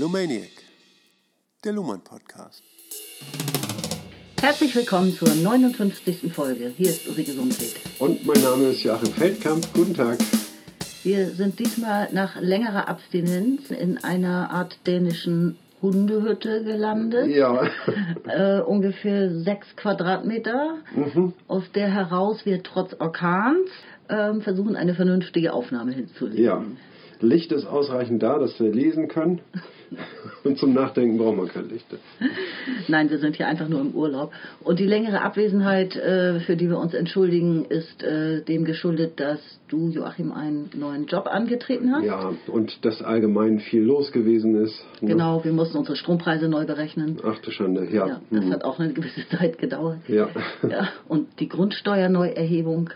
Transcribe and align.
Lumaniac, 0.00 0.48
der 1.62 1.74
Luhmann 1.74 2.00
Podcast. 2.02 2.62
Herzlich 4.40 4.74
willkommen 4.74 5.12
zur 5.12 5.28
59. 5.28 6.32
Folge. 6.32 6.72
Hier 6.74 6.88
ist 6.88 7.06
Ulrike 7.06 7.32
Sumfeld. 7.32 7.74
Und 7.98 8.24
mein 8.24 8.40
Name 8.42 8.68
ist 8.68 8.82
Joachim 8.82 9.12
Feldkamp. 9.12 9.66
Guten 9.74 9.92
Tag. 9.92 10.16
Wir 11.02 11.26
sind 11.32 11.58
diesmal 11.58 12.08
nach 12.14 12.40
längerer 12.40 12.88
Abstinenz 12.88 13.70
in 13.70 13.98
einer 14.02 14.50
Art 14.50 14.78
dänischen 14.86 15.58
Hundehütte 15.82 16.64
gelandet. 16.64 17.28
Ja. 17.28 17.68
Äh, 18.26 18.60
ungefähr 18.62 19.30
sechs 19.42 19.66
Quadratmeter, 19.76 20.76
Mhm. 20.94 21.34
aus 21.46 21.64
der 21.74 21.88
heraus 21.92 22.46
wir 22.46 22.62
trotz 22.62 22.94
Orkans 23.00 23.68
ähm, 24.08 24.40
versuchen, 24.40 24.76
eine 24.76 24.94
vernünftige 24.94 25.52
Aufnahme 25.52 25.92
hinzulegen. 25.92 26.42
Ja. 26.42 26.64
Licht 27.20 27.52
ist 27.52 27.66
ausreichend 27.66 28.22
da, 28.22 28.38
dass 28.38 28.58
wir 28.58 28.72
lesen 28.72 29.08
können. 29.08 29.40
Und 30.44 30.58
zum 30.58 30.72
Nachdenken 30.72 31.18
braucht 31.18 31.36
man 31.36 31.48
kein 31.48 31.68
Licht. 31.68 31.86
Nein, 32.88 33.10
wir 33.10 33.18
sind 33.18 33.36
hier 33.36 33.46
einfach 33.46 33.68
nur 33.68 33.80
im 33.80 33.90
Urlaub. 33.92 34.32
Und 34.62 34.78
die 34.78 34.86
längere 34.86 35.20
Abwesenheit, 35.22 35.96
äh, 35.96 36.40
für 36.40 36.56
die 36.56 36.68
wir 36.68 36.78
uns 36.78 36.94
entschuldigen, 36.94 37.64
ist 37.66 38.02
äh, 38.02 38.42
dem 38.42 38.64
geschuldet, 38.64 39.20
dass 39.20 39.38
du, 39.68 39.88
Joachim, 39.90 40.32
einen 40.32 40.70
neuen 40.74 41.06
Job 41.06 41.26
angetreten 41.26 41.92
hast. 41.94 42.04
Ja, 42.04 42.32
und 42.48 42.84
dass 42.84 43.02
allgemein 43.02 43.60
viel 43.60 43.82
los 43.82 44.12
gewesen 44.12 44.54
ist. 44.64 44.82
ne? 45.00 45.08
Genau, 45.10 45.44
wir 45.44 45.52
mussten 45.52 45.76
unsere 45.78 45.96
Strompreise 45.96 46.48
neu 46.48 46.64
berechnen. 46.64 47.18
Ach 47.24 47.38
du 47.40 47.50
Schande, 47.50 47.86
ja. 47.92 48.06
Ja, 48.06 48.20
das 48.30 48.44
Mhm. 48.44 48.52
hat 48.52 48.64
auch 48.64 48.78
eine 48.78 48.92
gewisse 48.92 49.28
Zeit 49.36 49.58
gedauert. 49.58 49.98
Ja. 50.08 50.28
Ja, 50.68 50.88
und 51.08 51.28
die 51.40 51.48
Grundsteuerneuerhebung 51.48 52.90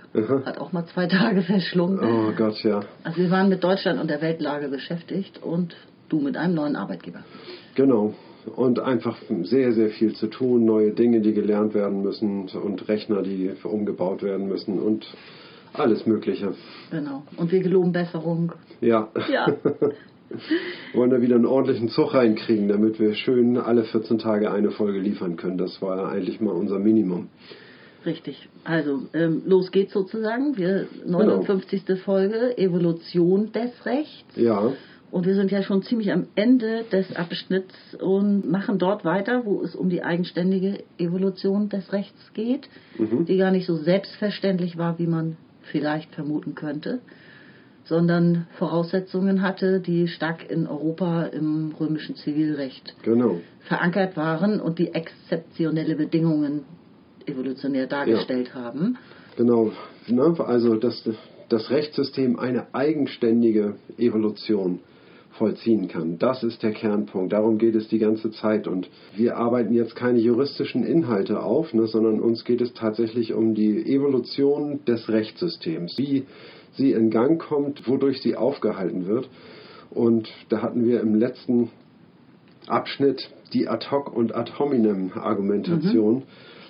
hat 0.45 0.59
auch 0.59 0.73
mal 0.73 0.87
zwei 0.87 1.07
Tage 1.07 1.43
verschlungen. 1.43 2.01
Oh 2.03 2.33
Gott, 2.37 2.63
ja. 2.63 2.81
Also 3.05 3.19
wir 3.19 3.31
waren 3.31 3.49
mit 3.49 3.63
Deutschland 3.63 4.01
und 4.01 4.09
der 4.09 4.21
Weltlage 4.23 4.69
beschäftigt 4.69 5.43
und 5.43 5.75
du 6.09 6.21
mit 6.21 6.37
einem 6.37 6.55
neuen 6.55 6.77
Arbeitgeber. 6.77 7.25
Genau. 7.75 8.15
Und 8.57 8.79
einfach 8.79 9.17
sehr, 9.43 9.73
sehr 9.73 9.89
viel 9.89 10.15
zu 10.15 10.27
tun, 10.27 10.65
neue 10.65 10.93
Dinge, 10.93 11.21
die 11.21 11.33
gelernt 11.33 11.73
werden 11.73 12.03
müssen 12.03 12.49
und 12.49 12.89
Rechner, 12.89 13.23
die 13.23 13.53
umgebaut 13.65 14.23
werden 14.23 14.49
müssen 14.49 14.79
und 14.79 15.07
alles 15.73 16.07
Mögliche. 16.07 16.55
Genau. 16.91 17.23
Und 17.37 17.51
wir 17.53 17.61
geloben 17.61 17.93
Besserung. 17.93 18.53
Ja. 18.81 19.09
Ja. 19.31 19.47
wollen 20.95 21.11
da 21.11 21.21
wieder 21.21 21.37
einen 21.37 21.47
ordentlichen 21.47 21.89
Zug 21.89 22.15
reinkriegen, 22.15 22.69
damit 22.69 22.99
wir 22.99 23.15
schön 23.15 23.57
alle 23.57 23.85
14 23.85 24.19
Tage 24.19 24.51
eine 24.51 24.71
Folge 24.71 24.99
liefern 24.99 25.37
können. 25.37 25.59
Das 25.59 25.81
war 25.83 25.97
ja 25.97 26.09
eigentlich 26.09 26.41
mal 26.41 26.53
unser 26.53 26.79
Minimum. 26.79 27.29
Richtig. 28.07 28.49
Also, 28.65 29.03
ähm, 29.15 29.43
los 29.47 29.71
geht's 29.71 29.93
sozusagen. 29.93 30.57
Wir 30.57 30.87
59. 31.07 31.85
Folge, 32.05 32.57
Evolution 32.59 33.51
des 33.53 33.87
Rechts. 33.87 34.37
Ja, 34.37 34.73
Und 35.15 35.27
wir 35.27 35.37
sind 35.37 35.53
ja 35.53 35.63
schon 35.63 35.85
ziemlich 35.85 36.11
am 36.11 36.27
Ende 36.35 36.83
des 36.91 37.15
Abschnitts 37.15 37.95
und 38.01 38.51
machen 38.51 38.79
dort 38.79 39.05
weiter, 39.05 39.45
wo 39.45 39.63
es 39.63 39.77
um 39.77 39.89
die 39.89 40.03
eigenständige 40.03 40.83
Evolution 40.99 41.69
des 41.69 41.93
Rechts 41.93 42.33
geht, 42.35 42.69
die 42.99 43.37
gar 43.37 43.53
nicht 43.53 43.65
so 43.65 43.77
selbstverständlich 43.77 44.77
war, 44.77 44.99
wie 44.99 45.07
man 45.07 45.37
vielleicht 45.71 46.13
vermuten 46.17 46.57
könnte, 46.57 46.99
sondern 47.85 48.49
Voraussetzungen 48.59 49.43
hatte, 49.43 49.79
die 49.79 50.09
stark 50.09 50.51
in 50.51 50.67
Europa 50.67 51.27
im 51.27 51.73
römischen 51.79 52.17
Zivilrecht 52.17 52.97
genau. 53.05 53.39
verankert 53.61 54.17
waren 54.17 54.61
und 54.61 54.81
die 54.81 54.95
exzeptionelle 54.95 55.95
Bedingungen 55.95 56.65
evolutionär 57.25 57.87
dargestellt 57.87 58.53
haben. 58.57 58.99
Genau. 59.37 59.71
Ne? 60.09 60.35
Also, 60.41 60.75
dass 60.75 61.09
das 61.49 61.71
Rechtssystem 61.71 62.37
eine 62.37 62.75
eigenständige 62.75 63.77
Evolution 63.97 64.81
vollziehen 65.39 65.89
kann. 65.89 66.19
Das 66.19 66.43
ist 66.43 66.63
der 66.63 66.73
Kernpunkt. 66.73 67.33
Darum 67.33 67.59
geht 67.59 67.75
es 67.75 67.89
die 67.89 67.99
ganze 67.99 68.31
Zeit. 68.31 68.69
Und 68.69 68.89
wir 69.17 69.37
arbeiten 69.37 69.75
jetzt 69.75 69.97
keine 69.97 70.19
juristischen 70.19 70.85
Inhalte 70.85 71.43
auf, 71.43 71.75
ne, 71.75 71.87
sondern 71.87 72.21
uns 72.21 72.45
geht 72.45 72.61
es 72.61 72.73
tatsächlich 72.73 73.35
um 73.35 73.55
die 73.55 73.85
Evolution 73.87 74.85
des 74.85 75.09
Rechtssystems. 75.09 75.99
Wie 75.99 76.25
sie 76.73 76.93
in 76.93 77.11
Gang 77.11 77.41
kommt, 77.41 77.89
wodurch 77.89 78.21
sie 78.23 78.37
aufgehalten 78.37 79.07
wird. 79.07 79.29
Und 79.91 80.29
da 80.49 80.63
hatten 80.63 80.87
wir 80.87 81.01
im 81.01 81.15
letzten 81.15 81.71
Abschnitt 82.67 83.31
die 83.53 83.69
Ad 83.69 83.87
hoc 83.91 84.15
und 84.15 84.35
Ad 84.35 84.53
hominem 84.59 85.13
Argumentation. 85.15 86.23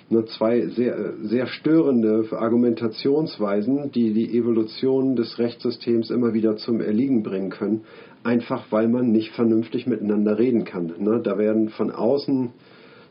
Nur 0.07 0.27
zwei 0.27 0.67
sehr, 0.67 1.13
sehr 1.23 1.47
störende 1.47 2.27
Argumentationsweisen, 2.31 3.91
die 3.91 4.13
die 4.13 4.37
Evolution 4.37 5.15
des 5.15 5.39
Rechtssystems 5.39 6.11
immer 6.11 6.35
wieder 6.35 6.57
zum 6.57 6.79
Erliegen 6.79 7.23
bringen 7.23 7.49
können, 7.49 7.81
einfach 8.25 8.65
weil 8.71 8.87
man 8.87 9.11
nicht 9.11 9.31
vernünftig 9.31 9.87
miteinander 9.87 10.37
reden 10.37 10.65
kann. 10.65 10.93
Ne? 10.99 11.21
Da 11.23 11.37
werden 11.37 11.69
von 11.69 11.91
außen, 11.91 12.49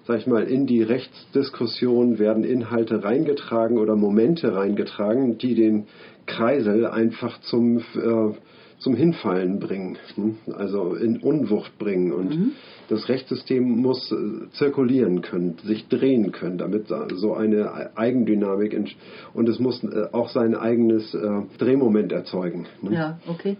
sag 0.06 0.18
ich 0.18 0.26
mal, 0.26 0.44
in 0.44 0.66
die 0.66 0.82
Rechtsdiskussion 0.82 2.18
werden 2.18 2.44
Inhalte 2.44 3.04
reingetragen 3.04 3.78
oder 3.78 3.96
Momente 3.96 4.54
reingetragen, 4.54 5.38
die 5.38 5.54
den 5.54 5.86
Kreisel 6.26 6.86
einfach 6.86 7.40
zum 7.42 7.78
äh, 7.78 8.32
zum 8.78 8.96
Hinfallen 8.96 9.60
bringen, 9.60 9.96
ne? 10.16 10.34
also 10.52 10.94
in 10.94 11.18
Unwucht 11.18 11.78
bringen. 11.78 12.12
Und 12.12 12.52
das 12.88 13.08
Rechtssystem 13.08 13.64
muss 13.64 14.12
äh, 14.12 14.50
zirkulieren 14.52 15.22
können, 15.22 15.56
sich 15.64 15.88
drehen 15.88 16.32
können, 16.32 16.58
damit 16.58 16.88
so 17.14 17.34
eine 17.34 17.96
Eigendynamik 17.96 18.74
entsch- 18.74 18.96
und 19.32 19.48
es 19.48 19.58
muss 19.58 19.82
äh, 19.84 20.08
auch 20.12 20.28
sein 20.28 20.54
eigenes 20.54 21.14
äh, 21.14 21.42
Drehmoment 21.56 22.12
erzeugen. 22.12 22.66
ne? 22.82 22.94
Ja, 22.94 23.18
okay. 23.26 23.56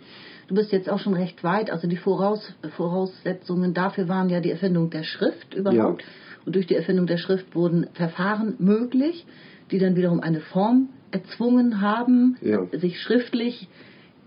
Du 0.48 0.54
bist 0.54 0.72
jetzt 0.72 0.90
auch 0.90 0.98
schon 0.98 1.14
recht 1.14 1.42
weit. 1.44 1.70
Also 1.70 1.88
die 1.88 1.96
Voraus 1.96 2.52
Voraussetzungen 2.76 3.74
dafür 3.74 4.08
waren 4.08 4.28
ja 4.28 4.40
die 4.40 4.50
Erfindung 4.50 4.90
der 4.90 5.02
Schrift 5.04 5.54
überhaupt. 5.54 6.02
Ja. 6.02 6.08
Und 6.46 6.54
durch 6.54 6.66
die 6.66 6.76
Erfindung 6.76 7.06
der 7.06 7.16
Schrift 7.18 7.54
wurden 7.54 7.86
Verfahren 7.94 8.54
möglich, 8.58 9.26
die 9.70 9.78
dann 9.78 9.96
wiederum 9.96 10.20
eine 10.20 10.40
Form 10.40 10.90
erzwungen 11.10 11.80
haben, 11.80 12.36
Ja. 12.42 12.66
sich 12.72 13.00
schriftlich 13.00 13.68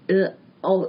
äh, 0.08 0.30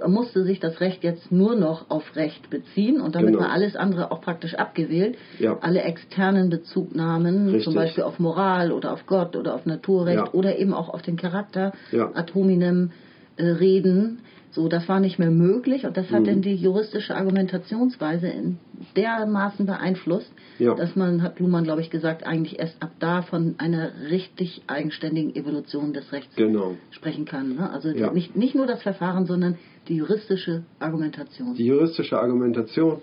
musste 0.08 0.42
sich 0.44 0.58
das 0.60 0.80
Recht 0.80 1.04
jetzt 1.04 1.30
nur 1.30 1.54
noch 1.54 1.90
auf 1.90 2.16
Recht 2.16 2.50
beziehen 2.50 3.00
und 3.00 3.14
damit 3.14 3.34
Genau. 3.34 3.44
war 3.44 3.52
alles 3.52 3.76
andere 3.76 4.10
auch 4.10 4.20
praktisch 4.22 4.54
abgewählt. 4.54 5.16
Ja. 5.38 5.58
Alle 5.60 5.82
externen 5.82 6.48
Bezugnahmen, 6.50 7.46
Richtig. 7.46 7.64
zum 7.64 7.74
Beispiel 7.74 8.02
auf 8.02 8.18
Moral 8.18 8.72
oder 8.72 8.92
auf 8.92 9.06
Gott 9.06 9.36
oder 9.36 9.54
auf 9.54 9.66
Naturrecht 9.66 10.16
Ja. 10.28 10.32
oder 10.32 10.58
eben 10.58 10.72
auch 10.72 10.88
auf 10.88 11.02
den 11.02 11.16
Charakter, 11.16 11.72
Ja. 11.92 12.10
ad 12.14 12.32
hominem 12.34 12.90
äh, 13.36 13.44
reden. 13.44 14.20
So, 14.50 14.68
das 14.68 14.88
war 14.88 14.98
nicht 14.98 15.18
mehr 15.18 15.30
möglich 15.30 15.84
und 15.84 15.96
das 15.96 16.10
hat 16.10 16.22
Mhm. 16.22 16.26
dann 16.26 16.42
die 16.42 16.54
juristische 16.54 17.14
Argumentationsweise 17.14 18.28
in 18.28 18.58
dermaßen 18.96 19.66
beeinflusst, 19.66 20.32
Ja. 20.58 20.74
dass 20.74 20.96
man, 20.96 21.22
hat 21.22 21.38
Luhmann, 21.38 21.64
glaube 21.64 21.80
ich, 21.82 21.90
gesagt, 21.90 22.26
eigentlich 22.26 22.58
erst 22.58 22.82
ab 22.82 22.92
da 22.98 23.22
von 23.22 23.56
einer 23.58 23.90
richtig 24.10 24.62
eigenständigen 24.66 25.34
Evolution 25.36 25.92
des 25.92 26.10
Rechts 26.12 26.34
Genau. 26.36 26.76
sprechen 26.90 27.24
kann. 27.24 27.56
Ne? 27.56 27.70
Also 27.70 27.90
Ja. 27.90 28.10
nicht, 28.12 28.36
nicht 28.36 28.54
nur 28.54 28.66
das 28.66 28.82
Verfahren, 28.82 29.26
sondern 29.26 29.56
die 29.88 29.96
juristische 29.96 30.62
Argumentation. 30.80 31.54
Die 31.54 31.66
juristische 31.66 32.18
Argumentation, 32.18 33.00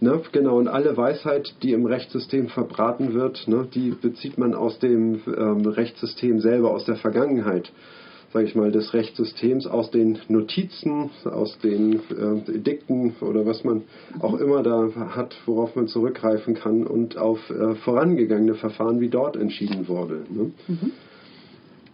ne, 0.00 0.20
genau, 0.32 0.58
und 0.58 0.68
alle 0.68 0.96
Weisheit, 0.96 1.54
die 1.62 1.72
im 1.72 1.86
Rechtssystem 1.86 2.48
verbraten 2.48 3.14
wird, 3.14 3.46
ne, 3.48 3.66
die 3.72 3.90
bezieht 3.90 4.38
man 4.38 4.54
aus 4.54 4.78
dem 4.78 5.20
ähm, 5.26 5.66
Rechtssystem 5.66 6.40
selber, 6.40 6.70
aus 6.72 6.84
der 6.84 6.96
Vergangenheit, 6.96 7.70
sage 8.34 8.46
ich 8.46 8.56
mal, 8.56 8.72
des 8.72 8.92
Rechtssystems, 8.92 9.68
aus 9.68 9.92
den 9.92 10.18
Notizen, 10.28 11.10
aus 11.24 11.56
den 11.60 12.00
äh, 12.10 12.50
Edikten 12.50 13.14
oder 13.20 13.46
was 13.46 13.62
man 13.62 13.82
auch 14.18 14.34
immer 14.40 14.64
da 14.64 14.90
hat, 15.14 15.36
worauf 15.46 15.76
man 15.76 15.86
zurückgreifen 15.86 16.54
kann 16.54 16.84
und 16.84 17.16
auf 17.16 17.38
äh, 17.48 17.76
vorangegangene 17.76 18.56
Verfahren, 18.56 18.98
wie 18.98 19.08
dort 19.08 19.36
entschieden 19.36 19.86
wurde. 19.86 20.24
Ne? 20.28 20.50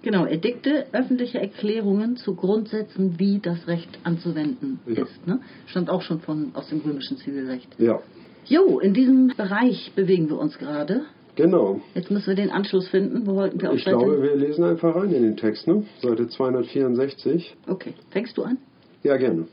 Genau, 0.02 0.24
Edikte, 0.24 0.86
öffentliche 0.92 1.38
Erklärungen 1.38 2.16
zu 2.16 2.34
Grundsätzen, 2.34 3.18
wie 3.18 3.38
das 3.38 3.66
Recht 3.66 3.98
anzuwenden 4.04 4.80
Ja. 4.86 5.02
ist. 5.02 5.26
Ne? 5.26 5.40
Stammt 5.66 5.90
auch 5.90 6.00
schon 6.00 6.20
von, 6.20 6.52
aus 6.54 6.70
dem 6.70 6.80
römischen 6.80 7.18
Zivilrecht. 7.18 7.68
Ja, 7.78 8.00
Jo, 8.46 8.78
in 8.80 8.94
diesem 8.94 9.28
Bereich 9.36 9.92
bewegen 9.94 10.30
wir 10.30 10.38
uns 10.38 10.58
gerade. 10.58 11.02
Genau. 11.42 11.80
Jetzt 11.94 12.10
müssen 12.10 12.26
wir 12.28 12.34
den 12.34 12.50
Anschluss 12.50 12.88
finden. 12.88 13.26
Wo 13.26 13.34
wollten 13.34 13.60
wir 13.60 13.70
auf 13.70 13.76
Ich 13.76 13.84
glaube, 13.84 14.10
Seite? 14.10 14.22
wir 14.22 14.36
lesen 14.36 14.64
einfach 14.64 14.94
rein 14.94 15.12
in 15.12 15.22
den 15.22 15.36
Text, 15.36 15.66
ne? 15.66 15.84
Seite 16.02 16.28
264. 16.28 17.56
Okay, 17.68 17.94
fängst 18.10 18.36
du 18.36 18.42
an? 18.42 18.58
Ja, 19.02 19.16
gerne. 19.16 19.46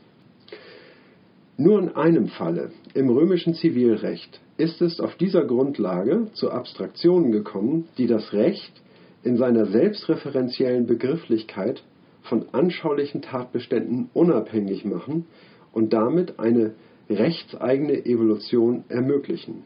Nur 1.56 1.80
in 1.80 1.88
einem 1.96 2.28
Falle, 2.28 2.70
im 2.94 3.10
römischen 3.10 3.54
Zivilrecht, 3.54 4.40
ist 4.58 4.80
es 4.80 5.00
auf 5.00 5.16
dieser 5.16 5.44
Grundlage 5.44 6.28
zu 6.34 6.50
Abstraktionen 6.50 7.32
gekommen, 7.32 7.88
die 7.98 8.06
das 8.06 8.32
Recht 8.32 8.72
in 9.24 9.36
seiner 9.36 9.66
selbstreferenziellen 9.66 10.86
Begrifflichkeit 10.86 11.82
von 12.22 12.46
anschaulichen 12.52 13.22
Tatbeständen 13.22 14.10
unabhängig 14.14 14.84
machen 14.84 15.26
und 15.72 15.92
damit 15.92 16.38
eine 16.38 16.74
rechtseigene 17.10 18.04
Evolution 18.04 18.84
ermöglichen. 18.88 19.64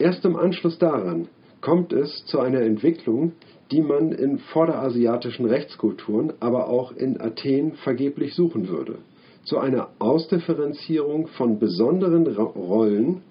Erst 0.00 0.24
im 0.24 0.34
Anschluss 0.34 0.78
daran 0.78 1.28
kommt 1.60 1.92
es 1.92 2.24
zu 2.24 2.40
einer 2.40 2.62
Entwicklung, 2.62 3.32
die 3.70 3.82
man 3.82 4.12
in 4.12 4.38
vorderasiatischen 4.38 5.44
Rechtskulturen, 5.44 6.32
aber 6.40 6.68
auch 6.68 6.92
in 6.92 7.20
Athen 7.20 7.74
vergeblich 7.74 8.34
suchen 8.34 8.68
würde. 8.68 8.98
zu 9.44 9.58
einer 9.58 9.88
Ausdifferenzierung 9.98 11.26
von 11.28 11.58
besonderen 11.58 12.26
Rollen 12.26 13.22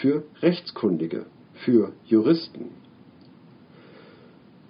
für 0.00 0.24
Rechtskundige, 0.42 1.26
für 1.54 1.92
Juristen. 2.04 2.66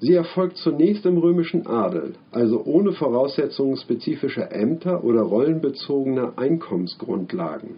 Sie 0.00 0.14
erfolgt 0.14 0.56
zunächst 0.58 1.05
im 1.06 1.19
römischen 1.19 1.67
Adel, 1.67 2.14
also 2.31 2.62
ohne 2.64 2.93
Voraussetzungen 2.93 3.76
spezifischer 3.76 4.52
Ämter 4.52 5.02
oder 5.02 5.23
rollenbezogener 5.23 6.35
Einkommensgrundlagen. 6.37 7.70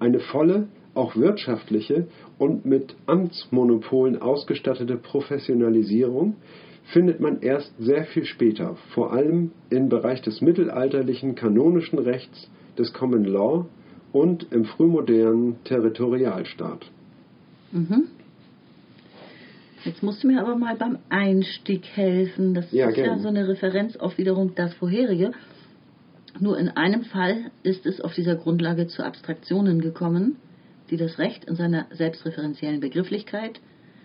Eine 0.00 0.18
volle, 0.18 0.66
auch 0.94 1.14
wirtschaftliche 1.14 2.08
und 2.42 2.66
mit 2.66 2.96
Amtsmonopolen 3.06 4.20
ausgestattete 4.20 4.96
Professionalisierung 4.96 6.34
findet 6.86 7.20
man 7.20 7.40
erst 7.40 7.72
sehr 7.78 8.04
viel 8.06 8.24
später, 8.24 8.74
vor 8.94 9.12
allem 9.12 9.52
im 9.70 9.88
Bereich 9.88 10.22
des 10.22 10.40
mittelalterlichen 10.40 11.36
kanonischen 11.36 12.00
Rechts, 12.00 12.50
des 12.76 12.92
Common 12.92 13.24
Law 13.24 13.66
und 14.10 14.52
im 14.52 14.64
frühmodernen 14.64 15.62
Territorialstaat. 15.62 16.84
Mhm. 17.70 18.08
Jetzt 19.84 20.02
musst 20.02 20.24
du 20.24 20.26
mir 20.26 20.40
aber 20.40 20.56
mal 20.56 20.74
beim 20.74 20.98
Einstieg 21.10 21.84
helfen. 21.94 22.54
Das 22.54 22.72
Ja, 22.72 22.88
ist 22.88 22.96
gern. 22.96 23.06
ja 23.06 23.18
so 23.20 23.28
eine 23.28 23.46
Referenz 23.46 23.94
auf 23.94 24.18
wiederum 24.18 24.56
das 24.56 24.74
vorherige. 24.74 25.30
Nur 26.40 26.58
in 26.58 26.70
einem 26.70 27.04
Fall 27.04 27.52
ist 27.62 27.86
es 27.86 28.00
auf 28.00 28.14
dieser 28.14 28.34
Grundlage 28.34 28.88
zu 28.88 29.04
Abstraktionen 29.04 29.80
gekommen, 29.80 30.38
die 30.92 30.98
das 30.98 31.18
Recht 31.18 31.46
in 31.46 31.56
seiner 31.56 31.86
selbstreferenziellen 31.90 32.80
Begrifflichkeit 32.80 33.62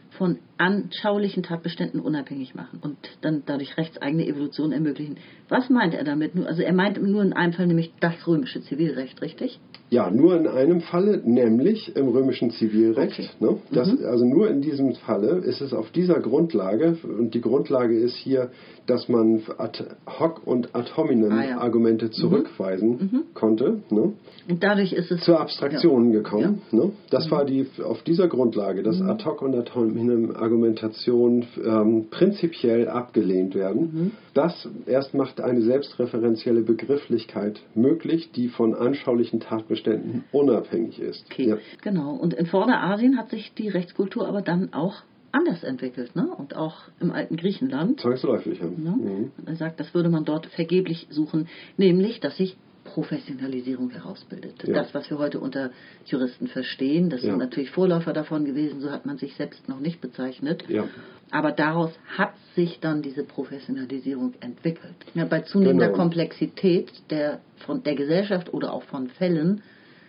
von 0.09 0.39
anschaulichen 0.57 1.43
Tatbeständen 1.43 1.99
unabhängig 1.99 2.55
machen 2.55 2.79
und 2.81 2.97
dann 3.21 3.43
dadurch 3.45 3.77
rechtseigene 3.77 4.25
Evolution 4.25 4.71
ermöglichen. 4.71 5.17
Was 5.49 5.69
meint 5.69 5.93
er 5.93 6.03
damit? 6.03 6.31
Also 6.45 6.61
er 6.61 6.73
meint 6.73 7.01
nur 7.01 7.21
in 7.23 7.33
einem 7.33 7.53
Fall 7.53 7.67
nämlich 7.67 7.91
das 7.99 8.15
römische 8.27 8.61
Zivilrecht, 8.61 9.21
richtig? 9.21 9.59
Ja, 9.89 10.11
nur 10.11 10.35
in 10.35 10.47
einem 10.47 10.81
Falle, 10.81 11.21
nämlich 11.23 11.95
im 11.95 12.09
römischen 12.09 12.51
Zivilrecht. 12.51 13.19
Okay. 13.19 13.29
Ne? 13.39 13.57
Das, 13.71 13.87
Also 14.03 14.25
nur 14.25 14.49
in 14.49 14.61
diesem 14.61 14.95
Falle 14.95 15.37
ist 15.37 15.61
es 15.61 15.73
auf 15.73 15.91
dieser 15.91 16.19
Grundlage, 16.19 16.97
und 17.03 17.33
die 17.33 17.39
Grundlage 17.39 17.97
ist 17.97 18.15
hier, 18.15 18.51
dass 18.85 19.07
man 19.07 19.41
ad 19.57 19.81
hoc 20.19 20.45
und 20.45 20.75
ad 20.75 20.91
hominem 20.97 21.31
Ah, 21.31 21.45
ja. 21.45 21.57
Argumente 21.59 22.09
zurückweisen 22.09 23.25
konnte, 23.33 23.81
ne? 23.89 24.13
Und 24.49 24.63
dadurch 24.63 24.93
ist 24.93 25.11
es 25.11 25.21
zu 25.21 25.37
Abstraktionen 25.37 26.11
gekommen. 26.11 26.61
Ja. 26.71 26.77
Ne? 26.79 26.91
Das 27.09 27.29
war 27.31 27.45
die 27.45 27.65
auf 27.83 28.01
dieser 28.03 28.27
Grundlage, 28.27 28.83
dass 28.83 29.01
ad 29.01 29.23
hoc 29.25 29.41
und 29.41 29.55
ad 29.55 29.71
hominem 29.75 30.31
Argumentation 30.47 31.45
ähm, 31.63 32.07
prinzipiell 32.09 32.87
abgelehnt 32.87 33.53
werden. 33.53 34.11
Das 34.33 34.67
erst 34.85 35.13
macht 35.13 35.41
eine 35.41 35.61
selbstreferenzielle 35.61 36.61
Begrifflichkeit 36.61 37.59
möglich, 37.75 38.31
die 38.31 38.47
von 38.47 38.73
anschaulichen 38.73 39.39
Tatbeständen 39.39 40.23
unabhängig 40.31 40.99
ist. 40.99 41.25
Okay, 41.31 41.49
Ja. 41.49 41.57
genau. 41.81 42.11
Und 42.15 42.33
in 42.33 42.45
Vorderasien 42.45 43.17
hat 43.17 43.29
sich 43.29 43.53
die 43.57 43.69
Rechtskultur 43.69 44.27
aber 44.27 44.41
dann 44.41 44.73
auch 44.73 45.03
anders 45.31 45.63
entwickelt, 45.63 46.15
ne? 46.15 46.27
Und 46.35 46.55
auch 46.55 46.75
im 46.99 47.11
alten 47.11 47.35
Griechenland. 47.35 47.99
Zwangsläufig. 47.99 48.59
Ja. 48.59 48.65
Ne? 48.65 48.95
Mhm. 48.97 49.31
Er 49.45 49.55
sagt, 49.55 49.79
das 49.79 49.93
würde 49.93 50.09
man 50.09 50.23
dort 50.23 50.45
vergeblich 50.47 51.07
suchen, 51.09 51.47
nämlich, 51.75 52.19
dass 52.21 52.37
sich 52.37 52.55
Professionalisierung 52.87 53.89
herausbildet. 53.91 54.63
Ja. 54.67 54.73
Das, 54.73 54.93
was 54.93 55.09
wir 55.09 55.17
heute 55.17 55.39
unter 55.39 55.71
Juristen 56.05 56.47
verstehen, 56.47 57.09
das 57.09 57.21
Ja. 57.21 57.29
sind 57.31 57.39
natürlich 57.39 57.69
Vorläufer 57.71 58.13
davon 58.13 58.45
gewesen, 58.45 58.81
so 58.81 58.89
hat 58.91 59.05
man 59.05 59.17
sich 59.17 59.35
selbst 59.35 59.67
noch 59.69 59.79
nicht 59.79 60.01
bezeichnet. 60.01 60.63
Ja. 60.67 60.85
Aber 61.29 61.51
daraus 61.51 61.91
hat 62.17 62.33
sich 62.55 62.79
dann 62.79 63.01
diese 63.01 63.23
Professionalisierung 63.23 64.33
entwickelt. 64.39 64.95
Bei 65.29 65.41
zunehmender 65.41 65.87
Genau. 65.87 65.97
Komplexität 65.97 66.89
der, 67.09 67.41
von 67.57 67.83
der 67.83 67.95
Gesellschaft 67.95 68.53
oder 68.53 68.73
auch 68.73 68.83
von 68.83 69.07
Fällen 69.09 69.61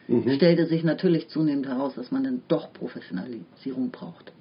Mhm. 0.06 0.30
stellte 0.36 0.64
sich 0.66 0.84
natürlich 0.84 1.28
zunehmend 1.28 1.66
heraus, 1.66 1.94
dass 1.96 2.10
man 2.10 2.24
dann 2.24 2.42
doch 2.48 2.72
Professionalisierung 2.72 3.90
braucht. 3.90 4.32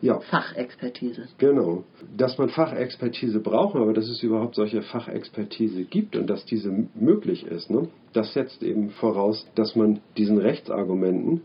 Ja. 0.00 0.20
Fachexpertise. 0.20 1.28
Genau. 1.38 1.84
Dass 2.16 2.38
man 2.38 2.48
Fachexpertise 2.48 3.40
braucht, 3.40 3.76
aber 3.76 3.92
dass 3.92 4.08
es 4.08 4.22
überhaupt 4.22 4.54
solche 4.54 4.82
Fachexpertise 4.82 5.84
gibt 5.84 6.16
und 6.16 6.28
dass 6.28 6.44
diese 6.44 6.70
möglich 6.94 7.44
ist, 7.46 7.70
ne? 7.70 7.88
das 8.12 8.32
setzt 8.32 8.62
eben 8.62 8.90
voraus, 8.90 9.46
dass 9.54 9.74
man 9.76 10.00
diesen 10.16 10.38
Rechtsargumenten 10.38 11.42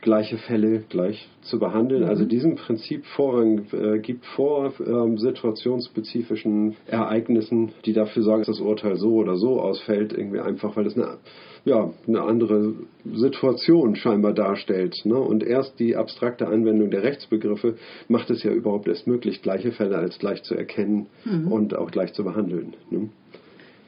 gleiche 0.00 0.38
Fälle 0.38 0.84
gleich 0.88 1.28
zu 1.42 1.58
behandeln, 1.58 2.04
also 2.04 2.24
diesem 2.24 2.56
Prinzip 2.56 3.04
Vorrang 3.06 3.66
äh, 3.72 3.98
gibt 3.98 4.24
vor 4.26 4.72
ähm, 4.80 5.18
situationsspezifischen 5.18 6.76
Ereignissen, 6.86 7.72
die 7.84 7.92
dafür 7.92 8.22
sorgen, 8.22 8.42
dass 8.42 8.58
das 8.58 8.60
Urteil 8.60 8.96
so 8.96 9.14
oder 9.14 9.36
so 9.36 9.60
ausfällt, 9.60 10.12
irgendwie 10.12 10.40
einfach, 10.40 10.76
weil 10.76 10.86
es 10.86 10.96
eine, 10.96 11.18
ja, 11.64 11.92
eine 12.06 12.22
andere 12.22 12.74
Situation 13.12 13.96
scheinbar 13.96 14.34
darstellt. 14.34 14.94
Ne? 15.04 15.18
Und 15.18 15.42
erst 15.42 15.78
die 15.80 15.96
abstrakte 15.96 16.46
Anwendung 16.46 16.90
der 16.90 17.02
Rechtsbegriffe 17.02 17.76
macht 18.08 18.30
es 18.30 18.42
ja 18.42 18.52
überhaupt 18.52 18.88
erst 18.88 19.06
möglich, 19.06 19.42
gleiche 19.42 19.72
Fälle 19.72 19.96
als 19.96 20.18
gleich 20.18 20.42
zu 20.44 20.54
erkennen 20.54 21.06
und 21.50 21.76
auch 21.76 21.90
gleich 21.90 22.12
zu 22.12 22.24
behandeln. 22.24 22.74
Ne? 22.90 23.08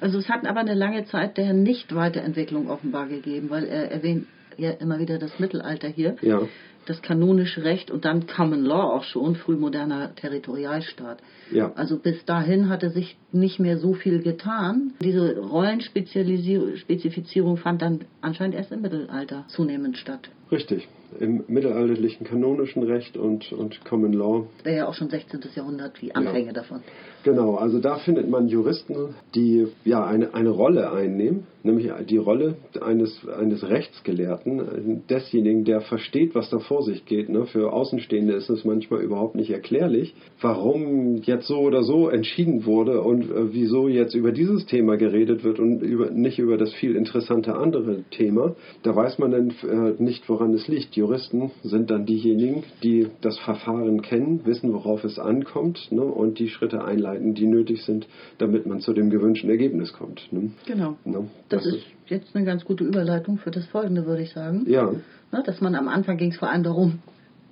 Also 0.00 0.18
es 0.18 0.28
hat 0.28 0.46
aber 0.46 0.60
eine 0.60 0.74
lange 0.74 1.04
Zeit 1.04 1.36
der 1.36 1.52
Nicht-Weiterentwicklung 1.52 2.70
offenbar 2.70 3.06
gegeben, 3.06 3.50
weil 3.50 3.64
er 3.64 3.90
erwähnt 3.90 4.26
ja 4.60 4.70
immer 4.70 4.98
wieder 4.98 5.18
das 5.18 5.38
Mittelalter 5.38 5.88
hier, 5.88 6.16
Ja. 6.22 6.40
das 6.86 7.02
kanonische 7.02 7.62
Recht 7.64 7.90
und 7.90 8.04
dann 8.04 8.26
Common 8.26 8.64
Law 8.64 8.96
auch 8.96 9.04
schon, 9.04 9.36
frühmoderner 9.36 10.14
Territorialstaat. 10.14 11.18
Ja. 11.50 11.72
Also 11.74 11.98
bis 11.98 12.24
dahin 12.24 12.68
hatte 12.68 12.90
sich 12.90 13.16
nicht 13.32 13.58
mehr 13.60 13.78
so 13.78 13.94
viel 13.94 14.22
getan. 14.22 14.92
Diese 15.02 15.38
Rollenspezifizierung 15.38 17.56
fand 17.56 17.82
dann 17.82 18.00
anscheinend 18.20 18.54
erst 18.56 18.72
im 18.72 18.82
Mittelalter 18.82 19.44
zunehmend 19.48 19.96
statt. 19.98 20.30
Richtig. 20.50 20.88
Im 21.18 21.44
mittelalterlichen 21.48 22.26
kanonischen 22.26 22.82
Recht 22.84 23.16
und, 23.16 23.52
und 23.52 23.84
Common 23.84 24.12
Law 24.12 24.46
Wäre 24.62 24.76
ja 24.76 24.88
auch 24.88 24.94
schon 24.94 25.10
16. 25.10 25.40
Jahrhundert 25.54 26.00
die 26.00 26.14
Anfänge 26.14 26.52
davon. 26.52 26.82
Genau, 27.22 27.56
also 27.56 27.80
da 27.80 27.96
findet 27.98 28.30
man 28.30 28.48
Juristen, 28.48 29.14
die 29.34 29.66
ja 29.84 30.06
eine, 30.06 30.32
eine 30.32 30.48
Rolle 30.48 30.90
einnehmen, 30.90 31.46
nämlich 31.62 31.90
die 32.08 32.16
Rolle 32.16 32.54
eines, 32.80 33.28
eines 33.28 33.68
Rechtsgelehrten, 33.68 35.02
desjenigen, 35.10 35.64
der 35.64 35.82
versteht, 35.82 36.34
was 36.34 36.48
da 36.48 36.60
vor 36.60 36.82
sich 36.82 37.04
geht. 37.04 37.28
Ne? 37.28 37.44
Für 37.44 37.74
Außenstehende 37.74 38.32
ist 38.32 38.48
es 38.48 38.64
manchmal 38.64 39.02
überhaupt 39.02 39.34
nicht 39.34 39.50
erklärlich, 39.50 40.14
warum 40.40 41.16
jetzt 41.16 41.46
so 41.46 41.58
oder 41.58 41.82
so 41.82 42.08
entschieden 42.08 42.64
wurde 42.64 43.02
und 43.02 43.24
äh, 43.24 43.52
wieso 43.52 43.88
jetzt 43.88 44.14
über 44.14 44.32
dieses 44.32 44.64
Thema 44.64 44.96
geredet 44.96 45.44
wird 45.44 45.58
und 45.58 45.82
über, 45.82 46.10
nicht 46.10 46.38
über 46.38 46.56
das 46.56 46.72
viel 46.72 46.96
interessante 46.96 47.54
andere 47.54 48.04
Thema. 48.10 48.54
Da 48.82 48.96
weiß 48.96 49.18
man 49.18 49.30
dann 49.30 49.50
äh, 49.68 50.02
nicht, 50.02 50.26
woran 50.30 50.39
es 50.54 50.66
liegt. 50.68 50.96
Juristen 50.96 51.50
sind 51.62 51.90
dann 51.90 52.06
diejenigen, 52.06 52.64
die 52.82 53.08
das 53.20 53.38
Verfahren 53.38 54.02
kennen, 54.02 54.40
wissen, 54.44 54.72
worauf 54.72 55.04
es 55.04 55.18
ankommt 55.18 55.88
ne? 55.90 56.02
und 56.02 56.38
die 56.38 56.48
Schritte 56.48 56.84
einleiten, 56.84 57.34
die 57.34 57.46
nötig 57.46 57.84
sind, 57.84 58.06
damit 58.38 58.66
man 58.66 58.80
zu 58.80 58.92
dem 58.92 59.10
gewünschten 59.10 59.50
Ergebnis 59.50 59.92
kommt. 59.92 60.32
Ne? 60.32 60.50
Genau. 60.66 60.96
Ne? 61.04 61.28
Das, 61.48 61.66
ist 61.66 61.84
jetzt 62.06 62.34
eine 62.34 62.44
ganz 62.44 62.64
gute 62.64 62.84
Überleitung 62.84 63.38
für 63.38 63.50
das 63.50 63.66
Folgende, 63.66 64.06
würde 64.06 64.22
ich 64.22 64.32
sagen. 64.32 64.64
ja, 64.66 64.90
Na, 65.30 65.42
dass 65.42 65.60
man 65.60 65.74
am 65.74 65.88
Anfang 65.88 66.16
ging 66.16 66.30
es 66.32 66.38
vor 66.38 66.48
allem 66.50 66.62
darum, 66.62 66.98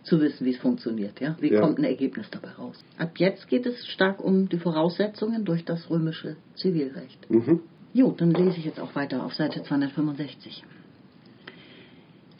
zu 0.05 0.21
wissen, 0.21 0.47
wie 0.47 0.51
es 0.53 0.59
funktioniert. 0.59 1.21
Ja? 1.21 1.37
Wie 1.41 1.53
Ja. 1.53 1.61
kommt 1.61 1.79
ein 1.79 1.85
Ergebnis 1.85 2.31
dabei 2.31 2.51
raus? 2.53 2.83
Ab 2.97 3.19
jetzt 3.19 3.47
geht 3.49 3.67
es 3.67 3.87
stark 3.87 4.25
um 4.25 4.49
die 4.49 4.59
Voraussetzungen 4.59 5.45
durch 5.45 5.65
das 5.65 5.91
römische 5.91 6.37
Zivilrecht. 6.55 7.31
mhm. 7.31 7.61
Jo, 7.95 8.13
dann 8.17 8.33
lese 8.33 8.59
ich 8.59 8.65
jetzt 8.67 8.79
auch 8.81 8.95
weiter 8.95 9.25
auf 9.25 9.35
Seite 9.35 9.63
265. 9.63 10.63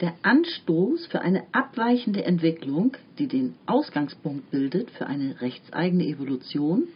Der 0.01 0.13
Anstoß 0.21 1.07
für 1.07 1.21
eine 1.21 1.43
abweichende 1.51 2.23
Entwicklung, 2.23 2.95
die 3.17 3.27
den 3.27 3.55
Ausgangspunkt 3.65 4.49
bildet 4.49 4.89
für 4.91 5.07
eine 5.07 5.41
rechtseigene 5.41 6.05
Evolution, 6.05 6.87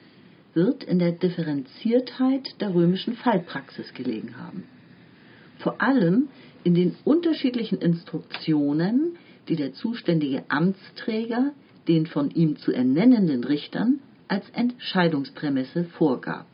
wird 0.53 0.85
in 0.85 0.99
der 0.99 1.11
Differenziertheit 1.11 2.61
der 2.61 2.73
römischen 2.73 3.15
Fallpraxis 3.15 3.93
gelegen 3.93 4.37
haben. 4.37 4.63
Vor 5.59 5.81
allem 5.81 6.29
in 6.63 6.75
den 6.75 6.95
unterschiedlichen 7.03 7.79
Instruktionen, 7.79 9.17
die 9.49 9.57
der 9.57 9.73
zuständige 9.73 10.43
Amtsträger 10.47 11.51
den 11.89 12.05
von 12.05 12.31
ihm 12.31 12.55
zu 12.55 12.71
ernennenden 12.71 13.43
Richtern 13.43 13.99
als 14.29 14.49
Entscheidungsprämisse 14.51 15.83
vorgab. 15.83 16.47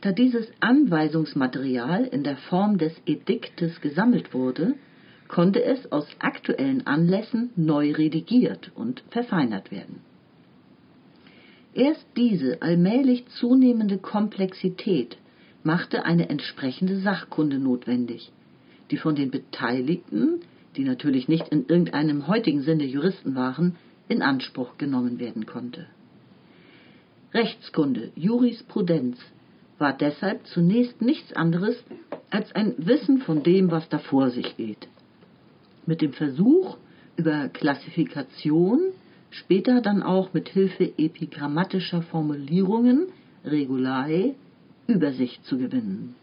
Da 0.00 0.12
dieses 0.12 0.46
Anweisungsmaterial 0.60 2.04
in 2.04 2.22
der 2.22 2.36
Form 2.36 2.78
des 2.78 2.94
Ediktes 3.04 3.80
gesammelt 3.80 4.32
wurde, 4.32 4.74
konnte 5.28 5.62
es 5.62 5.92
aus 5.92 6.06
aktuellen 6.18 6.86
Anlässen 6.86 7.50
neu 7.54 7.92
redigiert 7.92 8.72
und 8.74 9.02
verfeinert 9.10 9.70
werden. 9.70 10.00
Erst 11.74 12.06
diese 12.16 12.62
allmählich 12.62 13.26
zunehmende 13.38 13.98
Komplexität 13.98 15.18
machte 15.62 16.04
eine 16.04 16.28
entsprechende 16.28 16.96
Sachkunde 16.96 17.58
notwendig, 17.58 18.32
die 18.90 18.96
von 18.96 19.14
den 19.14 19.30
Beteiligten, 19.30 20.40
die 20.76 20.84
natürlich 20.84 21.28
nicht 21.28 21.48
in 21.48 21.66
irgendeinem 21.66 22.26
heutigen 22.26 22.62
Sinne 22.62 22.84
Juristen 22.84 23.34
waren, 23.34 23.76
in 24.08 24.22
Anspruch 24.22 24.78
genommen 24.78 25.20
werden 25.20 25.46
konnte. 25.46 25.86
Rechtskunde, 27.32 28.10
Jurisprudenz, 28.16 29.18
war 29.80 29.92
deshalb 29.92 30.46
zunächst 30.46 31.00
nichts 31.00 31.32
anderes 31.32 31.82
als 32.30 32.54
ein 32.54 32.74
Wissen 32.78 33.18
von 33.18 33.42
dem, 33.42 33.70
was 33.70 33.88
da 33.88 33.98
vor 33.98 34.30
sich 34.30 34.56
geht. 34.56 34.88
Mit 35.86 36.02
dem 36.02 36.12
Versuch, 36.12 36.76
über 37.16 37.48
Klassifikation, 37.48 38.80
später 39.30 39.80
dann 39.80 40.02
auch 40.02 40.32
mit 40.32 40.48
Hilfe 40.48 40.92
epigrammatischer 40.98 42.02
Formulierungen, 42.02 43.06
Regulae, 43.44 44.34
Übersicht 44.86 45.44
zu 45.46 45.56
gewinnen. 45.56 46.14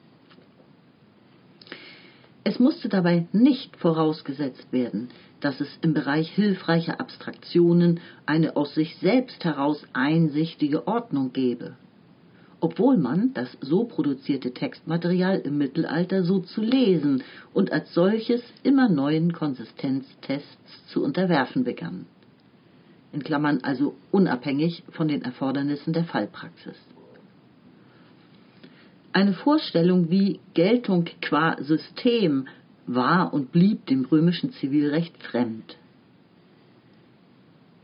Es 2.44 2.60
musste 2.60 2.88
dabei 2.88 3.28
nicht 3.34 3.76
vorausgesetzt 3.76 4.72
werden, 4.72 5.10
dass 5.42 5.60
es 5.60 5.68
im 5.82 5.94
Bereich 5.94 6.30
hilfreicher 6.32 7.00
Abstraktionen 7.00 8.00
eine 8.26 8.56
aus 8.56 8.74
sich 8.74 8.96
selbst 8.98 9.44
heraus 9.44 9.84
einsichtige 9.94 10.88
Ordnung 10.88 11.34
gäbe, 11.34 11.76
obwohl 12.60 12.98
man 12.98 13.34
das 13.34 13.56
so 13.62 13.84
produzierte 13.84 14.54
Textmaterial 14.54 15.40
im 15.40 15.58
Mittelalter 15.58 16.24
so 16.24 16.40
zu 16.40 16.62
lesen 16.62 17.24
und 17.54 17.72
als 17.72 17.94
solches 17.94 18.42
immer 18.64 18.90
neuen 18.90 19.34
Konsistenztests 19.34 20.88
zu 20.88 21.04
unterwerfen 21.04 21.64
begann. 21.64 22.08
In 23.14 23.24
Klammern 23.24 23.60
also 23.64 23.96
unabhängig 24.12 24.84
von 24.92 25.08
den 25.08 25.22
Erfordernissen 25.22 25.94
der 25.94 26.04
Fallpraxis. 26.04 26.78
Eine 29.14 29.34
Vorstellung 29.34 30.10
wie 30.10 30.40
Geltung 30.54 31.06
qua 31.22 31.58
System 31.62 32.48
war 32.86 33.34
und 33.34 33.52
blieb 33.52 33.86
dem 33.86 34.06
römischen 34.06 34.52
Zivilrecht 34.52 35.22
fremd. 35.24 35.78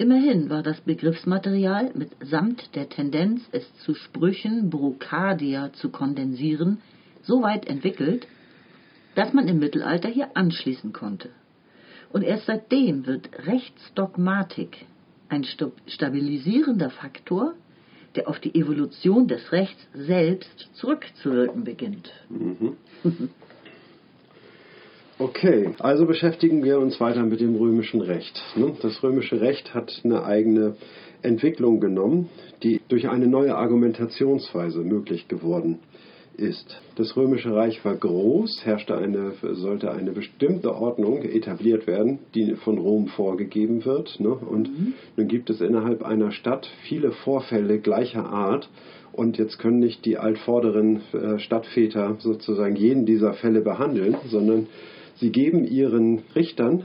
Immerhin 0.03 0.50
war 0.50 0.63
das 0.63 0.81
Begriffsmaterial 0.81 1.91
mitsamt 1.93 2.75
der 2.75 2.89
Tendenz, 2.89 3.41
es 3.53 3.63
zu 3.86 3.95
Sprüchen 3.95 4.69
Brocadia 4.69 5.72
zu 5.72 5.91
kondensieren, 5.91 6.81
so 7.22 7.41
weit 7.41 7.65
entwickelt, 7.69 8.27
dass 9.15 9.31
man 9.31 9.48
im 9.48 9.60
Mittelalter 9.60 10.10
hier 10.10 10.36
anschließen 10.36 10.91
konnte. 10.91 11.29
Und 12.12 12.24
erst 12.24 12.48
seitdem 12.48 13.05
wird 13.05 13.29
Rechtsdogmatik 13.48 14.86
ein 15.29 15.45
stabilisierender 15.88 16.89
Faktor 16.89 17.53
der 18.15 18.27
auf 18.27 18.39
die 18.39 18.53
Evolution 18.55 19.27
des 19.27 19.53
Rechts 19.53 19.88
selbst 19.93 20.69
zurückzuwirken 20.74 21.63
beginnt. 21.63 22.12
Mhm. 22.29 22.75
Okay, 25.20 25.70
also 25.77 26.08
beschäftigen 26.08 26.63
wir 26.63 26.79
uns 26.79 27.00
weiter 27.00 27.24
mit 27.24 27.39
dem 27.39 27.55
römischen 27.55 28.01
Recht. 28.01 28.41
Ne? 28.55 28.74
Das 28.82 29.03
römische 29.03 29.41
Recht 29.41 29.74
hat 29.75 30.01
eine 30.03 30.24
eigene 30.24 30.75
Entwicklung 31.22 31.79
genommen, 31.79 32.29
die 32.63 32.82
durch 32.88 33.08
eine 33.08 33.27
neue 33.27 33.55
Argumentationsweise 33.55 34.79
möglich 34.79 35.27
geworden 35.27 35.79
ist. 36.36 36.82
Das 36.96 37.15
Römische 37.15 37.53
Reich 37.53 37.86
war 37.86 37.96
groß, 37.96 38.65
herrschte 38.65 38.98
eine, 38.98 39.34
sollte 39.41 39.91
eine 39.91 40.12
bestimmte 40.12 40.74
Ordnung 40.74 41.22
etabliert 41.22 41.86
werden, 41.86 42.17
die 42.34 42.55
von 42.55 42.79
Rom 42.79 43.08
vorgegeben 43.08 43.86
wird. 43.86 44.20
Ne? 44.20 44.29
Und 44.29 44.70
mhm. 44.70 44.93
nun 45.15 45.27
gibt 45.27 45.51
es 45.51 45.62
innerhalb 45.62 46.03
einer 46.03 46.32
Stadt 46.32 46.67
viele 46.88 47.12
Vorfälle 47.12 47.77
gleicher 47.77 48.25
Art. 48.25 48.67
Und 49.12 49.38
jetzt 49.38 49.60
können 49.60 49.77
nicht 49.77 50.05
die 50.05 50.17
altvorderen 50.17 51.01
äh, 51.13 51.38
Stadtväter 51.38 52.15
sozusagen 52.17 52.75
jeden 52.75 53.05
dieser 53.05 53.34
Fälle 53.34 53.62
behandeln, 53.62 54.17
sondern 54.27 54.67
sie 55.24 55.32
geben 55.32 55.63
ihren 55.63 56.20
Richtern 56.36 56.84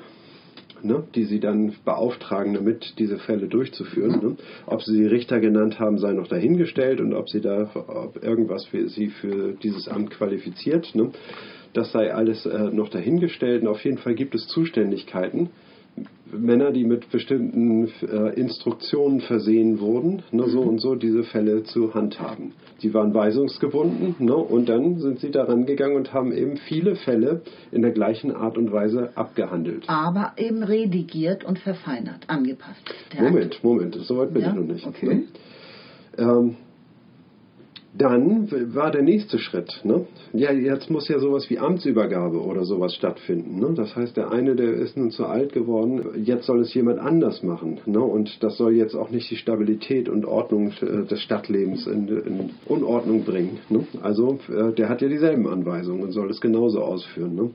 ne, 0.81 1.03
die 1.17 1.25
sie 1.25 1.41
dann 1.41 1.75
beauftragen, 1.85 2.55
damit 2.55 2.95
diese 3.01 3.19
Fälle 3.19 3.49
durchzuführen. 3.49 4.21
Ne. 4.23 4.37
Ob 4.65 4.81
sie 4.83 5.07
Richter 5.07 5.41
genannt 5.41 5.81
haben, 5.81 5.99
sei 5.99 6.13
noch 6.13 6.29
dahingestellt 6.29 7.01
und 7.01 7.15
ob 7.15 7.29
sie 7.29 7.41
da 7.41 7.69
ob 7.75 8.23
irgendwas 8.23 8.65
für 8.67 8.89
sie 8.89 9.09
für 9.09 9.55
dieses 9.61 9.89
Amt 9.89 10.11
qualifiziert. 10.11 10.95
Ne. 10.95 11.11
Das 11.73 11.91
sei 11.91 12.15
alles 12.15 12.47
äh, 12.47 12.71
noch 12.71 12.91
dahingestellt. 12.91 13.63
Und 13.63 13.69
auf 13.69 13.85
jeden 13.85 13.99
Fall 13.99 14.15
gibt 14.15 14.37
es 14.37 14.47
Zuständigkeiten 14.47 15.51
Männer, 16.33 16.73
die 16.73 16.85
mit 16.85 17.11
bestimmten 17.11 17.89
äh, 18.03 18.39
Instruktionen 18.39 19.21
versehen 19.21 19.81
wurden, 19.81 20.23
ne, 20.31 20.49
so 20.49 20.63
mhm. 20.63 20.69
und 20.69 20.79
so 20.81 20.95
diese 20.95 21.23
Fälle 21.23 21.63
zu 21.63 21.95
handhaben. 21.95 22.53
Die 22.83 22.93
waren 22.93 23.15
weisungsgebunden 23.15 24.17
ne, 24.19 24.37
und 24.37 24.69
dann 24.69 24.99
sind 24.99 25.21
sie 25.21 25.31
daran 25.31 25.65
gegangen 25.65 25.97
und 25.97 26.13
haben 26.13 26.33
eben 26.33 26.57
viele 26.57 26.97
Fälle 26.97 27.43
in 27.73 27.83
der 27.83 27.93
gleichen 27.93 28.35
Art 28.35 28.59
und 28.59 28.73
Weise 28.73 29.17
abgehandelt. 29.17 29.85
Aber 29.89 30.33
eben 30.37 30.63
redigiert 30.63 31.45
und 31.45 31.59
verfeinert, 31.59 32.25
angepasst. 32.29 32.83
Moment, 33.19 33.65
Moment, 33.65 33.95
so 33.95 34.19
weit 34.19 34.35
bin 34.35 34.43
ja? 34.43 34.51
ich 34.51 34.55
noch 34.55 34.67
nicht. 34.67 34.87
Okay. 34.87 35.07
Ne? 35.07 35.25
Ähm, 36.19 36.57
dann 37.97 38.51
war 38.75 38.91
der 38.91 39.03
nächste 39.03 39.39
Schritt. 39.39 39.81
Ne? 39.83 40.07
Ja, 40.33 40.53
jetzt 40.53 40.91
muss 40.91 41.09
ja 41.09 41.19
sowas 41.19 41.49
wie 41.49 41.59
Amtsübergabe 41.59 42.41
oder 42.41 42.65
sowas 42.65 42.95
stattfinden. 42.95 43.59
Ne? 43.59 43.73
Das 43.75 43.97
heißt, 43.97 44.17
der 44.17 44.31
eine, 44.31 44.55
der 44.57 44.75
ist 44.75 44.97
nun 44.97 45.11
zu 45.11 45.25
alt 45.25 45.53
geworden, 45.53 46.23
jetzt 46.23 46.47
soll 46.47 46.61
es 46.61 46.75
jemand 46.75 46.99
anders 46.99 47.43
machen. 47.43 47.81
Ne? 47.87 48.01
Und 48.01 48.43
das 48.43 48.57
soll 48.59 48.75
jetzt 48.75 48.95
auch 48.95 49.11
nicht 49.11 49.31
die 49.31 49.37
Stabilität 49.37 50.09
und 50.09 50.27
Ordnung 50.27 50.73
äh, 50.83 51.07
des 51.07 51.21
Stadtlebens 51.23 51.87
in, 51.87 52.09
in 52.09 52.51
Unordnung 52.67 53.25
bringen. 53.25 53.59
Ne? 53.71 53.87
Also 54.03 54.39
äh, 54.49 54.73
der 54.73 54.89
hat 54.89 55.01
ja 55.01 55.09
dieselben 55.09 55.49
Anweisungen 55.49 56.03
und 56.03 56.13
soll 56.13 56.31
es 56.31 56.41
genauso 56.41 56.83
ausführen. 56.83 57.35
Ne? 57.35 57.51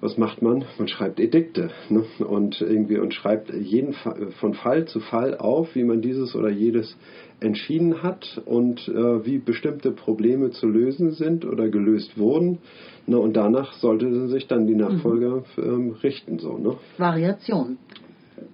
was 0.00 0.18
macht 0.18 0.42
man? 0.42 0.64
Man 0.78 0.88
schreibt 0.88 1.18
Edikte 1.20 1.70
ne? 1.88 2.04
und 2.18 2.60
irgendwie 2.60 2.98
und 2.98 3.14
schreibt 3.14 3.52
jeden 3.52 3.94
Fall, 3.94 4.30
von 4.40 4.54
Fall 4.54 4.86
zu 4.86 5.00
Fall 5.00 5.36
auf, 5.38 5.74
wie 5.74 5.84
man 5.84 6.02
dieses 6.02 6.34
oder 6.34 6.50
jedes 6.50 6.96
entschieden 7.40 8.02
hat 8.02 8.40
und 8.46 8.88
äh, 8.88 9.26
wie 9.26 9.38
bestimmte 9.38 9.90
Probleme 9.90 10.50
zu 10.50 10.66
lösen 10.66 11.12
sind 11.12 11.44
oder 11.44 11.68
gelöst 11.68 12.18
wurden. 12.18 12.58
Ne, 13.06 13.18
und 13.18 13.36
danach 13.36 13.74
sollte 13.74 14.28
sich 14.28 14.46
dann 14.46 14.66
die 14.66 14.74
mhm. 14.74 14.80
Nachfolger 14.80 15.44
mhm. 15.56 15.62
ähm, 15.62 15.90
richten. 16.02 16.38
So, 16.38 16.58
ne? 16.58 16.76
Variation 16.98 17.78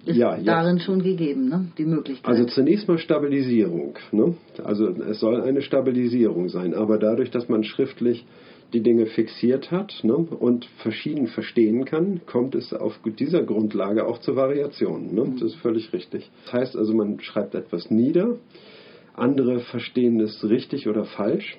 ist 0.05 0.17
ja, 0.17 0.37
darin 0.37 0.79
schon 0.79 1.01
gegeben, 1.01 1.49
ne? 1.49 1.67
die 1.77 1.85
Möglichkeit. 1.85 2.25
Also 2.25 2.45
zunächst 2.45 2.87
mal 2.87 2.97
Stabilisierung. 2.97 3.95
Ne? 4.11 4.35
Also 4.63 4.89
es 4.89 5.19
soll 5.19 5.41
eine 5.41 5.61
Stabilisierung 5.61 6.49
sein, 6.49 6.73
aber 6.73 6.97
dadurch, 6.97 7.31
dass 7.31 7.49
man 7.49 7.63
schriftlich 7.63 8.25
die 8.73 8.81
Dinge 8.81 9.05
fixiert 9.05 9.71
hat 9.71 9.93
ne, 10.03 10.15
und 10.15 10.65
verschieden 10.77 11.27
verstehen 11.27 11.85
kann, 11.85 12.21
kommt 12.25 12.55
es 12.55 12.73
auf 12.73 12.99
dieser 13.19 13.43
Grundlage 13.43 14.05
auch 14.05 14.19
zu 14.19 14.35
Variationen. 14.35 15.13
Ne? 15.13 15.25
Mhm. 15.25 15.33
Das 15.39 15.53
ist 15.53 15.55
völlig 15.55 15.93
richtig. 15.93 16.29
Das 16.45 16.53
heißt 16.53 16.75
also, 16.75 16.93
man 16.93 17.19
schreibt 17.19 17.55
etwas 17.55 17.91
nieder, 17.91 18.37
andere 19.15 19.59
verstehen 19.59 20.19
es 20.19 20.43
richtig 20.43 20.87
oder 20.87 21.05
falsch, 21.05 21.57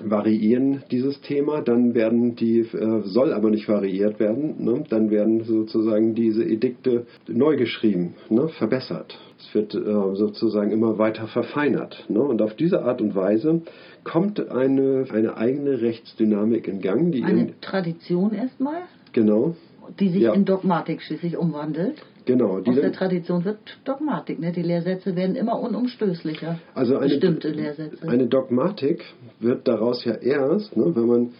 variieren 0.00 0.82
dieses 0.90 1.20
Thema, 1.20 1.60
dann 1.60 1.94
werden 1.94 2.34
die, 2.34 2.60
äh, 2.60 3.02
soll 3.04 3.32
aber 3.32 3.50
nicht 3.50 3.68
variiert 3.68 4.18
werden, 4.20 4.64
ne? 4.64 4.84
dann 4.88 5.10
werden 5.10 5.44
sozusagen 5.44 6.14
diese 6.14 6.44
Edikte 6.44 7.06
neu 7.28 7.56
geschrieben, 7.56 8.14
ne? 8.28 8.48
verbessert. 8.48 9.18
Es 9.38 9.54
wird 9.54 9.74
äh, 9.74 10.14
sozusagen 10.14 10.70
immer 10.70 10.98
weiter 10.98 11.26
verfeinert. 11.26 12.06
Ne? 12.08 12.20
Und 12.20 12.42
auf 12.42 12.54
diese 12.54 12.82
Art 12.82 13.00
und 13.00 13.14
Weise 13.14 13.62
kommt 14.04 14.50
eine, 14.50 15.06
eine 15.12 15.36
eigene 15.36 15.80
Rechtsdynamik 15.80 16.68
in 16.68 16.80
Gang. 16.80 17.12
Die 17.12 17.22
eine 17.22 17.40
in, 17.40 17.60
Tradition 17.60 18.32
erstmal? 18.32 18.82
Genau. 19.12 19.56
Die 19.98 20.08
sich 20.08 20.22
ja. 20.22 20.32
in 20.32 20.44
Dogmatik 20.44 21.02
schließlich 21.02 21.36
umwandelt? 21.36 22.02
Genau. 22.24 22.58
Aus 22.58 22.74
der 22.74 22.92
Tradition 22.92 23.44
wird 23.44 23.58
Dogmatik. 23.84 24.38
Ne? 24.38 24.52
Die 24.52 24.62
Lehrsätze 24.62 25.16
werden 25.16 25.36
immer 25.36 25.58
unumstößlicher. 25.60 26.58
Also 26.74 26.96
eine, 26.96 27.08
bestimmte 27.08 27.50
Lehrsätze. 27.50 28.08
Eine 28.08 28.26
Dogmatik 28.26 29.04
wird 29.40 29.66
daraus 29.66 30.04
ja 30.04 30.14
erst, 30.14 30.76
ne, 30.76 30.94
wenn 30.94 31.06
man 31.06 31.30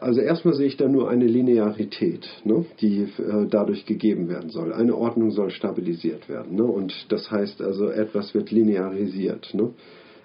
also 0.00 0.20
erstmal 0.20 0.54
sehe 0.54 0.68
ich 0.68 0.76
da 0.76 0.86
nur 0.86 1.10
eine 1.10 1.26
Linearität, 1.26 2.28
ne, 2.44 2.64
die 2.80 3.02
äh, 3.02 3.46
dadurch 3.50 3.84
gegeben 3.84 4.28
werden 4.28 4.50
soll. 4.50 4.72
Eine 4.72 4.94
Ordnung 4.96 5.32
soll 5.32 5.50
stabilisiert 5.50 6.28
werden. 6.28 6.54
Ne, 6.54 6.62
und 6.62 7.06
das 7.08 7.30
heißt 7.30 7.60
also, 7.60 7.88
etwas 7.88 8.32
wird 8.34 8.50
linearisiert. 8.50 9.52
Ne. 9.54 9.70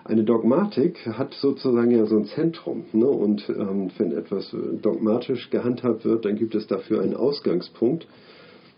Eine 0.04 0.24
Dogmatik 0.24 1.08
hat 1.08 1.34
sozusagen 1.34 1.90
ja 1.90 2.06
so 2.06 2.18
ein 2.18 2.26
Zentrum. 2.26 2.86
Ne, 2.94 3.08
und 3.08 3.50
ähm, 3.50 3.90
wenn 3.98 4.12
etwas 4.12 4.56
dogmatisch 4.82 5.50
gehandhabt 5.50 6.06
wird, 6.06 6.26
dann 6.26 6.36
gibt 6.36 6.54
es 6.54 6.68
dafür 6.68 7.02
einen 7.02 7.16
Ausgangspunkt 7.16 8.06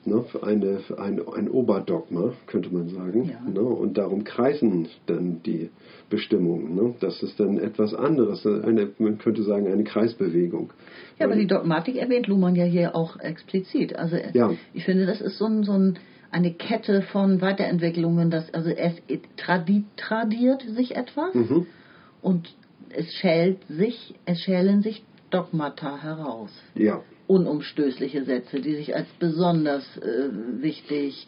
ne, 0.08 0.26
eine, 0.42 0.80
ein, 0.98 1.22
ein 1.28 1.50
Oberdogma, 1.50 2.34
könnte 2.48 2.74
man 2.74 2.90
sagen. 2.90 3.26
Ja. 3.30 3.42
Ne, 3.50 3.62
und 3.62 3.98
darum 3.98 4.24
kreisen 4.24 4.88
dann 5.06 5.42
die 5.44 5.70
Bestimmungen. 6.10 6.76
Ne. 6.76 6.96
Das 7.00 7.22
ist 7.22 7.40
dann 7.40 7.58
etwas 7.58 7.94
anderes, 7.94 8.46
eine, 8.46 8.90
man 8.98 9.18
könnte 9.18 9.44
sagen 9.44 9.68
eine 9.68 9.84
Kreisbewegung. 9.84 10.72
Ja, 11.20 11.26
aber 11.26 11.36
die 11.36 11.48
Dogmatik 11.48 11.98
erwähnt 11.98 12.28
Luhmann 12.28 12.56
ja 12.56 12.66
hier 12.66 12.96
auch 12.96 13.20
explizit. 13.20 13.96
Also 13.96 14.18
ja. 14.34 14.52
ich 14.74 14.86
finde, 14.86 15.06
das 15.06 15.22
ist 15.22 15.38
so, 15.38 15.46
ein, 15.46 15.64
so 15.64 15.74
ein, 15.74 16.00
eine 16.32 16.54
Kette 16.54 17.02
von 17.02 17.42
Weiterentwicklungen, 17.42 18.32
dass 18.32 18.54
also 18.54 18.70
es 18.70 18.94
tradi 19.36 19.84
tradiert 19.98 20.62
sich 20.62 20.96
etwas 20.96 21.34
mhm. 21.34 21.66
und 22.22 22.56
es 22.90 23.12
schält 23.14 23.60
sich, 23.68 24.16
es 24.26 24.40
schälen 24.40 24.82
sich 24.82 25.04
Dogmata 25.30 26.02
heraus. 26.02 26.52
Ja 26.74 27.02
unumstößliche 27.28 28.24
Sätze, 28.24 28.60
die 28.60 28.76
sich 28.76 28.96
als 28.96 29.08
besonders 29.20 29.84
äh, 29.98 30.30
wichtig 30.62 31.28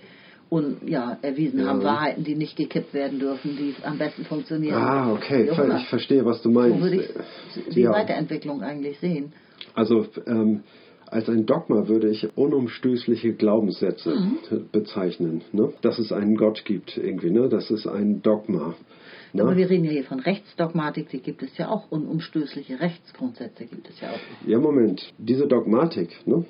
und 0.49 0.89
ja, 0.89 1.17
erwiesen 1.21 1.59
Ja. 1.59 1.67
haben, 1.67 1.83
Wahrheiten, 1.83 2.23
die 2.23 2.35
nicht 2.35 2.55
gekippt 2.55 2.93
werden 2.93 3.19
dürfen, 3.19 3.55
die 3.55 3.75
am 3.83 3.97
besten 3.97 4.25
funktionieren. 4.25 4.81
Ah, 4.81 5.11
okay, 5.13 5.47
ich 5.77 5.87
verstehe, 5.89 6.25
was 6.25 6.41
du 6.41 6.49
So 6.51 6.59
meinst. 6.59 6.81
würde 6.81 6.95
ich 6.95 7.73
die 7.75 7.81
Ja. 7.81 7.91
Weiterentwicklung 7.91 8.63
eigentlich 8.63 8.97
sehen. 8.99 9.33
Also 9.75 10.07
ähm, 10.25 10.61
als 11.05 11.27
ein 11.29 11.45
Dogma 11.45 11.87
würde 11.87 12.09
ich 12.09 12.27
unumstößliche 12.35 13.33
Glaubenssätze 13.33 14.15
Mhm. 14.15 14.65
bezeichnen. 14.71 15.41
Ne? 15.51 15.71
Dass 15.81 15.99
es 15.99 16.11
einen 16.11 16.35
Gott 16.35 16.65
gibt 16.65 16.97
irgendwie, 16.97 17.29
ne? 17.31 17.49
das 17.49 17.69
ist 17.69 17.87
ein 17.87 18.21
Dogma. 18.21 18.75
Ne? 19.33 19.43
Aber 19.43 19.55
wir 19.55 19.69
reden 19.69 19.85
ja 19.85 19.91
hier 19.91 20.03
von 20.03 20.19
Rechtsdogmatik, 20.19 21.09
die 21.09 21.19
gibt 21.19 21.43
es 21.43 21.57
ja 21.57 21.69
auch. 21.69 21.91
Unumstößliche 21.91 22.79
Rechtsgrundsätze 22.79 23.65
gibt 23.65 23.89
es 23.89 23.99
ja 24.01 24.09
auch. 24.09 24.47
Ja, 24.47 24.59
Moment. 24.59 25.13
Diese 25.17 25.47
Dogmatik, 25.47 26.09
ne? 26.25 26.45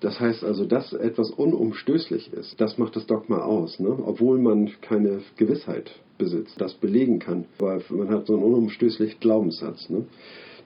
das 0.00 0.20
heißt 0.20 0.44
also, 0.44 0.64
dass 0.66 0.92
etwas 0.92 1.30
unumstößlich 1.30 2.32
ist, 2.32 2.60
das 2.60 2.78
macht 2.78 2.96
das 2.96 3.06
Dogma 3.06 3.38
aus, 3.38 3.78
ne? 3.78 3.96
obwohl 4.04 4.38
man 4.38 4.70
keine 4.80 5.20
Gewissheit 5.36 5.90
besitzt, 6.18 6.60
das 6.60 6.74
belegen 6.74 7.18
kann. 7.18 7.46
Weil 7.58 7.82
man 7.90 8.10
hat 8.10 8.26
so 8.26 8.34
einen 8.34 8.42
unumstößlichen 8.42 9.20
Glaubenssatz. 9.20 9.88
Ne? 9.88 10.06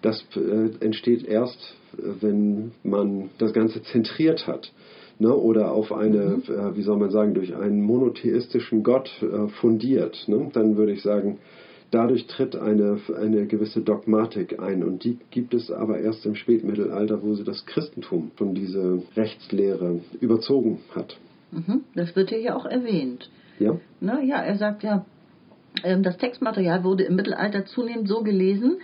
Das 0.02 0.24
äh, 0.36 0.84
entsteht 0.84 1.24
erst, 1.24 1.58
äh, 1.96 2.02
wenn 2.20 2.72
man 2.82 3.30
das 3.38 3.52
Ganze 3.52 3.82
zentriert 3.82 4.46
hat. 4.46 4.72
Ne, 5.20 5.34
oder 5.34 5.72
auf 5.72 5.92
eine, 5.92 6.42
äh, 6.46 6.76
wie 6.76 6.82
soll 6.82 6.96
man 6.96 7.10
sagen, 7.10 7.34
durch 7.34 7.56
einen 7.56 7.82
monotheistischen 7.82 8.84
Gott 8.84 9.10
äh, 9.20 9.48
fundiert, 9.60 10.16
ne, 10.28 10.48
dann 10.52 10.76
würde 10.76 10.92
ich 10.92 11.02
sagen, 11.02 11.38
dadurch 11.90 12.26
tritt 12.26 12.54
eine, 12.54 13.00
eine 13.16 13.46
gewisse 13.46 13.80
Dogmatik 13.80 14.60
ein. 14.60 14.84
Und 14.84 15.04
die 15.04 15.18
gibt 15.30 15.54
es 15.54 15.70
aber 15.70 15.98
erst 15.98 16.24
im 16.26 16.34
Spätmittelalter, 16.34 17.22
wo 17.22 17.34
sie 17.34 17.44
das 17.44 17.66
Christentum 17.66 18.30
von 18.36 18.54
diese 18.54 19.02
Rechtslehre 19.16 20.00
überzogen 20.20 20.80
hat. 20.94 21.16
Mhm. 21.50 21.84
Das 21.94 22.14
wird 22.14 22.30
hier 22.30 22.40
ja 22.40 22.56
auch 22.56 22.66
erwähnt. 22.66 23.30
Ja? 23.58 23.76
Ne? 24.00 24.24
Ja, 24.24 24.42
er 24.42 24.56
sagt 24.56 24.82
ja, 24.82 25.04
ähm, 25.82 26.02
das 26.02 26.18
Textmaterial 26.18 26.84
wurde 26.84 27.04
im 27.04 27.16
Mittelalter 27.16 27.64
zunehmend 27.64 28.08
so 28.08 28.22
gelesen, 28.22 28.78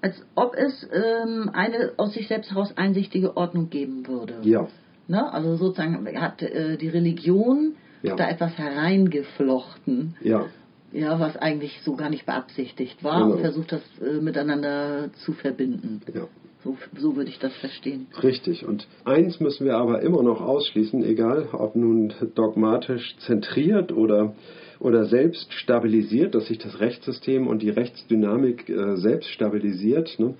als 0.00 0.22
ob 0.34 0.54
es 0.54 0.88
ähm, 0.92 1.50
eine 1.52 1.92
aus 1.96 2.12
sich 2.12 2.28
selbst 2.28 2.50
heraus 2.50 2.76
einsichtige 2.76 3.36
Ordnung 3.36 3.70
geben 3.70 4.06
würde. 4.06 4.34
Ja. 4.42 4.68
Ne? 5.08 5.32
Also 5.32 5.56
sozusagen 5.56 6.06
hat 6.20 6.42
äh, 6.42 6.76
die 6.76 6.88
Religion 6.88 7.74
Ja. 8.02 8.16
da 8.16 8.28
etwas 8.28 8.56
hereingeflochten, 8.58 10.14
Ja. 10.22 10.46
ja, 10.92 11.18
was 11.20 11.36
eigentlich 11.36 11.80
so 11.82 11.96
gar 11.96 12.10
nicht 12.10 12.26
beabsichtigt 12.26 13.02
war 13.02 13.20
Genau. 13.22 13.34
und 13.36 13.40
versucht 13.40 13.72
das 13.72 13.82
äh, 14.00 14.20
miteinander 14.20 15.10
zu 15.24 15.32
verbinden. 15.32 16.00
Ja. 16.12 16.26
So, 16.62 16.78
so 16.96 17.14
würde 17.16 17.28
ich 17.28 17.38
das 17.38 17.54
verstehen. 17.56 18.06
Richtig. 18.22 18.64
Und 18.66 18.86
eins 19.04 19.38
müssen 19.38 19.66
wir 19.66 19.76
aber 19.76 20.00
immer 20.00 20.22
noch 20.22 20.40
ausschließen, 20.40 21.04
egal 21.04 21.48
ob 21.52 21.76
nun 21.76 22.14
dogmatisch 22.34 23.16
zentriert 23.26 23.92
oder, 23.92 24.34
oder 24.80 25.04
selbst 25.04 25.52
stabilisiert, 25.52 26.34
dass 26.34 26.46
sich 26.46 26.56
das 26.56 26.80
Rechtssystem 26.80 27.46
und 27.48 27.60
die 27.60 27.68
Rechtsdynamik 27.68 28.70
äh, 28.70 28.96
selbst 28.96 29.28
stabilisiert. 29.28 30.18
Ne? 30.18 30.34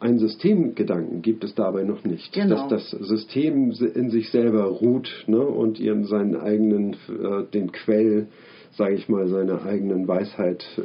Einen 0.00 0.18
Systemgedanken 0.18 1.20
gibt 1.20 1.44
es 1.44 1.54
dabei 1.54 1.84
noch 1.84 2.04
nicht. 2.04 2.32
Genau. 2.32 2.68
Dass 2.68 2.90
das 2.90 2.90
System 3.06 3.70
in 3.70 4.08
sich 4.08 4.30
selber 4.30 4.64
ruht 4.64 5.24
ne? 5.26 5.40
und 5.40 5.78
ihren 5.78 6.04
seinen 6.04 6.36
eigenen, 6.36 6.94
äh, 6.94 7.44
den 7.52 7.70
Quell, 7.70 8.28
sage 8.72 8.94
ich 8.94 9.10
mal, 9.10 9.28
seiner 9.28 9.62
eigenen 9.62 10.08
Weisheit 10.08 10.64
äh, 10.78 10.82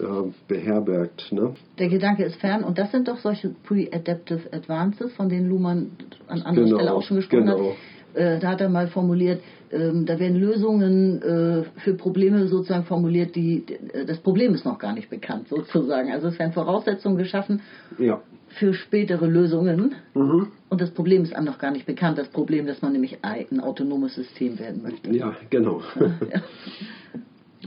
beherbergt. 0.49 1.31
Ne? 1.31 1.53
Der 1.79 1.87
Gedanke 1.87 2.25
ist 2.25 2.35
fern 2.41 2.65
und 2.65 2.77
das 2.77 2.91
sind 2.91 3.07
doch 3.07 3.19
solche 3.19 3.55
Pre-Adaptive 3.63 4.51
Advances, 4.51 5.13
von 5.13 5.29
denen 5.29 5.47
Luhmann 5.49 5.91
an 6.27 6.41
anderer 6.41 6.65
Genau, 6.65 6.77
Stelle 6.77 6.93
auch 6.93 7.03
schon 7.03 7.17
gesprochen 7.17 7.45
genau. 7.45 7.69
hat. 7.69 7.75
Äh, 8.15 8.39
da 8.39 8.49
hat 8.51 8.61
er 8.61 8.69
mal 8.69 8.87
formuliert, 8.87 9.41
ähm, 9.71 10.05
da 10.05 10.19
werden 10.19 10.37
Lösungen 10.37 11.21
äh, 11.21 11.63
für 11.81 11.93
Probleme 11.95 12.47
sozusagen 12.47 12.85
formuliert, 12.85 13.35
die 13.35 13.63
äh, 13.93 14.05
das 14.05 14.19
Problem 14.19 14.53
ist 14.53 14.65
noch 14.65 14.79
gar 14.79 14.93
nicht 14.93 15.09
bekannt 15.09 15.47
sozusagen. 15.49 16.11
Also 16.11 16.27
es 16.27 16.39
werden 16.39 16.53
Voraussetzungen 16.53 17.17
geschaffen 17.17 17.61
Ja. 17.99 18.21
für 18.47 18.73
spätere 18.73 19.25
Lösungen 19.27 19.95
Mhm. 20.13 20.47
und 20.69 20.81
das 20.81 20.91
Problem 20.91 21.23
ist 21.23 21.35
einem 21.35 21.45
noch 21.47 21.57
gar 21.59 21.71
nicht 21.71 21.85
bekannt. 21.85 22.17
Das 22.17 22.29
Problem, 22.29 22.65
dass 22.67 22.81
man 22.81 22.93
nämlich 22.93 23.17
ein 23.21 23.59
autonomes 23.59 24.15
System 24.15 24.59
werden 24.59 24.81
möchte. 24.81 25.11
Ja, 25.11 25.35
genau. 25.49 25.81
Ja. 25.99 26.41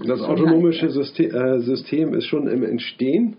Das 0.07 0.21
autonomische. 0.21 0.91
System, 0.91 1.35
äh, 1.35 1.61
System 1.61 2.15
ist 2.15 2.27
schon 2.27 2.47
im 2.47 2.63
Entstehen. 2.63 3.37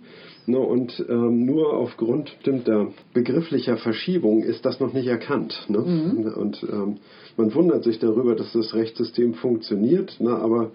Ne, 0.50 0.58
und 0.58 1.06
ähm, 1.08 1.46
nur 1.46 1.74
aufgrund 1.74 2.34
bestimmter 2.38 2.88
begrifflicher 3.14 3.78
Verschiebung 3.78 4.42
ist 4.42 4.66
das 4.66 4.80
noch 4.80 4.94
nicht 4.94 5.06
erkannt. 5.06 5.66
Ne? 5.68 5.78
Und 6.36 6.64
ähm, 6.64 6.98
man 7.38 7.54
wundert 7.54 7.84
sich 7.84 8.00
darüber, 8.00 8.34
dass 8.34 8.52
das 8.54 8.74
Rechtssystem 8.74 9.36
funktioniert, 9.36 10.20
ne, 10.20 10.32
aber 10.32 10.72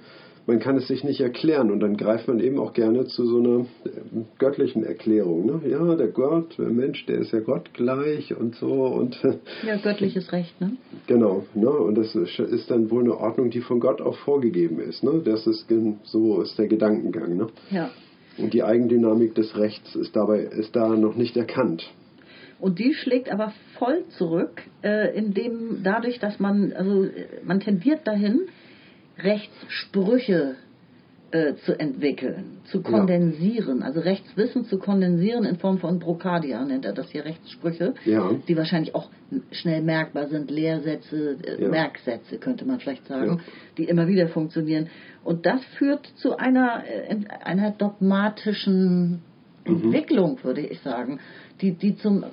man 0.47 0.61
kann 0.61 0.77
es 0.77 0.87
sich 0.87 1.03
nicht 1.03 1.21
erklären. 1.21 1.73
Und 1.73 1.81
dann 1.81 1.97
greift 1.97 2.29
man 2.29 2.39
eben 2.39 2.61
auch 2.61 2.73
gerne 2.73 3.07
zu 3.07 3.27
so 3.27 3.39
einer 3.39 3.67
ähm, 3.85 4.27
göttlichen 4.39 4.85
Erklärung. 4.85 5.45
Ne? 5.45 5.61
Ja, 5.69 5.97
der 5.97 6.09
Gott, 6.09 6.57
der 6.57 6.69
Mensch, 6.69 7.05
der 7.07 7.19
ist 7.19 7.33
ja 7.33 7.41
Gott 7.41 7.75
gleich 7.75 8.33
und 8.37 8.55
so. 8.55 8.71
Und 8.71 9.19
Ja, 9.67 9.77
göttliches 9.77 10.31
Recht, 10.31 10.61
ne? 10.61 10.77
Genau, 11.09 11.47
ne? 11.55 11.71
und 11.71 11.97
das 11.97 12.15
ist 12.15 12.71
dann 12.71 12.93
wohl 12.93 13.03
eine 13.03 13.19
Ordnung, 13.19 13.51
die 13.51 13.61
von 13.61 13.81
Gott 13.81 14.01
auch 14.01 14.19
vorgegeben 14.19 14.79
ist. 14.79 15.03
Ne? 15.03 15.21
Das 15.25 15.49
ist 15.49 15.67
so 16.05 16.43
ist 16.43 16.59
der 16.59 16.69
Gedankengang. 16.69 17.37
Ne? 17.37 17.47
Ja. 17.71 17.91
Und 18.39 18.53
die 18.53 18.63
Eigendynamik 18.63 19.35
des 19.35 19.57
Rechts 19.57 19.95
ist 19.95 20.17
dabei 20.17 20.41
ist 20.41 20.75
da 20.75 20.89
noch 20.89 21.17
nicht 21.17 21.37
erkannt. 21.37 21.85
Und 22.59 22.79
die 22.79 22.95
schlägt 22.95 23.31
aber 23.31 23.53
voll 23.79 24.05
zurück, 24.17 24.63
äh, 24.83 25.17
indem 25.17 25.83
dadurch, 25.83 26.19
dass 26.19 26.41
man, 26.41 26.73
also 26.73 27.09
man 27.45 27.61
tendiert 27.61 28.07
dahin, 28.07 28.41
Rechtssprüche 29.19 30.57
äh, 31.35 31.57
zu 31.65 31.77
entwickeln, 31.77 32.59
zu 32.71 32.81
kondensieren, 32.81 33.83
also 33.83 33.99
Rechtswissen 33.99 34.67
zu 34.67 34.79
kondensieren 34.79 35.45
in 35.45 35.57
Form 35.57 35.79
von 35.79 35.99
Brocadia, 35.99 36.65
nennt 36.65 36.85
er 36.85 36.93
das 36.93 37.11
hier 37.11 37.25
Rechtssprüche, 37.25 37.95
Ja. 38.05 38.31
die 38.47 38.57
wahrscheinlich 38.57 38.95
auch 38.95 39.11
schnell 39.51 39.83
merkbar 39.83 40.29
sind, 40.29 40.49
Lehrsätze, 40.49 41.37
äh, 41.45 41.61
Ja. 41.61 41.69
Merksätze 41.71 42.39
könnte 42.39 42.65
man 42.65 42.79
vielleicht 42.79 43.09
sagen, 43.09 43.27
Ja. 43.27 43.39
die 43.79 43.85
immer 43.85 44.07
wieder 44.07 44.29
funktionieren. 44.29 44.87
Und 45.25 45.45
das 45.45 45.65
führt 45.77 46.07
zu 46.19 46.37
einer, 46.37 46.85
äh, 46.87 47.17
einer 47.43 47.73
dogmatischen 47.73 49.23
Entwicklung, 49.65 50.39
würde 50.43 50.61
ich 50.61 50.81
sagen, 50.81 51.21
die, 51.61 51.73
die 51.73 51.97
zum 51.97 52.25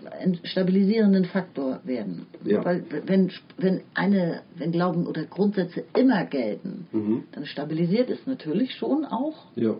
stabilisierenden 0.44 1.26
Faktor 1.26 1.80
werden. 1.84 2.26
Ja. 2.44 2.63
Weil 2.65 2.84
wenn, 3.06 3.32
wenn, 3.58 3.82
eine, 3.94 4.41
wenn 4.56 4.72
Glauben 4.72 5.08
oder 5.08 5.24
Grundsätze 5.26 5.84
immer 5.96 6.26
gelten, 6.26 6.88
Mhm. 6.91 7.24
dann 7.32 7.46
stabilisiert 7.46 8.10
es 8.10 8.26
natürlich 8.26 8.74
schon 8.76 9.06
auch 9.06 9.46
Ja, 9.56 9.76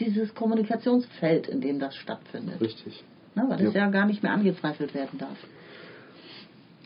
dieses 0.00 0.34
Kommunikationsfeld, 0.34 1.48
in 1.48 1.60
dem 1.60 1.78
das 1.78 1.94
stattfindet. 1.96 2.60
richtig. 2.60 3.04
Ne, 3.34 3.44
weil 3.48 3.58
das 3.64 3.74
Ja. 3.74 3.82
ja. 3.84 3.90
gar 3.90 4.06
nicht 4.06 4.22
mehr 4.22 4.32
angezweifelt 4.32 4.94
werden 4.94 5.18
darf. 5.18 5.36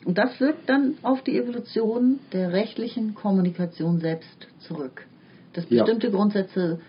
Und 0.05 0.19
das 0.19 0.39
wirkt 0.41 0.69
dann 0.69 0.95
auf 1.03 1.23
die 1.23 1.39
Evolution 1.39 2.19
der 2.33 2.53
rechtlichen 2.53 3.15
Kommunikation 3.15 4.01
selbst 4.01 4.49
zurück. 4.61 5.07
Dass 5.53 5.65
bestimmte 5.67 6.11
Grundsätze 6.11 6.81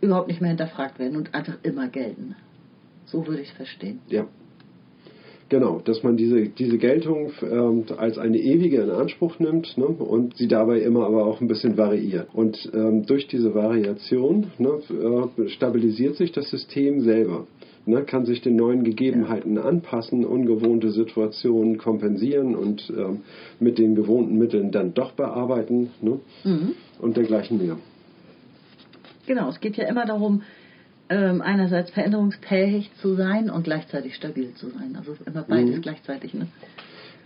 überhaupt 0.00 0.28
nicht 0.28 0.40
mehr 0.40 0.50
hinterfragt 0.50 0.98
werden 0.98 1.16
und 1.16 1.34
einfach 1.34 1.58
immer 1.62 1.88
gelten. 1.88 2.36
So 3.06 3.26
würde 3.26 3.42
ich 3.42 3.48
es 3.48 3.56
verstehen. 3.56 4.00
Ja. 4.08 4.26
Genau, 5.50 5.80
dass 5.82 6.02
man 6.02 6.18
diese, 6.18 6.50
diese 6.50 6.76
Geltung 6.76 7.30
ähm, 7.42 7.84
als 7.96 8.18
eine 8.18 8.36
ewige 8.36 8.82
in 8.82 8.90
Anspruch 8.90 9.38
nimmt 9.38 9.78
ne, 9.78 9.86
und 9.86 10.36
sie 10.36 10.46
dabei 10.46 10.80
immer 10.80 11.06
aber 11.06 11.24
auch 11.24 11.40
ein 11.40 11.48
bisschen 11.48 11.78
variiert. 11.78 12.28
Und 12.34 12.70
ähm, 12.74 13.06
durch 13.06 13.28
diese 13.28 13.54
Variation 13.54 14.48
ne, 14.58 14.78
äh, 14.90 15.48
stabilisiert 15.48 16.16
sich 16.16 16.32
das 16.32 16.50
System 16.50 17.00
selber. 17.00 17.46
Ne, 17.86 18.02
kann 18.02 18.26
sich 18.26 18.42
den 18.42 18.56
neuen 18.56 18.84
Gegebenheiten 18.84 19.56
anpassen, 19.56 20.26
ungewohnte 20.26 20.90
Situationen 20.90 21.78
kompensieren 21.78 22.54
und 22.54 22.92
ähm, 22.94 23.20
mit 23.58 23.78
den 23.78 23.94
gewohnten 23.94 24.36
Mitteln 24.36 24.70
dann 24.70 24.92
doch 24.92 25.12
bearbeiten 25.12 25.88
ne, 26.02 26.20
und 27.00 27.16
dergleichen 27.16 27.56
mehr. 27.56 27.78
Genau, 29.28 29.50
es 29.50 29.60
geht 29.60 29.76
ja 29.76 29.86
immer 29.86 30.06
darum, 30.06 30.42
ähm, 31.10 31.42
einerseits 31.42 31.90
veränderungsfähig 31.90 32.90
zu 33.02 33.14
sein 33.14 33.50
und 33.50 33.62
gleichzeitig 33.64 34.14
stabil 34.14 34.54
zu 34.54 34.70
sein. 34.70 34.96
Also 34.96 35.16
immer 35.26 35.42
beides 35.42 35.76
Mhm. 35.76 35.82
gleichzeitig. 35.82 36.32
Ne? 36.34 36.48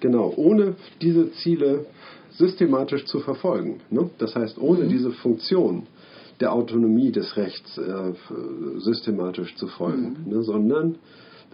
Genau, 0.00 0.32
ohne 0.36 0.74
diese 1.00 1.30
Ziele 1.32 1.86
systematisch 2.30 3.04
zu 3.06 3.20
verfolgen. 3.20 3.80
Ne? 3.90 4.10
Das 4.18 4.34
heißt, 4.34 4.58
ohne 4.58 4.88
diese 4.88 5.12
Funktion 5.12 5.86
der 6.40 6.52
Autonomie 6.52 7.12
des 7.12 7.36
Rechts 7.36 7.78
äh, 7.78 8.12
systematisch 8.78 9.54
zu 9.54 9.68
folgen, 9.68 10.16
ne? 10.26 10.42
sondern 10.42 10.96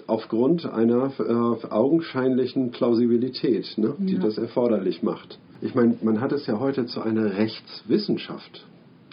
aufgrund 0.06 0.64
einer 0.64 1.12
äh, 1.18 1.66
augenscheinlichen 1.68 2.70
Plausibilität, 2.70 3.66
ne? 3.76 3.94
die 3.98 4.14
Ja. 4.14 4.20
das 4.20 4.38
erforderlich 4.38 5.02
macht. 5.02 5.38
Ich 5.60 5.74
meine, 5.74 5.96
man 6.02 6.22
hat 6.22 6.32
es 6.32 6.46
ja 6.46 6.58
heute 6.58 6.86
zu 6.86 7.02
einer 7.02 7.36
Rechtswissenschaft 7.36 8.64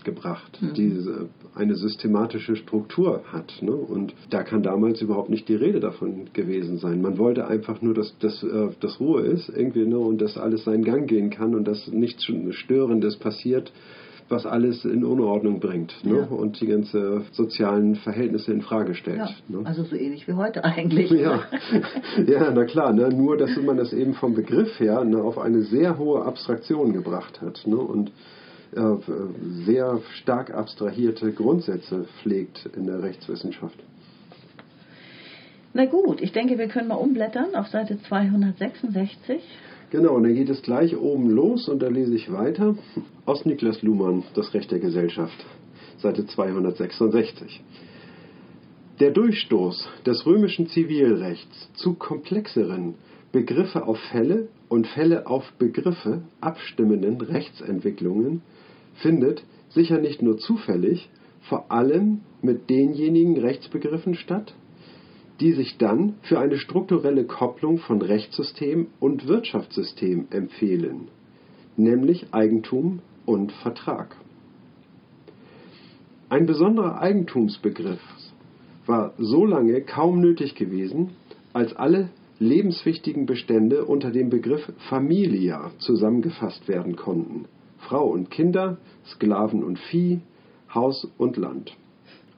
gebracht, 0.05 0.57
die 0.61 0.71
diese- 0.73 1.27
eine 1.55 1.75
systematische 1.75 2.55
Struktur 2.55 3.21
hat. 3.31 3.51
Ne? 3.61 3.71
Und 3.71 4.13
da 4.29 4.43
kann 4.43 4.61
damals 4.63 5.01
überhaupt 5.01 5.29
nicht 5.29 5.47
die 5.49 5.55
Rede 5.55 5.79
davon 5.79 6.25
gewesen 6.33 6.77
sein. 6.77 7.01
Man 7.01 7.17
wollte 7.17 7.47
einfach 7.47 7.81
nur, 7.81 7.93
dass, 7.93 8.17
dass, 8.19 8.41
äh, 8.43 8.69
dass 8.79 8.99
Ruhe 8.99 9.21
ist 9.23 9.49
irgendwie 9.49 9.85
ne? 9.85 9.97
und 9.97 10.21
dass 10.21 10.37
alles 10.37 10.63
seinen 10.65 10.83
Gang 10.83 11.07
gehen 11.07 11.29
kann 11.29 11.55
und 11.55 11.65
dass 11.67 11.87
nichts 11.87 12.25
Störendes 12.51 13.17
passiert, 13.17 13.71
was 14.27 14.45
alles 14.47 14.83
in 14.85 15.05
Unordnung 15.05 15.59
bringt 15.59 15.93
ne? 16.03 16.17
Ja. 16.29 16.35
und 16.35 16.59
die 16.59 16.65
ganze 16.65 17.21
sozialen 17.31 17.95
Verhältnisse 17.95 18.51
in 18.51 18.61
Frage 18.61 18.95
stellt. 18.95 19.17
Ja, 19.19 19.29
Ne? 19.47 19.59
also 19.65 19.83
so 19.83 19.95
ähnlich 19.95 20.27
wie 20.27 20.33
heute 20.33 20.63
eigentlich. 20.63 21.11
Ja, 21.11 21.41
ja 22.25 22.51
na 22.51 22.65
klar, 22.65 22.91
ne? 22.91 23.09
nur 23.09 23.37
dass 23.37 23.55
man 23.63 23.77
das 23.77 23.93
eben 23.93 24.13
vom 24.15 24.33
Begriff 24.33 24.79
her 24.79 25.03
ne, 25.03 25.21
auf 25.21 25.37
eine 25.37 25.61
sehr 25.61 25.97
hohe 25.99 26.23
Abstraktion 26.25 26.91
gebracht 26.91 27.39
hat 27.41 27.61
ne? 27.67 27.77
und 27.77 28.09
äh, 28.09 28.11
sehr 29.65 30.01
stark 30.21 30.53
abstrahierte 30.53 31.31
Grundsätze 31.31 32.05
pflegt 32.21 32.69
in 32.75 32.85
der 32.85 33.01
Rechtswissenschaft. 33.01 33.77
Na 35.73 35.85
gut, 35.85 36.21
ich 36.21 36.31
denke, 36.31 36.57
wir 36.57 36.67
können 36.67 36.87
mal 36.87 36.95
umblättern 36.95 37.55
auf 37.55 37.67
Seite 37.67 37.99
266. 38.01 39.41
Genau, 39.91 40.15
und 40.15 40.23
dann 40.23 40.33
geht 40.33 40.49
es 40.49 40.61
gleich 40.61 40.95
oben 40.95 41.29
los 41.29 41.69
und 41.69 41.81
da 41.81 41.87
lese 41.87 42.15
ich 42.15 42.31
weiter 42.31 42.75
aus 43.25 43.45
Niklas 43.45 43.81
Luhmann, 43.81 44.23
Das 44.35 44.53
Recht 44.53 44.71
der 44.71 44.79
Gesellschaft, 44.79 45.45
Seite 45.97 46.25
266. 46.25 47.61
Der 48.99 49.11
Durchstoß 49.11 49.87
des 50.05 50.25
römischen 50.25 50.67
Zivilrechts 50.67 51.69
zu 51.73 51.93
komplexeren 51.93 52.95
Begriffe 53.33 53.85
auf 53.85 53.99
Fälle 54.11 54.47
und 54.69 54.87
Fälle 54.87 55.27
auf 55.27 55.51
Begriffe 55.59 56.21
abstimmenden 56.39 57.19
Rechtsentwicklungen 57.19 58.41
findet 58.95 59.43
sicher 59.69 59.99
nicht 59.99 60.21
nur 60.21 60.37
zufällig, 60.37 61.09
vor 61.41 61.71
allem 61.71 62.21
mit 62.41 62.69
denjenigen 62.69 63.37
Rechtsbegriffen 63.37 64.15
statt, 64.15 64.53
die 65.39 65.51
sich 65.51 65.77
dann 65.77 66.15
für 66.21 66.39
eine 66.39 66.57
strukturelle 66.57 67.25
Kopplung 67.25 67.77
von 67.77 68.01
Rechtssystem 68.01 68.87
und 68.99 69.27
Wirtschaftssystem 69.27 70.27
empfehlen, 70.29 71.09
nämlich 71.75 72.33
Eigentum 72.33 72.99
und 73.25 73.51
Vertrag. 73.51 74.15
Ein 76.29 76.45
besonderer 76.45 76.99
Eigentumsbegriff 77.01 78.01
war 78.85 79.13
so 79.17 79.45
lange 79.45 79.81
kaum 79.81 80.21
nötig 80.21 80.55
gewesen, 80.55 81.11
als 81.53 81.75
alle 81.75 82.09
lebenswichtigen 82.39 83.25
Bestände 83.25 83.85
unter 83.85 84.11
dem 84.11 84.29
Begriff 84.29 84.71
Familia 84.89 85.71
zusammengefasst 85.79 86.67
werden 86.67 86.95
konnten. 86.95 87.45
Frau 87.87 88.07
und 88.07 88.31
Kinder, 88.31 88.77
Sklaven 89.05 89.63
und 89.63 89.77
Vieh, 89.77 90.19
Haus 90.73 91.07
und 91.17 91.37
Land. 91.37 91.75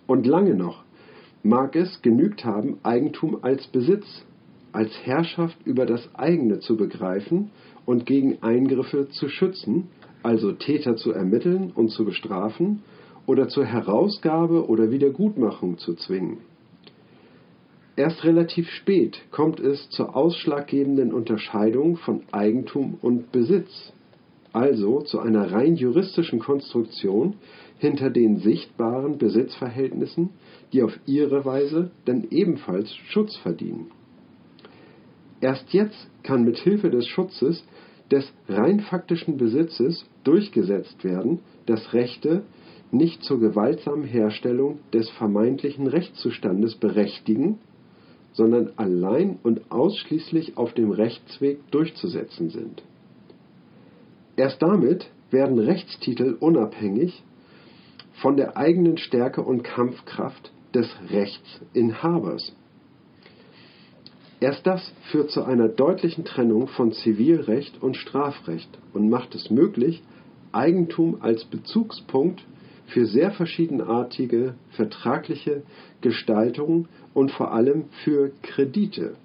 Und 0.06 0.28
lange 0.28 0.56
noch 0.56 0.84
mag 1.44 1.76
es 1.76 2.02
genügt 2.02 2.44
haben, 2.44 2.78
Eigentum 2.84 3.40
als 3.42 3.68
Besitz, 3.68 4.06
als 4.74 4.92
Herrschaft 5.06 5.58
über 5.66 5.86
das 5.86 6.14
eigene 6.16 6.60
zu 6.60 6.76
begreifen 6.76 7.52
und 7.86 8.06
gegen 8.06 8.44
Eingriffe 8.44 9.08
zu 9.10 9.30
schützen, 9.30 9.88
also 10.24 10.52
Täter 10.52 10.98
zu 10.98 11.12
ermitteln 11.12 11.72
und 11.74 11.90
zu 11.90 12.04
bestrafen 12.04 12.84
oder 13.26 13.48
zur 13.48 13.66
Herausgabe 13.66 14.68
oder 14.68 14.92
Wiedergutmachung 14.92 15.78
zu 15.78 15.94
zwingen. 15.96 16.40
Erst 17.96 18.24
relativ 18.24 18.70
spät 18.70 19.20
kommt 19.32 19.60
es 19.60 19.90
zur 19.90 20.16
ausschlaggebenden 20.16 21.14
Unterscheidung 21.14 21.98
von 21.98 22.22
Eigentum 22.32 22.98
und 23.02 23.32
Besitz, 23.32 23.94
also 24.58 25.02
zu 25.02 25.20
einer 25.20 25.52
rein 25.52 25.76
juristischen 25.76 26.40
Konstruktion 26.40 27.36
hinter 27.78 28.10
den 28.10 28.38
sichtbaren 28.38 29.20
Besitzverhältnissen, 29.20 30.32
die 30.74 30.82
auf 30.82 30.98
ihre 31.06 31.46
Weise 31.46 31.92
dann 32.06 32.28
ebenfalls 32.32 32.94
Schutz 32.96 33.36
verdienen. 33.38 33.92
Erst 35.42 35.72
jetzt 35.74 36.10
kann 36.24 36.44
mit 36.44 36.58
Hilfe 36.58 36.90
des 36.90 37.08
Schutzes 37.08 37.64
des 38.10 38.34
rein 38.48 38.80
faktischen 38.80 39.38
Besitzes 39.38 40.06
durchgesetzt 40.24 41.04
werden, 41.04 41.40
dass 41.68 41.94
Rechte 41.94 42.44
nicht 42.92 43.22
zur 43.24 43.40
gewaltsamen 43.40 44.06
Herstellung 44.06 44.80
des 44.94 45.10
vermeintlichen 45.12 45.88
Rechtszustandes 45.88 46.76
berechtigen, 46.76 47.60
sondern 48.32 48.72
allein 48.78 49.38
und 49.44 49.72
ausschließlich 49.72 50.58
auf 50.58 50.74
dem 50.74 50.92
Rechtsweg 50.92 51.60
durchzusetzen 51.70 52.50
sind. 52.50 52.82
Erst 54.38 54.62
damit 54.62 55.10
werden 55.32 55.60
Rechtstitel 55.60 56.38
unabhängig 56.40 57.24
von 58.22 58.38
der 58.38 58.56
eigenen 58.56 58.98
Stärke 58.98 59.42
und 59.42 59.64
Kampfkraft 59.64 60.52
des 60.74 60.88
Rechtsinhabers. 61.10 62.56
Erst 64.40 64.68
das 64.68 64.94
führt 65.12 65.32
zu 65.32 65.44
einer 65.44 65.68
deutlichen 65.68 66.24
Trennung 66.24 66.68
von 66.68 66.92
Zivilrecht 66.92 67.82
und 67.82 67.98
Strafrecht 67.98 68.70
und 68.94 69.10
macht 69.10 69.34
es 69.34 69.50
möglich, 69.50 70.04
Eigentum 70.52 71.18
als 71.22 71.44
Bezugspunkt 71.46 72.46
für 72.86 73.08
sehr 73.08 73.32
verschiedenartige 73.32 74.54
vertragliche 74.70 75.64
Gestaltungen 76.02 76.88
und 77.16 77.32
vor 77.32 77.52
allem 77.52 77.86
für 78.04 78.32
Kredite 78.44 79.16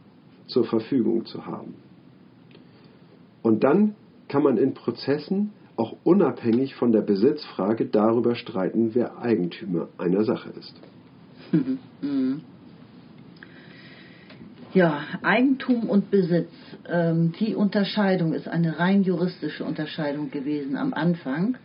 zur 0.47 0.65
Verfügung 0.65 1.27
zu 1.27 1.47
haben. 1.47 1.75
Und 3.43 3.63
dann 3.63 3.95
kann 4.33 4.43
man 4.43 4.57
in 4.57 4.73
Prozessen 4.73 5.51
auch 5.77 5.95
unabhängig 6.05 6.75
von 6.75 6.91
der 6.91 7.03
Besitzfrage 7.03 7.85
darüber 7.85 8.35
streiten, 8.35 8.95
wer 8.95 9.19
Eigentümer 9.19 9.89
einer 9.99 10.25
Sache 10.25 10.51
ist. 10.59 10.75
Ja, 14.75 15.03
Eigentum 15.23 15.91
und 15.91 16.11
Besitz. 16.11 16.49
Ähm, 16.91 17.35
die 17.39 17.55
Unterscheidung 17.55 18.33
ist 18.33 18.49
eine 18.49 18.79
rein 18.79 19.03
juristische 19.03 19.65
Unterscheidung 19.65 20.31
gewesen 20.31 20.79
am 20.79 20.95
Anfang. 20.95 21.59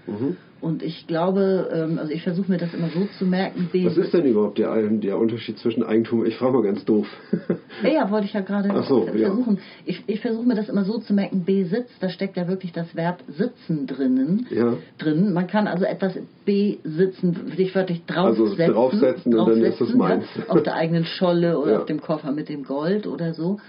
Und 0.59 0.81
ich 0.81 1.05
glaube, 1.07 1.69
ähm, 1.71 1.99
also 1.99 2.11
ich 2.11 2.23
versuche 2.23 2.51
mir 2.51 2.57
das 2.57 2.73
immer 2.73 2.89
so 2.89 3.05
zu 3.19 3.25
merken. 3.25 3.69
Was 3.85 3.95
ist 3.97 4.13
denn 4.13 4.25
überhaupt 4.25 4.57
der, 4.57 4.75
der 4.89 5.17
Unterschied 5.17 5.59
zwischen 5.59 5.83
Eigentum? 5.83 6.25
Ich 6.25 6.35
frage 6.35 6.53
mal 6.53 6.63
ganz 6.63 6.83
doof. 6.85 7.07
Ja, 7.83 7.89
ja, 7.89 8.11
wollte 8.11 8.25
ich 8.25 8.33
ja 8.33 8.41
gerade 8.41 8.69
so, 8.83 9.05
ja. 9.05 9.27
versuchen. 9.27 9.59
Ich, 9.85 10.03
ich 10.07 10.19
versuche 10.19 10.47
mir 10.47 10.55
das 10.55 10.67
immer 10.67 10.83
so 10.83 10.97
zu 10.97 11.13
merken, 11.13 11.45
Besitz, 11.45 11.89
da 11.99 12.09
steckt 12.09 12.35
ja 12.35 12.47
wirklich 12.47 12.71
das 12.71 12.95
Verb 12.95 13.19
sitzen 13.27 13.85
drinnen. 13.85 14.47
Ja. 14.49 14.73
Drin. 14.97 15.31
Man 15.31 15.45
kann 15.45 15.67
also 15.67 15.85
etwas 15.85 16.17
besitzen, 16.43 17.51
sich 17.55 17.75
wörtlich 17.75 18.01
Also 18.07 18.45
draufsetzen. 18.47 18.73
draufsetzen 18.73 19.35
und 19.35 19.47
dann 19.49 19.61
ist 19.61 19.73
es 19.79 19.89
draufsetzen, 19.91 19.97
meins. 19.99 20.25
Ja, 20.35 20.53
auf 20.55 20.63
der 20.63 20.73
eigenen 20.73 21.05
Scholle 21.05 21.59
oder 21.59 21.71
Ja. 21.73 21.79
auf 21.79 21.85
dem 21.85 22.01
Koffer 22.01 22.31
mit 22.31 22.49
dem 22.49 22.63
Gold 22.63 23.05
oder 23.05 23.33
so. 23.35 23.59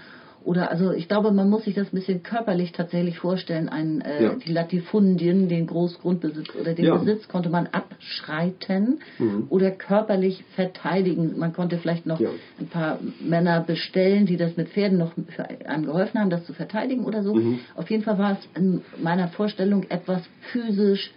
Oder 0.43 0.71
also 0.71 0.91
ich 0.91 1.07
glaube, 1.07 1.31
man 1.31 1.49
muss 1.49 1.65
sich 1.65 1.75
das 1.75 1.87
ein 1.91 1.95
bisschen 1.95 2.23
körperlich 2.23 2.71
tatsächlich 2.71 3.19
vorstellen. 3.19 3.67
Ein, 3.69 4.01
äh, 4.01 4.23
Ja. 4.23 4.35
Die 4.35 4.51
Latifundien, 4.51 5.49
den 5.49 5.67
Großgrundbesitz 5.67 6.55
oder 6.59 6.73
den 6.73 6.85
Ja. 6.85 6.95
Besitz 6.95 7.27
konnte 7.27 7.49
man 7.49 7.67
abschreiten 7.67 8.99
oder 9.49 9.71
körperlich 9.71 10.43
verteidigen. 10.55 11.37
Man 11.37 11.53
konnte 11.53 11.77
vielleicht 11.77 12.05
noch 12.05 12.19
Ja. 12.19 12.29
ein 12.59 12.67
paar 12.67 12.99
Männer 13.19 13.61
bestellen, 13.61 14.25
die 14.25 14.37
das 14.37 14.55
mit 14.57 14.69
Pferden 14.69 14.97
noch 14.97 15.11
für 15.27 15.49
einem 15.67 15.85
geholfen 15.85 16.19
haben, 16.19 16.29
das 16.29 16.45
zu 16.45 16.53
verteidigen 16.53 17.03
oder 17.05 17.21
so. 17.23 17.37
Auf 17.75 17.89
jeden 17.91 18.03
Fall 18.03 18.17
war 18.17 18.31
es 18.33 18.47
in 18.55 18.81
meiner 19.01 19.27
Vorstellung 19.27 19.83
etwas 19.89 20.21
physisch 20.51 21.11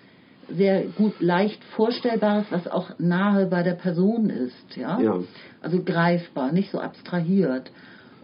sehr 0.51 0.83
gut 0.99 1.21
leicht 1.21 1.63
vorstellbares, 1.77 2.47
was 2.51 2.67
auch 2.67 2.91
nahe 2.99 3.47
bei 3.47 3.63
der 3.63 3.75
Person 3.75 4.29
ist, 4.29 4.77
ja? 4.77 5.01
Ja. 5.01 5.19
Also 5.63 5.81
greifbar, 5.83 6.53
nicht 6.53 6.71
so 6.73 6.81
abstrahiert. 6.81 7.71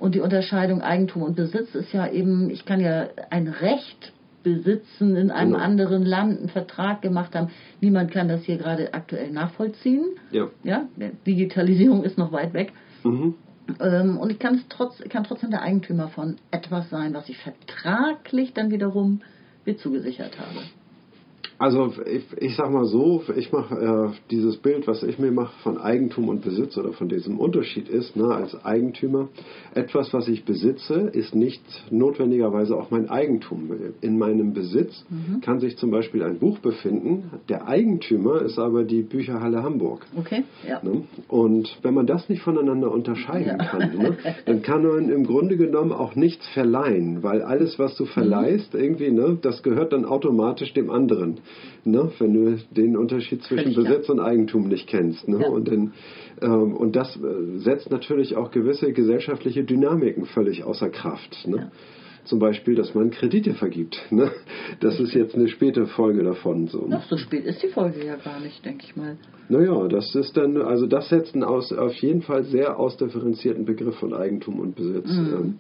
Und 0.00 0.14
die 0.14 0.20
Unterscheidung 0.20 0.80
Eigentum 0.80 1.22
und 1.22 1.37
Besitz 1.37 1.74
ist 1.74 1.92
ja 1.92 2.06
eben, 2.08 2.50
ich 2.50 2.64
kann 2.64 2.80
ja 2.80 3.08
ein 3.30 3.48
Recht 3.48 4.12
besitzen 4.42 5.16
in 5.16 5.30
einem 5.30 5.52
Genau. 5.52 5.64
anderen 5.64 6.04
Land, 6.04 6.38
einen 6.38 6.48
Vertrag 6.48 7.02
gemacht 7.02 7.34
haben. 7.34 7.48
Niemand 7.80 8.12
kann 8.12 8.28
das 8.28 8.44
hier 8.44 8.56
gerade 8.56 8.94
aktuell 8.94 9.30
nachvollziehen. 9.30 10.04
Ja. 10.30 10.48
Ja, 10.62 10.87
Digitalisierung 11.26 12.04
ist 12.04 12.16
noch 12.18 12.32
weit 12.32 12.54
weg. 12.54 12.72
Mhm. 13.04 13.34
Ähm, 13.80 14.16
und 14.16 14.30
ich 14.30 14.38
kann, 14.38 14.54
es 14.54 14.62
trotz, 14.68 15.02
kann 15.11 15.24
trotzdem 15.24 15.50
der 15.50 15.62
Eigentümer 15.62 16.08
von 16.08 16.37
etwas 16.50 16.88
sein, 16.88 17.12
was 17.12 17.28
ich 17.28 17.37
vertraglich 17.38 18.54
dann 18.54 18.70
wiederum 18.70 19.20
mir 19.66 19.76
zugesichert 19.76 20.38
habe. 20.38 20.64
Also 21.59 21.92
ich, 22.07 22.25
ich 22.40 22.55
sag 22.55 22.71
mal 22.71 22.85
so, 22.85 23.23
ich 23.37 23.51
mache 23.51 23.75
äh, 23.75 24.16
dieses 24.31 24.59
Bild, 24.59 24.87
was 24.87 25.03
ich 25.03 25.18
mir 25.18 25.33
mache 25.33 25.53
von 25.64 25.77
Eigentum 25.79 26.29
und 26.29 26.42
Besitz 26.42 26.79
oder 26.79 26.92
von 26.92 27.09
diesem 27.09 27.40
Unterschied 27.40 27.88
ist, 27.88 28.14
ne, 28.16 28.27
als 28.29 28.64
Eigentümer, 28.64 29.29
etwas, 29.75 30.14
was 30.14 30.29
ich 30.29 30.44
besitze, 30.44 31.11
ist 31.12 31.35
nicht 31.35 31.61
notwendigerweise 31.90 32.77
auch 32.77 32.92
mein 32.92 33.11
Eigentum. 33.11 33.73
In 34.01 34.18
meinem 34.18 34.53
Besitz 34.53 35.05
kann 35.42 35.59
sich 35.59 35.77
zum 35.79 35.90
Beispiel 35.90 36.23
ein 36.23 36.38
Buch 36.38 36.61
befinden, 36.61 37.31
der 37.49 37.66
Eigentümer 37.66 38.42
ist 38.42 38.59
aber 38.59 38.85
die 38.85 39.03
Bücherhalle 39.03 39.62
Hamburg. 39.62 40.07
Okay? 40.16 40.44
Ja. 40.68 40.81
Ne? 40.85 41.03
Und 41.27 41.77
wenn 41.83 41.94
man 41.94 42.07
das 42.07 42.29
nicht 42.29 42.42
voneinander 42.42 42.92
unterscheiden 42.92 43.59
Ja. 43.59 43.64
kann, 43.64 43.97
ne, 43.97 44.16
dann 44.47 44.62
kann 44.62 44.85
man 44.85 45.09
im 45.11 45.27
Grunde 45.27 45.57
genommen 45.57 45.90
auch 45.90 46.14
nichts 46.14 46.47
verleihen, 46.49 47.25
weil 47.25 47.42
alles, 47.42 47.79
was 47.81 47.97
du 47.97 48.05
verleihst, 48.05 48.75
irgendwie, 48.75 49.11
ne, 49.11 49.37
das 49.42 49.64
gehört 49.64 49.92
dann 49.92 50.05
automatisch 50.05 50.73
dem 50.73 50.90
anderen. 50.90 51.38
Ne, 51.84 52.11
wenn 52.18 52.34
du 52.34 52.58
den 52.70 52.96
Unterschied 52.96 53.42
zwischen. 53.44 53.74
Besitz 53.74 54.08
und 54.11 54.20
Eigentum 54.20 54.68
nicht 54.68 54.88
kennst. 54.88 55.26
Ne? 55.28 55.40
Ja. 55.40 55.48
Und, 55.48 55.68
dann, 55.68 55.92
ähm, 56.42 56.74
und 56.76 56.96
das 56.96 57.16
äh, 57.16 57.58
setzt 57.58 57.90
natürlich 57.90 58.37
auch 58.37 58.50
gewisse 58.50 58.92
gesellschaftliche 58.92 59.64
Dynamiken 59.64 60.26
völlig 60.26 60.64
außer 60.64 60.90
Kraft. 60.90 61.46
Ne? 61.46 61.56
Ja. 61.56 61.70
zum 62.24 62.40
Beispiel, 62.40 62.74
dass 62.74 62.94
man 62.94 63.11
Kredite 63.11 63.54
vergibt. 63.54 63.96
Ne? 64.11 64.30
Das 64.80 65.00
ist 65.00 65.14
jetzt 65.14 65.34
eine 65.34 65.48
späte 65.48 65.87
Folge 65.87 66.22
davon. 66.24 66.66
So. 66.66 66.87
Noch 66.87 67.04
so 67.04 67.16
spät 67.16 67.44
ist 67.46 67.62
die 67.62 67.68
Folge 67.68 68.04
ja 68.04 68.16
gar 68.16 68.38
nicht, 68.40 68.62
denke 68.66 68.84
ich 68.87 68.96
mal. 68.96 69.16
Naja, 69.48 69.88
das 69.88 70.14
ist 70.14 70.37
dann, 70.37 70.58
also 70.58 70.87
das 70.87 71.08
setzt 71.08 71.34
einen 71.34 71.44
aus, 71.44 71.72
auf 71.72 71.94
jeden 71.94 72.20
Fall 72.20 72.44
sehr 72.44 72.78
ausdifferenzierten 72.78 73.64
Begriff 73.64 73.94
von 73.96 74.12
Eigentum 74.12 74.61
und 74.61 74.74
Besitz 74.76 75.11
Mhm. 75.11 75.34
ähm, 75.34 75.54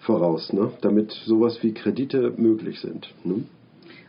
voraus, 0.00 0.52
ne? 0.52 0.70
damit 0.82 1.12
sowas 1.24 1.62
wie 1.62 1.72
Kredite 1.72 2.34
möglich 2.36 2.80
sind. 2.80 3.08
Ne? 3.24 3.44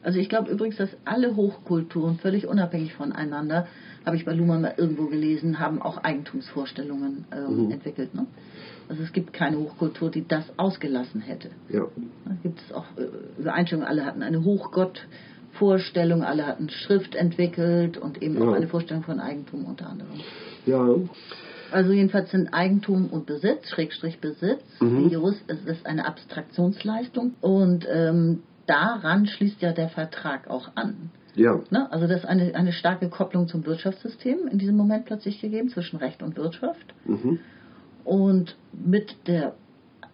Also 0.04 0.20
ich 0.20 0.28
glaube 0.30 0.52
übrigens, 0.52 0.78
dass 0.78 0.90
alle 1.06 1.36
Hochkulturen, 1.36 2.18
völlig 2.18 2.46
unabhängig 2.48 2.94
voneinander, 2.94 3.68
habe 4.06 4.18
ich 4.18 4.26
bei 4.26 4.34
Luhmann 4.34 4.62
mal 4.62 4.74
irgendwo 4.76 5.06
gelesen, 5.08 5.60
haben 5.60 5.82
auch 5.82 5.98
Eigentumsvorstellungen 6.04 7.26
ähm, 7.32 7.72
entwickelt. 7.72 8.14
Ne? 8.14 8.26
Also 8.90 9.02
es 9.02 9.14
gibt 9.14 9.32
keine 9.32 9.58
Hochkultur, 9.58 10.12
die 10.12 10.28
das 10.28 10.44
ausgelassen 10.58 11.22
hätte. 11.22 11.50
Ja. 11.70 11.86
Da 12.26 12.32
gibt 12.44 12.60
es 12.60 12.74
auch 12.74 12.86
äh, 12.98 13.40
Übereinstimmung, 13.42 13.86
alle 13.86 14.04
hatten 14.06 14.22
eine 14.24 14.44
Hochgottvorstellung, 14.44 16.24
alle 16.24 16.46
hatten 16.48 16.70
Schrift 16.70 17.16
entwickelt 17.16 17.98
und 17.98 18.22
eben 18.22 18.38
auch 18.42 18.48
Ja. 18.48 18.54
eine 18.54 18.68
Vorstellung 18.68 19.04
von 19.04 19.20
Eigentum 19.20 19.66
unter 19.66 19.88
anderem. 19.90 20.12
ja, 20.66 20.96
Also 21.72 21.92
jedenfalls 21.94 22.30
sind 22.32 22.54
Eigentum 22.54 23.08
und 23.10 23.26
Besitz, 23.26 23.70
Schrägstrich 23.70 24.20
Besitz, 24.20 24.62
die 24.82 25.08
Jurist, 25.14 25.44
es 25.48 25.64
ist 25.66 25.86
eine 25.86 26.06
Abstraktionsleistung 26.06 27.34
und 27.42 27.88
ähm, 27.90 28.44
daran 28.66 29.28
schließt 29.28 29.62
ja 29.62 29.74
der 29.74 29.90
Vertrag 29.90 30.50
auch 30.50 30.72
an. 30.76 31.12
ja, 31.36 31.60
Ne? 31.70 31.92
Also 31.92 32.08
das 32.08 32.20
ist 32.20 32.26
eine, 32.26 32.56
eine 32.56 32.74
starke 32.74 33.10
Kopplung 33.10 33.48
zum 33.48 33.66
Wirtschaftssystem 33.66 34.48
in 34.48 34.58
diesem 34.58 34.78
Moment 34.78 35.06
plötzlich 35.06 35.42
gegeben, 35.42 35.70
zwischen 35.70 35.98
Recht 35.98 36.24
und 36.24 36.38
Wirtschaft. 36.38 36.94
mhm. 37.06 37.40
Und 38.04 38.58
mit 38.74 39.16
der 39.28 39.56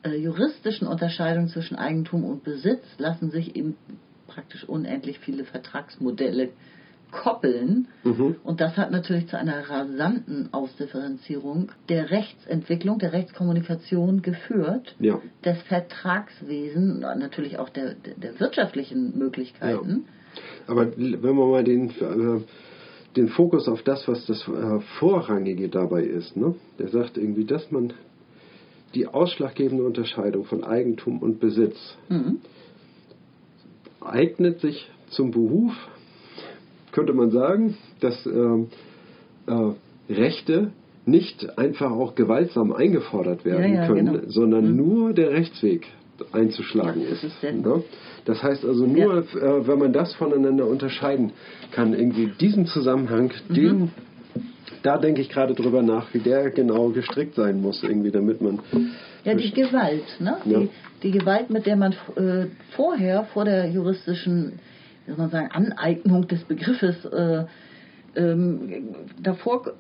äh, 0.04 0.16
juristischen 0.16 0.88
Unterscheidung 0.88 1.48
zwischen 1.48 1.76
Eigentum 1.76 2.24
und 2.24 2.44
Besitz 2.44 2.84
lassen 3.00 3.32
sich 3.32 3.56
eben 3.56 3.76
praktisch 4.28 4.64
unendlich 4.64 5.20
viele 5.20 5.44
Vertragsmodelle 5.44 6.50
koppeln. 7.12 7.88
Mhm. 8.04 8.36
Und 8.44 8.62
das 8.62 8.78
hat 8.78 8.92
natürlich 8.92 9.28
zu 9.28 9.38
einer 9.38 9.70
rasanten 9.70 10.50
Ausdifferenzierung 10.52 11.72
der 11.88 12.12
Rechtsentwicklung, 12.12 13.00
der 13.00 13.14
Rechtskommunikation 13.14 14.22
geführt, 14.22 14.96
ja. 15.00 15.22
des 15.44 15.62
Vertragswesen, 15.64 17.00
natürlich 17.00 17.58
auch 17.58 17.70
der, 17.70 17.96
der, 17.96 18.40
wirtschaftlichen 18.40 19.18
Möglichkeiten. 19.18 20.06
Aber 20.68 20.96
wenn 20.96 21.36
man 21.36 21.50
mal 21.50 21.64
den, 21.64 21.90
äh, 21.90 22.42
den 23.16 23.30
Fokus 23.30 23.68
auf 23.68 23.82
das, 23.84 24.08
was 24.08 24.26
das 24.28 24.48
äh, 24.48 24.80
Vorrangige 25.00 25.70
dabei 25.70 26.04
ist, 26.04 26.38
ne? 26.38 26.56
der 26.78 26.90
sagt 26.90 27.18
irgendwie, 27.18 27.46
dass 27.46 27.72
man 27.72 27.94
die 28.96 29.08
ausschlaggebende 29.08 29.84
Unterscheidung 29.84 30.46
von 30.46 30.64
Eigentum 30.64 31.20
und 31.20 31.40
Besitz 31.40 31.78
Mhm. 32.10 32.40
eignet 34.02 34.62
sich 34.62 34.90
zum 35.10 35.32
Behuf, 35.32 35.74
könnte 36.92 37.14
man 37.14 37.32
sagen, 37.32 37.78
dass 38.00 38.26
ähm, 38.26 38.68
äh, 39.48 40.14
Rechte 40.14 40.72
nicht 41.06 41.58
einfach 41.58 41.92
auch 41.92 42.16
gewaltsam 42.16 42.72
eingefordert 42.72 43.46
werden 43.46 43.74
Ja, 43.74 43.82
ja, 43.82 43.88
können, 43.88 44.14
genau. 44.14 44.24
sondern 44.30 44.76
nur 44.76 45.14
der 45.14 45.32
Rechtsweg 45.32 45.88
einzuschlagen 46.34 47.02
Ja, 47.02 47.10
ist. 47.10 47.44
ne? 47.44 47.84
Das 48.26 48.44
heißt 48.44 48.66
also 48.66 48.86
nur, 48.86 49.20
äh, 49.20 49.68
wenn 49.68 49.80
man 49.80 49.94
das 49.94 50.14
voneinander 50.16 50.68
unterscheiden 50.68 51.32
kann, 51.72 51.94
irgendwie 51.94 52.32
diesen 52.40 52.66
Zusammenhang, 52.66 53.32
Mhm. 53.48 53.54
den, 53.54 53.92
da 54.84 54.98
denke 54.98 55.22
ich 55.22 55.30
gerade 55.30 55.54
drüber 55.56 55.82
nach, 55.82 56.14
wie 56.14 56.20
der 56.20 56.52
genau 56.52 56.90
gestrickt 56.90 57.36
sein 57.36 57.62
muss, 57.62 57.82
irgendwie, 57.84 58.12
damit 58.12 58.42
man 58.42 58.60
Ja, 59.24 59.34
die 59.34 59.52
Gewalt, 59.52 60.04
ne? 60.20 60.38
Ja. 60.46 60.60
Die, 60.60 60.70
die 61.04 61.12
Gewalt, 61.12 61.50
mit 61.50 61.66
der 61.66 61.76
man 61.78 61.94
äh, 62.16 62.46
vorher, 62.76 63.24
vor 63.34 63.46
der 63.46 63.70
juristischen, 63.70 64.60
wie 65.10 65.16
soll 65.16 65.26
man 65.26 65.32
sagen, 65.32 65.50
Aneignung 65.52 66.28
des 66.28 66.44
Begriffes, 66.44 67.04
äh, 67.06 67.46
ähm, 68.16 68.96
davor 69.22 69.74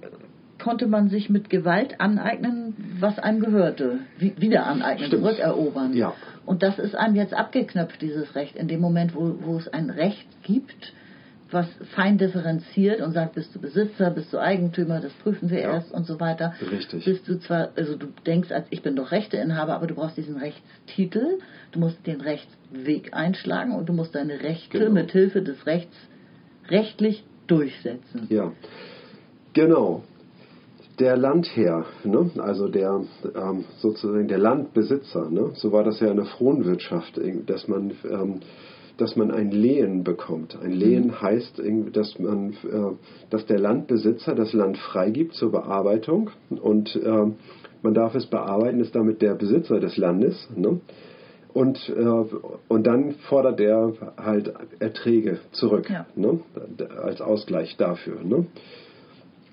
konnte 0.57 0.87
man 0.87 1.09
sich 1.09 1.29
mit 1.29 1.49
Gewalt 1.49 2.01
aneignen, 2.01 2.73
was 2.99 3.19
einem 3.19 3.39
gehörte. 3.39 3.99
Wie, 4.17 4.33
wieder 4.39 4.65
aneignen, 4.65 5.07
Stimmt. 5.07 5.23
zurückerobern. 5.23 5.93
Ja. 5.93 6.13
Und 6.45 6.63
das 6.63 6.79
ist 6.79 6.95
einem 6.95 7.15
jetzt 7.15 7.33
abgeknöpft, 7.33 8.01
dieses 8.01 8.33
Recht, 8.35 8.55
in 8.55 8.67
dem 8.67 8.81
Moment, 8.81 9.13
wo, 9.15 9.35
wo 9.41 9.57
es 9.57 9.67
ein 9.67 9.91
Recht 9.91 10.27
gibt, 10.41 10.93
was 11.51 11.67
fein 11.95 12.17
differenziert 12.17 13.01
und 13.01 13.13
sagt, 13.13 13.35
bist 13.35 13.53
du 13.55 13.59
Besitzer, 13.59 14.11
bist 14.11 14.31
du 14.31 14.37
Eigentümer, 14.37 14.99
das 14.99 15.11
prüfen 15.13 15.49
wir 15.49 15.59
Ja. 15.61 15.73
erst 15.73 15.91
und 15.91 16.05
so 16.05 16.19
weiter. 16.19 16.53
Richtig. 16.71 17.05
Bist 17.05 17.27
du 17.27 17.39
zwar, 17.39 17.69
also 17.75 17.95
du 17.95 18.07
denkst, 18.25 18.51
als 18.51 18.67
ich 18.69 18.81
bin 18.83 18.95
doch 18.95 19.11
Rechteinhaber, 19.11 19.73
aber 19.73 19.87
du 19.87 19.95
brauchst 19.95 20.17
diesen 20.17 20.37
Rechtstitel, 20.37 21.39
du 21.71 21.79
musst 21.79 22.05
den 22.05 22.21
Rechtsweg 22.21 23.13
einschlagen 23.13 23.71
und 23.75 23.89
du 23.89 23.93
musst 23.93 24.13
deine 24.15 24.41
Rechte 24.41 24.77
Genau. 24.79 24.91
mit 24.91 25.11
Hilfe 25.11 25.41
des 25.41 25.65
Rechts 25.65 25.95
rechtlich 26.69 27.23
durchsetzen. 27.47 28.27
Ja, 28.29 28.51
genau. 29.53 30.03
Der 30.99 31.15
Landherr, 31.15 31.85
ne? 32.03 32.29
also 32.39 32.67
der 32.67 33.01
ähm, 33.33 33.63
sozusagen 33.77 34.27
der 34.27 34.37
Landbesitzer, 34.37 35.29
ne? 35.29 35.51
so 35.55 35.71
war 35.71 35.83
das 35.85 35.99
ja 36.01 36.07
in 36.11 36.17
der 36.17 36.25
Fronwirtschaft, 36.25 37.19
dass 37.47 37.67
man, 37.69 37.91
ähm, 38.03 38.41
dass 39.01 39.15
man 39.15 39.31
ein 39.31 39.51
Lehen 39.51 40.03
bekommt. 40.03 40.57
Ein 40.61 40.71
Lehen 40.71 41.21
heißt, 41.21 41.59
irgendwie, 41.59 41.91
dass 41.91 42.17
man, 42.19 42.51
äh, 42.51 42.95
dass 43.29 43.45
der 43.45 43.59
Landbesitzer 43.59 44.35
das 44.35 44.53
Land 44.53 44.77
freigibt 44.77 45.33
zur 45.33 45.51
Bearbeitung 45.51 46.29
und 46.61 46.99
ähm, 47.03 47.35
man 47.81 47.93
darf 47.93 48.13
es 48.15 48.25
bearbeiten, 48.25 48.81
ist 48.81 48.95
damit 48.95 49.21
der 49.21 49.35
Besitzer 49.35 49.79
des 49.79 49.95
Landes. 49.97 50.49
Ne? 50.55 50.81
Und, 51.53 51.89
äh, 51.89 52.25
und 52.67 52.85
dann 52.85 53.13
fordert 53.29 53.59
er 53.59 53.93
halt 54.17 54.53
Erträge 54.79 55.39
zurück 55.51 55.89
Ja. 55.89 56.05
ne? 56.15 56.39
als 57.01 57.21
Ausgleich 57.21 57.75
dafür. 57.77 58.21
Ne? 58.23 58.45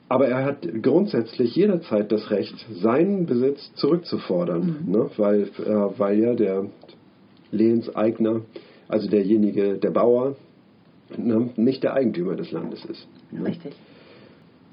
Aber 0.08 0.28
er 0.28 0.44
hat 0.44 0.66
grundsätzlich 0.82 1.56
jederzeit 1.56 2.12
das 2.12 2.30
Recht, 2.30 2.54
seinen 2.80 3.26
Besitz 3.26 3.72
zurückzufordern, 3.74 4.84
ne? 4.86 5.10
weil, 5.16 5.42
äh, 5.42 5.98
weil 5.98 6.18
ja 6.20 6.34
der 6.34 6.66
Lehenseigner, 7.50 8.42
also 8.88 9.08
derjenige, 9.08 9.78
der 9.78 9.90
Bauer, 9.90 10.36
ne? 11.16 11.50
nicht 11.56 11.82
der 11.82 11.94
Eigentümer 11.94 12.36
des 12.36 12.52
Landes 12.52 12.84
ist. 12.84 13.06
Ne? 13.30 13.46
Richtig. 13.46 13.74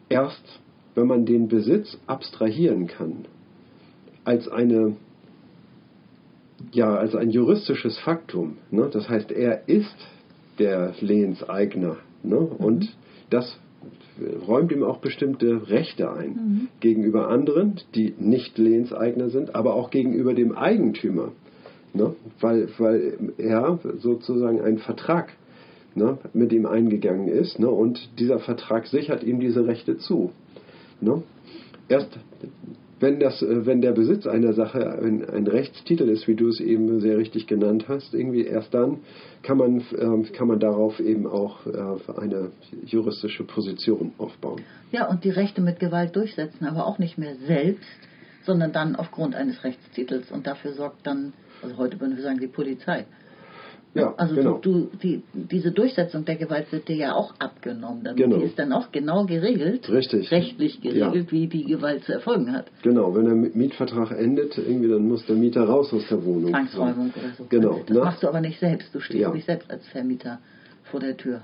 Erst 0.10 0.60
wenn 0.96 1.08
man 1.08 1.26
den 1.26 1.48
Besitz 1.48 1.98
abstrahieren 2.06 2.88
kann, 2.88 3.26
als 4.24 4.48
eine 4.48 4.96
ja, 6.72 6.96
als 6.96 7.16
ein 7.16 7.30
juristisches 7.30 7.98
Faktum. 8.00 8.58
Ne? 8.72 8.90
Das 8.92 9.10
heißt, 9.10 9.32
er 9.32 9.68
ist 9.68 9.96
der 10.60 10.94
Lehenseigner. 11.02 11.98
Ne? 12.24 12.38
Und 12.38 12.96
das 13.30 13.60
räumt 14.48 14.72
ihm 14.72 14.84
auch 14.84 15.00
bestimmte 15.00 15.70
Rechte 15.70 16.12
ein. 16.12 16.70
Gegenüber 16.80 17.30
anderen, 17.30 17.82
die 17.96 18.14
nicht 18.18 18.58
Lehenseigner 18.58 19.30
sind, 19.30 19.56
aber 19.56 19.74
auch 19.74 19.90
gegenüber 19.90 20.34
dem 20.34 20.56
Eigentümer. 20.56 21.32
Ne? 21.94 22.16
Weil, 22.40 22.70
weil 22.78 23.34
er 23.38 23.80
sozusagen 24.00 24.62
einen 24.62 24.80
Vertrag 24.80 25.34
ne, 25.96 26.18
mit 26.34 26.52
ihm 26.52 26.66
eingegangen 26.66 27.28
ist 27.28 27.60
ne? 27.60 27.70
und 27.70 28.20
dieser 28.20 28.40
Vertrag 28.40 28.88
sichert 28.88 29.24
ihm 29.24 29.40
diese 29.40 29.66
Rechte 29.66 29.98
zu. 29.98 30.32
Ne? 31.02 31.22
Erst 31.88 32.18
wenn, 33.04 33.20
das, 33.20 33.42
äh, 33.42 33.66
wenn 33.66 33.82
der 33.82 33.92
Besitz 33.92 34.26
einer 34.26 34.54
Sache 34.54 35.00
ein, 35.04 35.30
ein 35.30 35.46
Rechtstitel 35.46 36.10
ist, 36.10 36.28
wie 36.28 36.36
du 36.36 36.48
es 36.48 36.60
eben 36.60 37.02
sehr 37.02 37.18
richtig 37.18 37.48
genannt 37.48 37.86
hast, 37.88 38.14
irgendwie 38.14 38.46
erst 38.46 38.74
dann 38.74 39.00
kann 39.44 39.58
man, 39.58 39.84
ähm, 40.00 40.26
kann 40.32 40.48
man 40.48 40.60
darauf 40.60 41.00
eben 41.00 41.28
auch 41.28 41.66
äh, 41.68 42.20
eine 42.20 42.52
juristische 42.86 43.44
Position 43.44 44.14
aufbauen. 44.18 44.62
Ja, 44.92 45.10
und 45.10 45.26
die 45.26 45.30
Rechte 45.30 45.62
mit 45.62 45.80
Gewalt 45.80 46.16
durchsetzen, 46.16 46.66
aber 46.66 46.88
auch 46.88 46.98
nicht 46.98 47.18
mehr 47.18 47.36
selbst, 47.46 47.84
sondern 48.46 48.72
dann 48.72 48.96
aufgrund 48.96 49.36
eines 49.36 49.64
Rechtstitels. 49.64 50.32
Und 50.32 50.48
dafür 50.48 50.74
sorgt 50.74 51.06
dann, 51.06 51.34
also 51.64 51.78
heute 51.78 52.00
würden 52.00 52.16
wir 52.18 52.24
sagen, 52.24 52.40
die 52.40 52.48
Polizei. 52.48 53.06
Ja, 53.96 54.12
Also 54.18 54.34
genau. 54.34 54.58
du, 54.58 54.90
die, 55.04 55.22
diese 55.34 55.70
Durchsetzung 55.72 56.26
der 56.26 56.36
Gewalt 56.36 56.72
wird 56.72 56.88
dir 56.88 56.96
ja 56.96 57.14
auch 57.14 57.36
abgenommen. 57.38 58.04
Dann 58.04 58.16
Genau. 58.16 58.38
Die 58.38 58.46
ist 58.46 58.58
dann 58.58 58.74
auch 58.74 58.92
genau 58.92 59.26
geregelt, 59.28 59.88
Richtig. 59.88 60.32
rechtlich 60.32 60.82
geregelt, 60.82 61.26
Ja. 61.28 61.32
wie 61.32 61.46
die 61.46 61.64
Gewalt 61.66 62.04
zu 62.04 62.12
erfolgen 62.14 62.52
hat. 62.54 62.66
Genau, 62.82 63.14
wenn 63.16 63.26
der 63.26 63.36
Mietvertrag 63.36 64.10
endet, 64.12 64.58
irgendwie, 64.58 64.90
dann 64.90 65.08
muss 65.08 65.24
der 65.28 65.36
Mieter 65.36 65.64
raus 65.66 65.94
aus 65.94 66.08
der 66.10 66.26
Wohnung. 66.26 66.50
Zwangsräumung 66.50 67.12
oder 67.16 67.34
so. 67.38 67.46
Genau. 67.50 67.82
Das 67.86 67.96
nach- 67.96 68.04
machst 68.06 68.24
du 68.24 68.28
aber 68.30 68.42
nicht 68.42 68.60
selbst. 68.60 68.96
Du 68.96 69.00
stehst 69.00 69.20
Ja. 69.20 69.32
nicht 69.32 69.46
selbst 69.46 69.70
als 69.70 69.86
Vermieter 69.90 70.40
vor 70.86 71.00
der 71.00 71.16
Tür. 71.16 71.42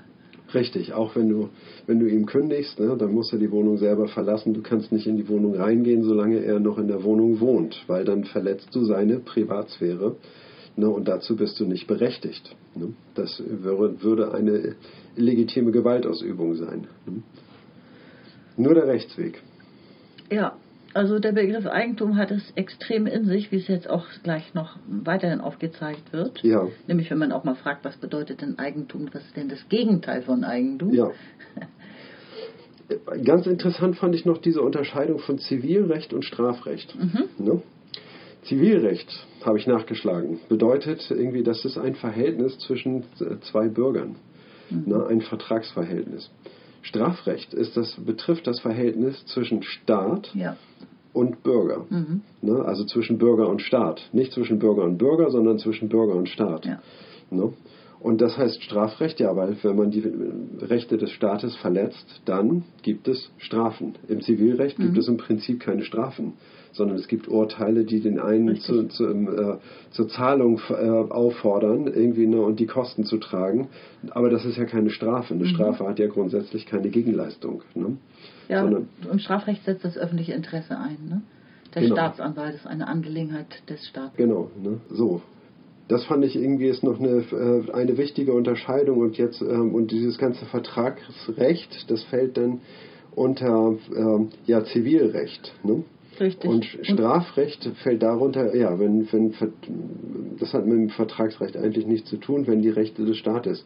Richtig, 0.53 0.93
auch 0.93 1.15
wenn 1.15 1.29
du, 1.29 1.49
wenn 1.85 1.99
du 1.99 2.07
ihm 2.07 2.25
kündigst, 2.25 2.79
ne, 2.79 2.95
dann 2.97 3.13
muss 3.13 3.31
er 3.31 3.39
die 3.39 3.51
Wohnung 3.51 3.77
selber 3.77 4.07
verlassen. 4.07 4.53
Du 4.53 4.61
kannst 4.61 4.91
nicht 4.91 5.05
in 5.05 5.17
die 5.17 5.29
Wohnung 5.29 5.55
reingehen, 5.55 6.03
solange 6.03 6.39
er 6.39 6.59
noch 6.59 6.79
in 6.79 6.87
der 6.87 7.03
Wohnung 7.03 7.39
wohnt, 7.39 7.83
weil 7.87 8.03
dann 8.03 8.23
verletzt 8.23 8.69
du 8.73 8.83
seine 8.83 9.19
Privatsphäre 9.19 10.15
ne, 10.75 10.89
und 10.89 11.07
dazu 11.07 11.35
bist 11.35 11.59
du 11.59 11.65
nicht 11.65 11.87
berechtigt. 11.87 12.55
Ne. 12.75 12.93
Das 13.13 13.41
wäre, 13.45 14.01
würde 14.01 14.33
eine 14.33 14.75
illegitime 15.15 15.71
Gewaltausübung 15.71 16.55
sein. 16.55 16.87
Ne. 17.05 17.21
Nur 18.57 18.73
der 18.73 18.87
Rechtsweg. 18.87 19.41
Ja, 20.31 20.55
Also 20.93 21.19
der 21.19 21.33
Begriff 21.33 21.67
Eigentum 21.67 22.17
hat 22.17 22.31
es 22.31 22.51
extrem 22.55 23.05
in 23.05 23.25
sich, 23.25 23.51
wie 23.51 23.57
es 23.57 23.67
jetzt 23.67 23.89
auch 23.89 24.05
gleich 24.23 24.53
noch 24.53 24.77
weiterhin 24.87 25.39
aufgezeigt 25.39 26.11
wird. 26.11 26.41
Ja. 26.43 26.67
Nämlich 26.87 27.11
wenn 27.11 27.19
man 27.19 27.31
auch 27.31 27.43
mal 27.43 27.55
fragt, 27.55 27.85
was 27.85 27.97
bedeutet 27.97 28.41
denn 28.41 28.57
Eigentum, 28.57 29.07
was 29.11 29.23
ist 29.23 29.37
denn 29.37 29.49
das 29.49 29.67
Gegenteil 29.69 30.23
von 30.23 30.43
Eigentum? 30.43 30.93
Ja. 30.93 31.11
Ganz 33.23 33.45
interessant 33.45 33.97
fand 33.97 34.15
ich 34.15 34.25
noch 34.25 34.39
diese 34.39 34.61
Unterscheidung 34.61 35.19
von 35.19 35.37
Zivilrecht 35.37 36.11
und 36.11 36.25
Strafrecht. 36.25 36.95
Ne? 37.37 37.61
Zivilrecht, 38.43 39.27
habe 39.45 39.59
ich 39.59 39.67
nachgeschlagen, 39.67 40.39
bedeutet 40.49 41.05
irgendwie, 41.11 41.43
das 41.43 41.65
ist 41.65 41.77
ein 41.77 41.93
Verhältnis 41.93 42.57
zwischen 42.59 43.03
äh, 43.19 43.39
zwei 43.41 43.67
Bürgern, 43.67 44.15
ne? 44.71 45.05
ein 45.07 45.21
Vertragsverhältnis. 45.21 46.31
Strafrecht 46.89 47.53
ist 47.53 47.77
das, 47.77 47.95
betrifft 48.03 48.47
das 48.47 48.59
Verhältnis 48.59 49.23
zwischen 49.27 49.61
Staat 49.63 50.31
Ja. 50.33 50.57
und 51.13 51.43
Bürger. 51.43 51.85
Ne? 52.41 52.65
Also 52.65 52.83
zwischen 52.85 53.17
Bürger 53.17 53.47
und 53.47 53.61
Staat. 53.61 54.09
Nicht 54.11 54.33
zwischen 54.33 54.57
Bürger 54.59 54.83
und 54.83 54.97
Bürger, 54.97 55.29
sondern 55.29 55.59
zwischen 55.59 55.87
Bürger 55.87 56.15
und 56.15 56.27
Staat. 56.29 56.65
Ja. 56.65 56.81
Ne? 57.29 57.53
Und 57.99 58.21
das 58.21 58.37
heißt 58.37 58.63
Strafrecht, 58.63 59.19
ja, 59.19 59.35
weil 59.35 59.57
wenn 59.61 59.75
man 59.75 59.91
die 59.91 60.03
Rechte 60.61 60.97
des 60.97 61.11
Staates 61.11 61.55
verletzt, 61.57 62.21
dann 62.25 62.63
gibt 62.81 63.07
es 63.09 63.29
Strafen. 63.37 63.95
Im 64.07 64.21
Zivilrecht 64.21 64.77
gibt 64.77 64.97
es 64.97 65.07
im 65.09 65.17
Prinzip 65.17 65.59
keine 65.59 65.83
Strafen, 65.83 66.33
sondern 66.71 66.97
es 66.97 67.07
gibt 67.07 67.27
Urteile, 67.27 67.83
die 67.83 67.99
den 67.99 68.19
einen 68.19 68.57
zu, 68.57 68.87
zu, 68.87 69.05
äh, 69.05 69.57
zur 69.91 70.07
Zahlung 70.07 70.61
äh, 70.69 70.73
auffordern, 70.73 71.87
irgendwie 71.87 72.27
ne, 72.27 72.41
und 72.41 72.59
die 72.59 72.67
Kosten 72.67 73.03
zu 73.03 73.17
tragen. 73.17 73.69
Aber 74.11 74.29
das 74.29 74.45
ist 74.45 74.57
ja 74.57 74.65
keine 74.65 74.89
Strafe. 74.89 75.33
Eine 75.33 75.45
Strafe 75.45 75.87
hat 75.87 75.99
ja 75.99 76.07
grundsätzlich 76.07 76.65
keine 76.65 76.89
Gegenleistung. 76.89 77.63
Ne? 77.75 77.97
Ja, 78.47 78.61
Sondern, 78.63 78.89
und 79.09 79.21
Strafrecht 79.21 79.63
setzt 79.65 79.83
das 79.83 79.97
öffentliche 79.97 80.33
Interesse 80.33 80.77
ein. 80.77 80.97
Ne? 81.07 81.21
Der 81.75 81.83
Genau. 81.83 81.95
Staatsanwalt 81.95 82.55
ist 82.55 82.67
eine 82.67 82.87
Angelegenheit 82.87 83.47
des 83.69 83.87
Staates. 83.87 84.17
Genau, 84.17 84.49
ne? 84.61 84.79
so. 84.89 85.21
Das 85.87 86.05
fand 86.05 86.23
ich 86.23 86.35
irgendwie 86.35 86.67
ist 86.67 86.83
noch 86.83 86.99
eine, 86.99 87.23
äh, 87.31 87.71
eine 87.71 87.97
wichtige 87.97 88.33
Unterscheidung 88.33 88.99
und 88.99 89.17
jetzt 89.17 89.41
ähm, 89.41 89.73
und 89.73 89.89
dieses 89.89 90.19
ganze 90.19 90.45
Vertragsrecht, 90.45 91.89
das 91.89 92.03
fällt 92.03 92.37
dann 92.37 92.61
unter 93.15 93.75
ähm, 93.95 94.29
ja 94.45 94.63
Zivilrecht, 94.63 95.51
ne? 95.63 95.83
Richtig. 96.19 96.49
Und 96.49 96.65
Strafrecht 96.65 97.69
fällt 97.83 98.03
darunter, 98.03 98.55
ja, 98.55 98.79
wenn, 98.79 99.11
wenn 99.11 99.33
das 100.39 100.53
hat 100.53 100.65
mit 100.65 100.77
dem 100.77 100.89
Vertragsrecht 100.89 101.57
eigentlich 101.57 101.85
nichts 101.85 102.09
zu 102.09 102.17
tun, 102.17 102.47
wenn 102.47 102.61
die 102.61 102.69
Rechte 102.69 103.05
des 103.05 103.17
Staates, 103.17 103.65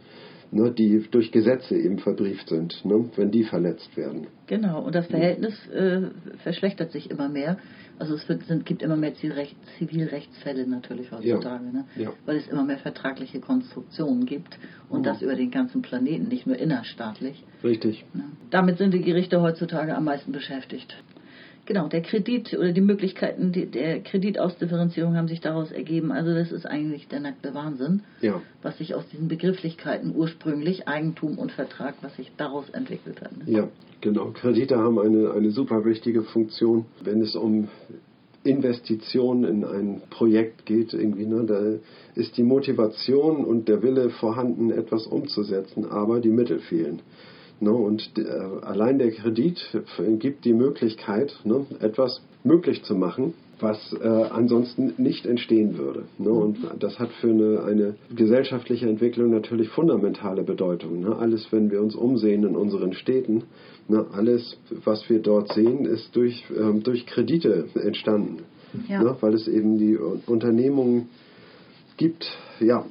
ne, 0.53 0.71
die 0.71 1.05
durch 1.09 1.31
Gesetze 1.31 1.75
eben 1.75 1.99
verbrieft 1.99 2.49
sind, 2.49 2.83
ne, 2.85 3.09
wenn 3.15 3.31
die 3.31 3.43
verletzt 3.43 3.95
werden. 3.97 4.27
Genau, 4.47 4.83
und 4.83 4.95
das 4.95 5.07
Verhältnis 5.07 5.53
äh, 5.69 6.01
verschlechtert 6.43 6.91
sich 6.91 7.09
immer 7.09 7.29
mehr. 7.29 7.57
Also 7.99 8.15
es 8.15 8.27
wird, 8.27 8.43
sind, 8.45 8.65
gibt 8.65 8.81
immer 8.81 8.95
mehr 8.95 9.13
Zivilrecht, 9.13 9.55
Zivilrechtsfälle 9.77 10.67
natürlich 10.67 11.11
heutzutage, 11.11 11.65
ne? 11.65 11.85
Ja. 11.95 12.11
weil 12.25 12.37
es 12.37 12.47
immer 12.47 12.63
mehr 12.63 12.79
vertragliche 12.79 13.39
Konstruktionen 13.39 14.25
gibt 14.25 14.57
und 14.89 15.05
das 15.05 15.21
über 15.21 15.35
den 15.35 15.51
ganzen 15.51 15.83
Planeten, 15.83 16.27
nicht 16.27 16.47
nur 16.47 16.57
innerstaatlich. 16.57 17.43
Richtig. 17.63 18.03
Ne? 18.13 18.23
Damit 18.49 18.79
sind 18.79 18.93
die 18.93 19.01
Gerichte 19.01 19.41
heutzutage 19.41 19.95
am 19.95 20.05
meisten 20.05 20.31
beschäftigt. 20.31 20.95
Genau, 21.65 21.87
der 21.87 22.01
Kredit 22.01 22.53
oder 22.53 22.73
die 22.73 22.81
Möglichkeiten 22.81 23.53
der 23.53 24.01
Kreditausdifferenzierung 24.01 25.15
haben 25.15 25.29
sich 25.29 25.39
daraus 25.39 25.71
ergeben. 25.71 26.11
Also 26.11 26.33
das 26.33 26.51
ist 26.51 26.65
eigentlich 26.65 27.07
der 27.07 27.21
nackte 27.21 27.53
Wahnsinn, 27.53 28.01
Ja. 28.21 28.41
was 28.61 28.77
sich 28.77 28.95
aus 28.95 29.07
diesen 29.07 29.29
Begrifflichkeiten 29.29 30.13
ursprünglich 30.13 30.89
Eigentum 30.89 31.37
und 31.37 31.53
Vertrag, 31.53 31.95
was 32.01 32.15
sich 32.17 32.31
daraus 32.35 32.69
entwickelt 32.71 33.21
hat. 33.21 33.37
Ne? 33.37 33.43
Ja, 33.47 33.67
genau. 34.01 34.31
Kredite 34.31 34.77
haben 34.77 34.99
eine, 34.99 35.31
eine 35.31 35.51
super 35.51 35.85
wichtige 35.85 36.23
Funktion, 36.23 36.85
wenn 37.01 37.21
es 37.21 37.33
um 37.35 37.69
Investitionen 38.43 39.45
in 39.45 39.63
ein 39.63 40.01
Projekt 40.09 40.65
geht, 40.65 40.93
irgendwie, 40.93 41.25
ne, 41.25 41.45
da 41.45 41.61
ist 42.19 42.35
die 42.35 42.43
Motivation 42.43 43.45
und 43.45 43.69
der 43.69 43.81
Wille 43.81 44.09
vorhanden, 44.09 44.69
etwas 44.69 45.07
umzusetzen, 45.07 45.85
aber 45.89 46.19
die 46.19 46.29
Mittel 46.29 46.59
fehlen. 46.59 47.01
Ne, 47.63 47.71
und 47.71 48.11
äh, 48.17 48.21
allein 48.65 48.97
der 48.99 49.11
Kredit 49.11 49.57
gibt 50.19 50.43
die 50.43 50.53
Möglichkeit, 50.53 51.33
ne, 51.45 51.65
etwas 51.79 52.21
möglich 52.43 52.83
zu 52.83 52.93
machen, 52.93 53.33
was 53.61 53.95
äh, 54.01 54.05
ansonsten 54.05 54.93
nicht 54.97 55.25
entstehen 55.25 55.77
würde. 55.77 56.03
Ne? 56.17 56.29
Und 56.29 56.57
das 56.79 56.99
hat 56.99 57.09
für 57.21 57.29
eine, 57.29 57.63
eine 57.63 57.95
gesellschaftliche 58.13 58.89
Entwicklung 58.89 59.31
natürlich 59.31 59.69
fundamentale 59.69 60.43
Bedeutung. 60.43 60.99
Ne? 60.99 61.15
Alles, 61.15 61.47
wenn 61.51 61.71
wir 61.71 61.81
uns 61.81 61.95
umsehen 61.95 62.43
in 62.43 62.57
unseren 62.57 62.91
Städten, 62.91 63.43
ne? 63.87 64.05
alles, 64.11 64.57
was 64.83 65.09
wir 65.09 65.19
dort 65.19 65.53
sehen, 65.53 65.85
ist 65.85 66.13
durch, 66.17 66.43
ähm, 66.59 66.83
durch 66.83 67.05
Kredite 67.05 67.69
entstanden. 67.75 68.39
Ja. 68.89 69.01
Ne? 69.01 69.15
Weil 69.21 69.35
es 69.35 69.47
eben 69.47 69.77
die 69.77 69.97
Unternehmungen 69.97 71.07
gibt, 72.03 72.25
ja, 72.59 72.85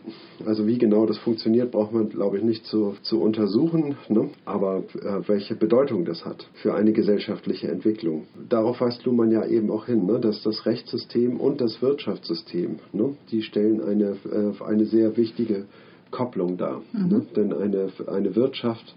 also 0.47 0.67
wie 0.67 0.79
genau 0.79 1.05
das 1.05 1.19
funktioniert, 1.19 1.71
braucht 1.71 1.93
man, 1.93 2.09
glaube 2.09 2.39
ich, 2.39 2.45
nicht 2.45 2.65
zu, 2.65 2.97
zu 3.03 3.21
untersuchen, 3.21 3.97
ne? 4.09 4.31
aber 4.47 4.85
äh, 4.95 5.29
welche 5.29 5.55
Bedeutung 5.55 6.07
das 6.07 6.25
hat 6.25 6.49
für 6.55 6.75
eine 6.75 6.93
gesellschaftliche 6.93 7.69
Entwicklung. 7.69 8.27
Darauf 8.49 8.81
weist 8.81 9.05
Luhmann 9.05 9.31
ja 9.31 9.45
eben 9.45 9.71
auch 9.71 9.85
hin, 9.85 10.07
ne? 10.07 10.19
dass 10.19 10.43
das 10.43 10.65
Rechtssystem 10.65 11.39
und 11.39 11.61
das 11.61 11.83
Wirtschaftssystem, 11.83 12.79
ne? 12.95 13.15
die 13.31 13.43
stellen 13.43 13.83
eine, 13.83 14.17
äh, 14.33 14.65
eine 14.65 14.87
sehr 14.87 15.15
wichtige 15.19 15.67
Kopplung 16.11 16.57
dar. 16.57 16.81
Ne? 16.95 17.27
Denn 17.37 17.53
eine, 17.53 17.89
eine 18.07 18.35
Wirtschaft 18.35 18.95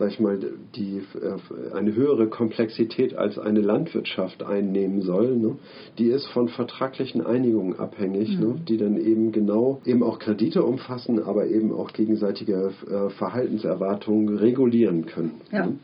sag 0.00 0.12
ich 0.12 0.18
mal, 0.18 0.38
die 0.74 1.02
äh, 1.20 1.74
eine 1.76 1.94
höhere 1.94 2.28
Komplexität 2.28 3.14
als 3.14 3.38
eine 3.38 3.60
Landwirtschaft 3.60 4.42
einnehmen 4.42 5.02
soll, 5.02 5.36
ne, 5.36 5.58
die 5.98 6.06
ist 6.06 6.26
von 6.28 6.48
vertraglichen 6.48 7.24
Einigungen 7.24 7.78
abhängig, 7.78 8.38
ne, 8.40 8.58
die 8.66 8.78
dann 8.78 8.96
eben 8.96 9.30
genau 9.30 9.82
eben 9.84 10.02
auch 10.02 10.18
Kredite 10.18 10.62
umfassen, 10.62 11.22
aber 11.22 11.46
eben 11.48 11.70
auch 11.70 11.92
gegenseitige 11.92 12.72
äh, 12.88 13.10
Verhaltenserwartungen 13.10 14.38
regulieren 14.38 15.04
können. 15.04 15.42
Ja. 15.52 15.66
Ne? 15.66 15.78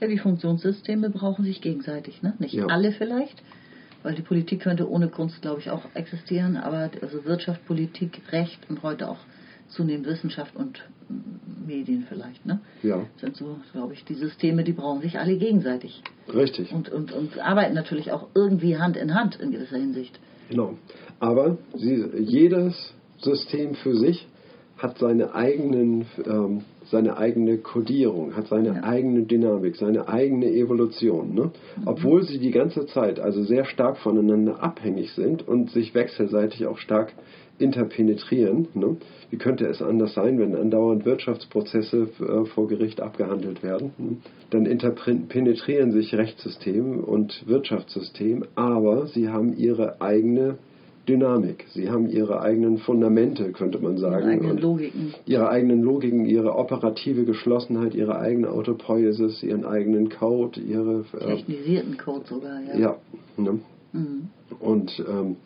Ja, 0.00 0.08
die 0.08 0.18
Funktionssysteme 0.18 1.10
brauchen 1.10 1.44
sich 1.44 1.60
gegenseitig, 1.60 2.22
ne? 2.22 2.34
Nicht 2.38 2.54
Ja. 2.54 2.66
alle 2.66 2.92
vielleicht, 2.92 3.42
weil 4.02 4.14
die 4.14 4.22
Politik 4.22 4.60
könnte 4.60 4.88
ohne 4.88 5.08
Kunst, 5.08 5.42
glaube 5.42 5.60
ich, 5.60 5.70
auch 5.70 5.82
existieren, 5.94 6.56
aber 6.56 6.90
also 7.02 7.24
Wirtschaft, 7.26 7.66
Politik, 7.66 8.20
Recht 8.32 8.60
und 8.70 8.82
heute 8.82 9.10
auch 9.10 9.18
zunehmend 9.68 10.06
Wissenschaft 10.06 10.54
und 10.56 10.82
Medien 11.66 12.06
vielleicht, 12.08 12.44
ne? 12.46 12.60
Ja, 12.82 13.04
sind 13.20 13.36
so, 13.36 13.56
glaube 13.72 13.92
ich, 13.94 14.04
die 14.04 14.14
Systeme, 14.14 14.64
die 14.64 14.72
brauchen 14.72 15.00
sich 15.02 15.18
alle 15.18 15.36
gegenseitig 15.36 16.02
richtig. 16.32 16.72
und, 16.72 16.88
und, 16.90 17.12
und 17.12 17.38
arbeiten 17.38 17.74
natürlich 17.74 18.12
auch 18.12 18.28
irgendwie 18.34 18.76
Hand 18.76 18.96
in 18.96 19.14
Hand 19.14 19.36
in 19.40 19.50
gewisser 19.50 19.76
Hinsicht. 19.78 20.18
Genau. 20.48 20.74
Aber 21.18 21.58
sie, 21.74 22.04
jedes 22.18 22.94
System 23.18 23.74
für 23.74 23.96
sich 23.96 24.26
hat 24.78 24.98
seine 24.98 25.34
eigenen, 25.34 26.04
ähm, 26.26 26.60
seine 26.84 27.16
eigene 27.16 27.56
Kodierung, 27.58 28.36
hat 28.36 28.48
seine 28.48 28.74
Ja. 28.76 28.82
eigene 28.84 29.22
Dynamik, 29.22 29.76
seine 29.76 30.06
eigene 30.06 30.50
Evolution. 30.50 31.34
Ne? 31.34 31.50
Obwohl 31.86 32.24
sie 32.24 32.38
die 32.38 32.50
ganze 32.50 32.84
Zeit 32.86 33.18
also 33.18 33.42
sehr 33.42 33.64
stark 33.64 33.96
voneinander 33.96 34.62
abhängig 34.62 35.12
sind 35.12 35.48
und 35.48 35.70
sich 35.70 35.94
wechselseitig 35.94 36.66
auch 36.66 36.76
stark 36.78 37.12
interpenetrieren. 37.58 38.68
Ne? 38.74 38.96
Wie 39.30 39.36
könnte 39.36 39.66
es 39.66 39.82
anders 39.82 40.14
sein, 40.14 40.38
wenn 40.38 40.54
andauernd 40.54 41.04
Wirtschaftsprozesse 41.04 42.08
äh, 42.20 42.44
vor 42.46 42.68
Gericht 42.68 43.00
abgehandelt 43.00 43.62
werden? 43.62 43.92
Hm? 43.96 44.18
Dann 44.50 44.66
interpenetrieren 44.66 45.92
sich 45.92 46.14
Rechtssystem 46.14 47.00
und 47.00 47.44
Wirtschaftssystem, 47.46 48.44
aber 48.54 49.06
sie 49.06 49.28
haben 49.28 49.56
ihre 49.56 50.00
eigene 50.00 50.58
Dynamik. 51.08 51.64
Sie 51.72 51.88
haben 51.88 52.08
ihre 52.08 52.40
eigenen 52.40 52.78
Fundamente, 52.78 53.52
könnte 53.52 53.78
man 53.78 53.96
sagen. 53.96 54.28
eigenen 54.28 54.50
und 54.52 54.60
Logiken. 54.60 55.14
Ihre 55.24 55.48
eigenen 55.48 55.82
Logiken, 55.82 56.26
ihre 56.26 56.56
operative 56.56 57.24
Geschlossenheit, 57.24 57.94
ihre 57.94 58.18
eigene 58.18 58.50
Autopoiesis, 58.50 59.42
ihren 59.42 59.64
eigenen 59.64 60.08
Code, 60.08 60.60
ihre... 60.60 61.04
Äh, 61.18 61.36
Technisierten 61.36 61.96
Code 61.96 62.24
sogar, 62.26 62.60
ja. 62.62 62.78
ja. 62.78 62.96
Ne? 63.36 63.60
Mhm. 63.92 64.28
Und 64.58 65.04
ähm, 65.08 65.36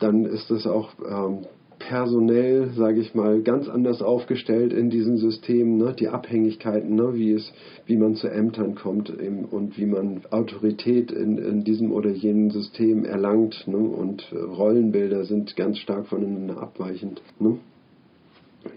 dann 0.00 0.24
ist 0.24 0.50
es 0.50 0.66
auch 0.66 0.90
ähm, 1.08 1.46
personell, 1.80 2.70
sage 2.76 3.00
ich 3.00 3.14
mal, 3.14 3.42
ganz 3.42 3.68
anders 3.68 4.02
aufgestellt 4.02 4.72
in 4.72 4.90
diesem 4.90 5.16
System, 5.16 5.78
ne? 5.78 5.94
die 5.98 6.08
Abhängigkeiten, 6.08 6.94
ne? 6.94 7.14
wie, 7.14 7.32
es, 7.32 7.52
wie 7.86 7.96
man 7.96 8.14
zu 8.14 8.28
Ämtern 8.28 8.74
kommt 8.76 9.08
eben, 9.10 9.44
und 9.44 9.76
wie 9.76 9.86
man 9.86 10.20
Autorität 10.30 11.10
in, 11.10 11.38
in 11.38 11.64
diesem 11.64 11.90
oder 11.90 12.10
jenem 12.10 12.50
System 12.50 13.04
erlangt. 13.04 13.66
Ne? 13.66 13.78
Und 13.78 14.30
äh, 14.30 14.36
Rollenbilder 14.36 15.24
sind 15.24 15.56
ganz 15.56 15.78
stark 15.78 16.06
voneinander 16.06 16.58
abweichend. 16.62 17.22
Ne? 17.40 17.58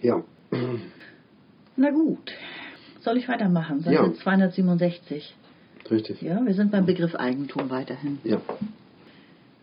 Ja, 0.02 0.24
Na 1.76 1.92
gut, 1.92 2.32
soll 3.02 3.18
ich 3.18 3.28
weitermachen? 3.28 3.82
Seite 3.82 3.96
Ja. 3.96 4.14
267. 4.14 5.36
richtig. 5.92 6.22
Ja, 6.22 6.44
wir 6.44 6.54
sind 6.54 6.72
beim 6.72 6.86
Begriff 6.86 7.16
Eigentum 7.16 7.70
weiterhin. 7.70 8.20
Ja, 8.24 8.40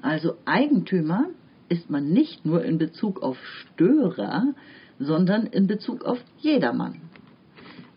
Also 0.02 0.34
Eigentümer 0.44 1.28
ist 1.70 1.88
man 1.88 2.12
nicht 2.12 2.44
nur 2.44 2.62
in 2.64 2.76
Bezug 2.76 3.22
auf 3.22 3.38
Störer, 3.46 4.54
sondern 4.98 5.46
in 5.46 5.66
Bezug 5.66 6.04
auf 6.04 6.18
jedermann. 6.38 7.00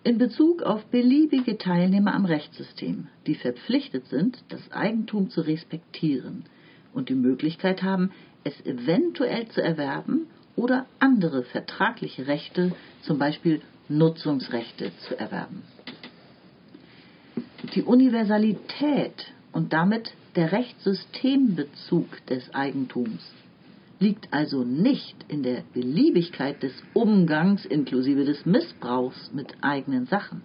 in 0.05 0.17
Bezug 0.17 0.63
auf 0.63 0.83
beliebige 0.87 1.57
Teilnehmer 1.57 2.13
am 2.13 2.25
Rechtssystem, 2.25 3.07
die 3.25 3.35
verpflichtet 3.35 4.05
sind, 4.07 4.43
das 4.49 4.69
Eigentum 4.73 5.29
zu 5.29 5.39
respektieren 5.39 6.43
und 6.93 7.07
die 7.07 7.15
Möglichkeit 7.15 7.83
haben, 7.83 8.11
es 8.43 8.53
eventuell 8.65 9.47
zu 9.47 9.63
erwerben 9.63 10.27
oder 10.57 10.85
andere 10.99 11.43
vertragliche 11.43 12.27
Rechte, 12.27 12.73
zum 13.03 13.17
Beispiel 13.17 13.61
Nutzungsrechte, 13.87 14.91
zu 15.07 15.17
erwerben. 15.17 15.63
Die 17.73 17.83
Universalität 17.83 19.31
und 19.53 19.71
damit 19.71 20.11
der 20.35 20.51
Rechtssystembezug 20.51 22.25
des 22.27 22.53
Eigentums 22.53 23.21
liegt 24.03 24.33
also 24.33 24.65
nicht 24.65 25.15
in 25.29 25.43
der 25.43 25.63
Beliebigkeit 25.73 26.61
des 26.61 26.73
Umgangs 26.93 27.65
inklusive 27.65 28.25
des 28.25 28.45
Missbrauchs 28.45 29.31
mit 29.33 29.55
eigenen 29.61 30.07
Sachen. 30.07 30.41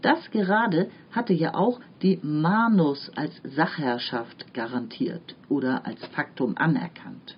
Das 0.00 0.30
gerade 0.30 0.88
hatte 1.10 1.34
ja 1.34 1.54
auch 1.54 1.80
die 2.00 2.18
Manus 2.22 3.10
als 3.14 3.32
Sachherrschaft 3.44 4.54
garantiert 4.54 5.36
oder 5.50 5.86
als 5.86 6.02
Faktum 6.06 6.56
anerkannt. 6.56 7.36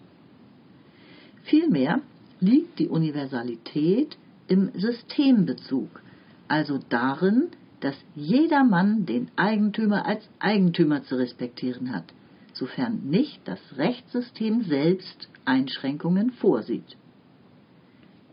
Vielmehr 1.42 2.00
liegt 2.38 2.78
die 2.78 2.88
Universalität 2.88 4.16
im 4.46 4.70
Systembezug, 4.74 6.00
also 6.46 6.78
darin, 6.88 7.48
dass 7.80 7.96
jedermann 8.14 9.04
den 9.04 9.30
Eigentümer 9.34 10.06
als 10.06 10.28
Eigentümer 10.38 11.02
zu 11.02 11.16
respektieren 11.16 11.92
hat, 11.92 12.12
sofern 12.56 13.00
nicht 13.04 13.40
das 13.46 13.60
Rechtssystem 13.76 14.62
selbst 14.64 15.28
Einschränkungen 15.44 16.30
vorsieht. 16.32 16.96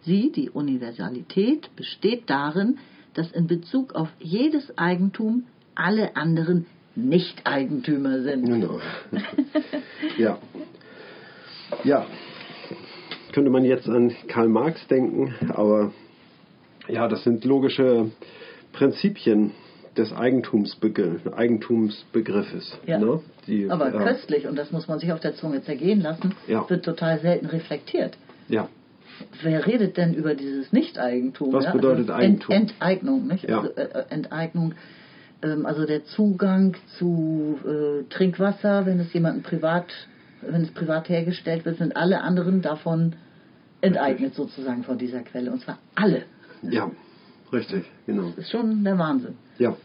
Sie, 0.02 0.32
die 0.32 0.50
Universalität, 0.50 1.74
besteht 1.76 2.30
darin, 2.30 2.80
dass 3.14 3.32
in 3.32 3.48
Bezug 3.48 3.94
auf 3.94 4.10
jedes 4.20 4.78
Eigentum 4.78 5.46
alle 5.76 6.16
anderen 6.16 6.66
Nicht-Eigentümer 6.96 8.22
sind. 8.22 8.46
Genau. 8.46 8.80
ja. 10.18 10.38
Ja. 11.84 12.06
Könnte 13.32 13.50
man 13.50 13.66
jetzt 13.66 13.88
an 13.88 14.14
Karl 14.28 14.48
Marx 14.48 14.86
denken, 14.88 15.34
aber 15.50 15.92
ja, 16.88 17.08
das 17.08 17.24
sind 17.24 17.46
logische 17.46 18.12
Prinzipien 18.74 19.52
des 19.98 20.12
Eigentumsbegriff, 20.14 21.28
Eigentumsbegriffes. 21.34 22.78
Ja. 22.86 22.98
Ne? 23.00 23.22
Die, 23.48 23.70
Aber 23.70 23.94
äh, 23.94 23.98
köstlich, 23.98 24.48
und 24.48 24.56
das 24.58 24.72
muss 24.72 24.88
man 24.88 25.00
sich 25.00 25.12
auf 25.12 25.20
der 25.20 25.36
Zunge 25.36 25.64
zergehen 25.64 26.02
lassen, 26.02 26.34
Ja. 26.48 26.68
wird 26.70 26.84
total 26.86 27.20
selten 27.20 27.46
reflektiert. 27.48 28.18
Ja, 28.48 28.68
Wer 29.42 29.66
redet 29.66 29.98
denn 29.98 30.14
über 30.14 30.34
dieses 30.36 30.72
Nicht-Eigentum? 30.72 31.54
Was 31.54 31.66
ja? 31.66 31.72
bedeutet 31.72 32.10
also 32.10 32.14
Eigentum? 32.14 32.56
Ent 32.56 32.72
Enteignung, 32.72 33.28
nicht? 33.28 33.48
Ja. 33.48 33.60
Also, 33.60 33.70
äh, 33.76 34.06
Enteignung, 34.10 34.74
ähm, 35.42 35.66
also 35.66 35.86
der 35.86 36.04
Zugang 36.06 36.76
zu 36.98 37.60
äh, 37.66 38.04
Trinkwasser, 38.10 38.86
wenn 38.86 39.00
es 39.00 39.14
jemandem 39.14 39.44
privat, 39.44 39.86
wenn 40.42 40.62
es 40.64 40.72
privat 40.72 41.10
hergestellt 41.10 41.66
wird, 41.66 41.78
sind 41.78 41.96
alle 41.96 42.22
anderen 42.22 42.62
davon 42.62 43.14
enteignet 43.82 44.34
sozusagen 44.34 44.84
von 44.84 44.98
dieser 44.98 45.20
Quelle. 45.22 45.52
Und 45.52 45.62
zwar 45.62 45.78
alle. 45.96 46.24
ja, 46.64 46.90
richtig, 47.54 47.86
genau. 48.06 48.30
Das 48.36 48.46
ist 48.46 48.52
schon 48.52 48.84
der 48.84 48.98
Wahnsinn. 48.98 49.36
Ja. 49.60 49.76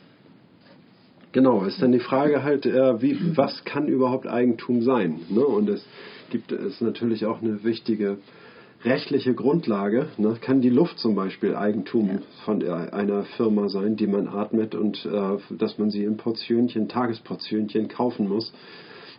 Genau, 1.32 1.64
ist 1.64 1.80
dann 1.82 1.92
die 1.92 2.00
Frage 2.00 2.42
halt, 2.42 2.64
äh, 2.64 3.02
wie, 3.02 3.36
was 3.36 3.64
kann 3.64 3.86
überhaupt 3.86 4.26
Eigentum 4.26 4.82
sein? 4.82 5.20
Ne? 5.28 5.44
Und 5.44 5.68
es 5.68 5.84
gibt 6.30 6.52
es 6.52 6.80
natürlich 6.80 7.26
auch 7.26 7.42
eine 7.42 7.62
wichtige 7.64 8.18
rechtliche 8.84 9.34
Grundlage. 9.34 10.06
Ne? 10.16 10.36
Kann 10.40 10.60
die 10.62 10.70
Luft 10.70 10.98
zum 10.98 11.14
Beispiel 11.14 11.54
Eigentum 11.54 12.08
Ja. 12.08 12.18
von 12.44 12.62
einer 12.66 13.24
Firma 13.36 13.68
sein, 13.68 13.96
die 13.96 14.06
man 14.06 14.28
atmet 14.28 14.74
und 14.74 15.04
äh, 15.04 15.36
dass 15.56 15.78
man 15.78 15.90
sie 15.90 16.04
in 16.04 16.16
Portionchen, 16.16 16.88
Tagesportionchen 16.88 17.88
kaufen 17.88 18.28
muss 18.28 18.52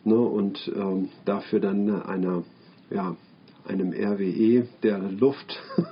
ne? 0.04 0.18
und 0.18 0.72
ähm, 0.76 1.10
dafür 1.26 1.60
dann 1.60 2.02
einer, 2.02 2.44
ja, 2.90 3.16
einem 3.68 3.92
RWE, 3.94 4.68
der 4.84 4.98
Luft 5.00 5.60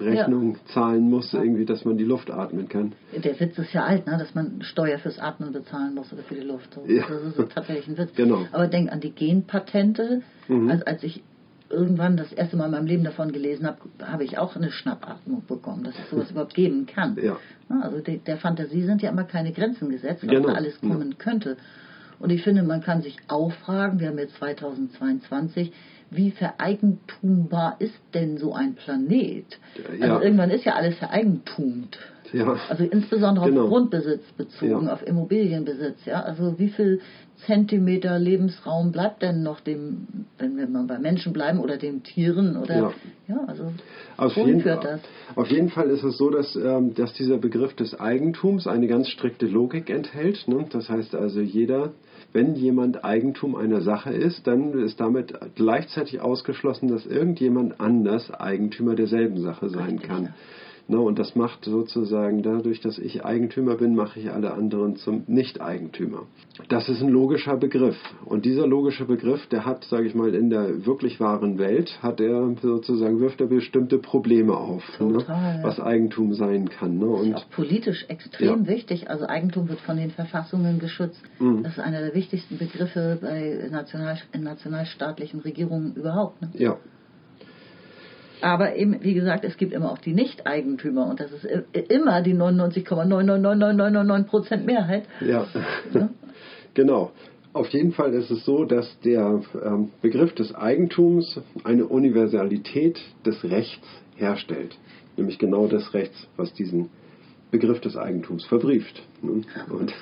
Rechnung 0.00 0.56
zahlen 0.72 1.08
muss, 1.10 1.32
irgendwie, 1.32 1.64
dass 1.64 1.84
man 1.84 1.96
die 1.96 2.04
Luft 2.04 2.30
atmen 2.30 2.68
kann. 2.68 2.92
Der 3.16 3.38
Witz 3.38 3.58
ist 3.58 3.72
ja 3.72 3.84
alt, 3.84 4.06
ne? 4.06 4.16
dass 4.18 4.34
man 4.34 4.62
Steuer 4.62 4.98
fürs 4.98 5.18
Atmen 5.18 5.52
bezahlen 5.52 5.94
muss 5.94 6.12
oder 6.12 6.22
für 6.22 6.34
die 6.34 6.40
Luft. 6.46 6.76
Das, 6.76 6.88
Ja. 6.88 7.04
das 7.08 7.38
ist 7.46 7.52
tatsächlich 7.54 7.88
ein 7.88 7.98
Witz. 7.98 8.10
Genau. 8.16 8.46
Aber 8.52 8.66
denk 8.66 8.90
an 8.90 9.00
die 9.00 9.10
Genpatente. 9.12 10.22
Mhm. 10.48 10.70
Also 10.70 10.84
als 10.86 11.02
ich 11.02 11.22
irgendwann 11.70 12.16
das 12.16 12.32
erste 12.32 12.56
Mal 12.56 12.66
in 12.66 12.70
meinem 12.72 12.86
Leben 12.86 13.04
davon 13.04 13.32
gelesen 13.32 13.66
habe, 13.66 13.78
habe 14.02 14.24
ich 14.24 14.38
auch 14.38 14.54
eine 14.56 14.70
Schnappatmung 14.70 15.42
bekommen, 15.46 15.84
dass 15.84 15.94
es 15.98 16.10
sowas 16.10 16.30
überhaupt 16.32 16.54
geben 16.54 16.86
kann. 16.86 17.16
Ja. 17.22 17.36
Na, 17.68 17.82
Also 17.82 18.00
der 18.00 18.36
Fantasie 18.38 18.82
sind 18.82 19.02
ja 19.02 19.10
immer 19.10 19.24
keine 19.24 19.52
Grenzen 19.52 19.88
gesetzt, 19.90 20.22
was 20.22 20.30
Genau. 20.30 20.48
da 20.48 20.54
alles 20.54 20.80
kommen 20.80 21.18
könnte. 21.18 21.56
Und 22.20 22.30
ich 22.30 22.42
finde, 22.42 22.62
man 22.62 22.80
kann 22.80 23.02
sich 23.02 23.16
auch 23.28 23.52
fragen, 23.52 23.98
wir 23.98 24.08
haben 24.08 24.18
jetzt 24.18 24.36
2022, 24.36 25.72
wie 26.10 26.30
vereigentumbar 26.30 27.76
ist 27.78 27.98
denn 28.14 28.38
so 28.38 28.52
ein 28.54 28.74
Planet? 28.74 29.44
Ja. 29.98 30.06
Also 30.14 30.24
irgendwann 30.24 30.50
ist 30.50 30.64
ja 30.64 30.74
alles 30.74 30.96
vereigentumt. 30.96 31.98
Ja. 32.32 32.56
Also 32.68 32.84
insbesondere 32.84 33.48
Genau. 33.48 33.64
auf 33.64 33.68
Grundbesitz 33.68 34.24
bezogen, 34.36 34.86
Ja. 34.86 34.92
auf 34.94 35.06
Immobilienbesitz, 35.06 36.04
ja. 36.04 36.22
Also 36.22 36.58
wie 36.58 36.68
viel 36.68 37.00
Zentimeter 37.46 38.18
Lebensraum 38.18 38.90
bleibt 38.90 39.22
denn 39.22 39.42
noch 39.42 39.60
dem, 39.60 40.06
wenn 40.38 40.56
wir 40.56 40.66
mal 40.66 40.84
bei 40.84 40.98
Menschen 40.98 41.32
bleiben 41.32 41.58
oder 41.60 41.76
den 41.76 42.02
Tieren 42.02 42.56
oder 42.56 42.76
Ja. 42.76 42.92
ja, 43.28 43.44
also 43.46 43.64
Auf 44.16 44.36
jeden, 44.36 44.62
führt 44.62 44.84
das? 44.84 45.00
auf 45.36 45.48
jeden 45.50 45.68
Fall 45.68 45.90
ist 45.90 46.02
es 46.02 46.16
so, 46.16 46.30
dass, 46.30 46.56
ähm, 46.56 46.94
dass 46.94 47.12
dieser 47.12 47.38
Begriff 47.38 47.74
des 47.74 47.98
Eigentums 48.00 48.66
eine 48.66 48.86
ganz 48.88 49.08
strikte 49.08 49.46
Logik 49.46 49.90
enthält. 49.90 50.48
Ne? 50.48 50.64
Das 50.70 50.88
heißt 50.88 51.14
also, 51.14 51.40
jeder, 51.40 51.92
wenn 52.34 52.56
jemand 52.56 53.04
Eigentum 53.04 53.54
einer 53.54 53.80
Sache 53.80 54.10
ist, 54.10 54.46
dann 54.48 54.72
ist 54.80 54.98
damit 54.98 55.38
gleichzeitig 55.54 56.20
ausgeschlossen, 56.20 56.88
dass 56.88 57.06
irgendjemand 57.06 57.80
anders 57.80 58.30
Eigentümer 58.32 58.96
derselben 58.96 59.40
Sache 59.40 59.68
sein 59.70 60.00
kann. 60.00 60.34
Ne, 60.86 61.00
und 61.00 61.18
das 61.18 61.34
macht 61.34 61.64
sozusagen 61.64 62.42
dadurch, 62.42 62.80
dass 62.82 62.98
ich 62.98 63.24
Eigentümer 63.24 63.76
bin, 63.76 63.94
mache 63.94 64.20
ich 64.20 64.30
alle 64.30 64.52
anderen 64.52 64.96
zum 64.96 65.24
Nicht-Eigentümer. 65.26 66.24
Das 66.68 66.90
ist 66.90 67.00
ein 67.00 67.08
logischer 67.08 67.56
Begriff. 67.56 67.96
Und 68.26 68.44
dieser 68.44 68.66
logische 68.66 69.06
Begriff, 69.06 69.46
der 69.46 69.64
hat, 69.64 69.84
sage 69.84 70.06
ich 70.06 70.14
mal, 70.14 70.34
in 70.34 70.50
der 70.50 70.84
wirklich 70.84 71.20
wahren 71.20 71.58
Welt, 71.58 71.98
hat 72.02 72.20
er 72.20 72.54
sozusagen, 72.60 73.18
wirft 73.18 73.40
er 73.40 73.46
bestimmte 73.46 73.96
Probleme 73.96 74.54
auf, 74.54 74.84
Total, 74.98 75.56
ne, 75.58 75.64
was 75.64 75.80
Eigentum 75.80 76.34
sein 76.34 76.68
kann. 76.68 76.98
Ne? 76.98 77.06
Das 77.06 77.20
ist 77.20 77.26
Und 77.26 77.34
auch 77.36 77.50
politisch 77.50 78.04
extrem 78.08 78.64
Ja. 78.64 78.66
wichtig. 78.68 79.08
Also 79.08 79.26
Eigentum 79.26 79.70
wird 79.70 79.80
von 79.80 79.96
den 79.96 80.10
Verfassungen 80.10 80.78
geschützt. 80.80 81.22
Mhm. 81.38 81.62
Das 81.62 81.72
ist 81.72 81.80
einer 81.80 82.00
der 82.00 82.14
wichtigsten 82.14 82.58
Begriffe 82.58 83.18
bei 83.22 83.68
national, 83.70 84.18
in 84.32 84.42
nationalstaatlichen 84.42 85.40
Regierungen 85.40 85.94
überhaupt. 85.94 86.42
Ne? 86.42 86.50
ja, 86.58 86.76
Aber 88.40 88.76
eben, 88.76 89.02
wie 89.02 89.14
gesagt, 89.14 89.44
es 89.44 89.56
gibt 89.56 89.72
immer 89.72 89.90
auch 89.92 89.98
die 89.98 90.12
Nicht-Eigentümer 90.12 91.06
und 91.08 91.20
das 91.20 91.30
ist 91.32 91.46
immer 91.88 92.20
die 92.22 92.34
99,99999 92.34 94.24
Prozent 94.24 94.66
Mehrheit. 94.66 95.04
Ja, 95.20 95.46
Ne? 95.92 96.10
genau. 96.74 97.12
Auf 97.52 97.68
jeden 97.68 97.92
Fall 97.92 98.12
ist 98.14 98.30
es 98.32 98.44
so, 98.44 98.64
dass 98.64 98.98
der 99.04 99.40
ähm, 99.64 99.90
Begriff 100.02 100.34
des 100.34 100.52
Eigentums 100.54 101.40
eine 101.62 101.86
Universalität 101.86 103.00
des 103.24 103.44
Rechts 103.44 103.86
herstellt. 104.16 104.76
Nämlich 105.16 105.38
genau 105.38 105.68
des 105.68 105.94
Rechts, 105.94 106.26
was 106.36 106.52
diesen 106.52 106.90
Begriff 107.52 107.80
des 107.80 107.96
Eigentums 107.96 108.44
verbrieft. 108.46 109.00
ne? 109.22 109.42
Und 109.70 109.94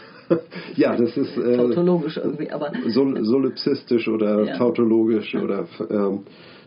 ja, 0.77 0.97
das 0.97 1.15
ist 1.19 1.37
äh, 1.37 1.57
Tautologisch 1.59 2.17
irgendwie, 2.17 2.51
aber 2.51 2.73
sol 2.89 3.23
solipsistisch 3.23 4.09
oder 4.09 4.45
Ja. 4.45 4.57
tautologisch 4.57 5.35
oder 5.35 5.67
ähm, 5.91 6.21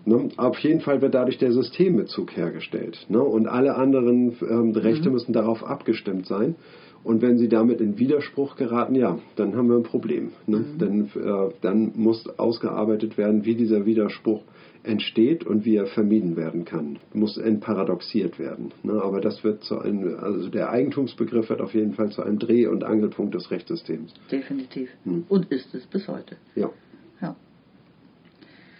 ne? 0.06 0.30
auf 0.38 0.58
jeden 0.60 0.82
Fall 0.82 1.01
wird 1.01 1.14
dadurch 1.14 1.38
der 1.38 1.51
Systembezug 1.51 2.36
hergestellt. 2.36 3.06
Ne? 3.10 3.22
Und 3.22 3.47
alle 3.47 3.76
anderen 3.76 4.36
ähm, 4.41 4.72
Rechte 4.72 5.10
müssen 5.10 5.34
darauf 5.34 5.64
abgestimmt 5.64 6.28
sein. 6.28 6.56
Und 7.03 7.22
wenn 7.22 7.38
sie 7.38 7.49
damit 7.49 7.82
in 7.82 7.99
Widerspruch 7.99 8.56
geraten, 8.56 8.95
ja, 8.95 9.20
dann 9.36 9.56
haben 9.56 9.70
wir 9.70 9.76
ein 9.76 9.84
Problem. 9.84 10.32
Ne? 10.47 10.66
Dann, 10.80 11.06
äh, 11.16 11.53
dann 11.62 11.91
muss 11.95 12.28
ausgearbeitet 12.39 13.16
werden, 13.16 13.45
wie 13.45 13.53
dieser 13.53 13.86
Widerspruch 13.86 14.41
entsteht 14.82 15.45
und 15.45 15.66
wie 15.66 15.76
er 15.76 15.86
vermieden 15.86 16.36
werden 16.36 16.66
kann. 16.66 16.97
Muss 17.14 17.38
entparadoxiert 17.38 18.39
werden. 18.39 18.72
Ne? 18.84 18.93
Aber 19.01 19.22
das 19.22 19.43
wird 19.43 19.64
zu 19.64 19.80
einem, 19.80 20.18
also 20.20 20.49
der 20.49 20.72
Eigentumsbegriff 20.72 21.49
wird 21.49 21.62
auf 21.62 21.76
jeden 21.76 21.93
Fall 21.93 22.10
zu 22.10 22.24
einem 22.24 22.39
Dreh- 22.39 22.68
und 22.68 22.84
Angelpunkt 22.84 23.36
des 23.36 23.51
Rechtssystems. 23.51 24.14
definitiv. 24.32 24.89
Hm. 25.03 25.26
Und 25.30 25.51
ist 25.51 25.74
es 25.76 25.86
bis 25.86 26.08
heute. 26.08 26.38
Ja. 26.56 26.72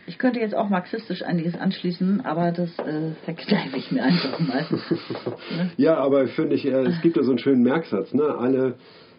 Ich 0.08 0.18
könnte 0.18 0.40
jetzt 0.40 0.54
auch 0.54 0.70
marxistisch 0.70 1.24
einiges 1.24 1.56
anschließen, 1.56 2.22
aber 2.26 2.52
das 2.52 2.70
äh, 2.80 3.12
verkneife 3.24 3.78
ich 3.78 3.92
mir 3.92 4.04
einfach 4.04 4.40
mal. 4.40 4.66
Ne? 4.70 5.72
Ja, 5.78 5.98
aber 5.98 6.28
finde 6.28 6.56
ich, 6.56 6.66
äh, 6.66 6.84
es 6.84 7.02
gibt 7.02 7.18
ja 7.18 7.24
so 7.24 7.32
einen 7.32 7.40
schönen 7.40 7.64
Merksatz, 7.64 8.14
ne? 8.14 8.36
Alle, 8.38 8.76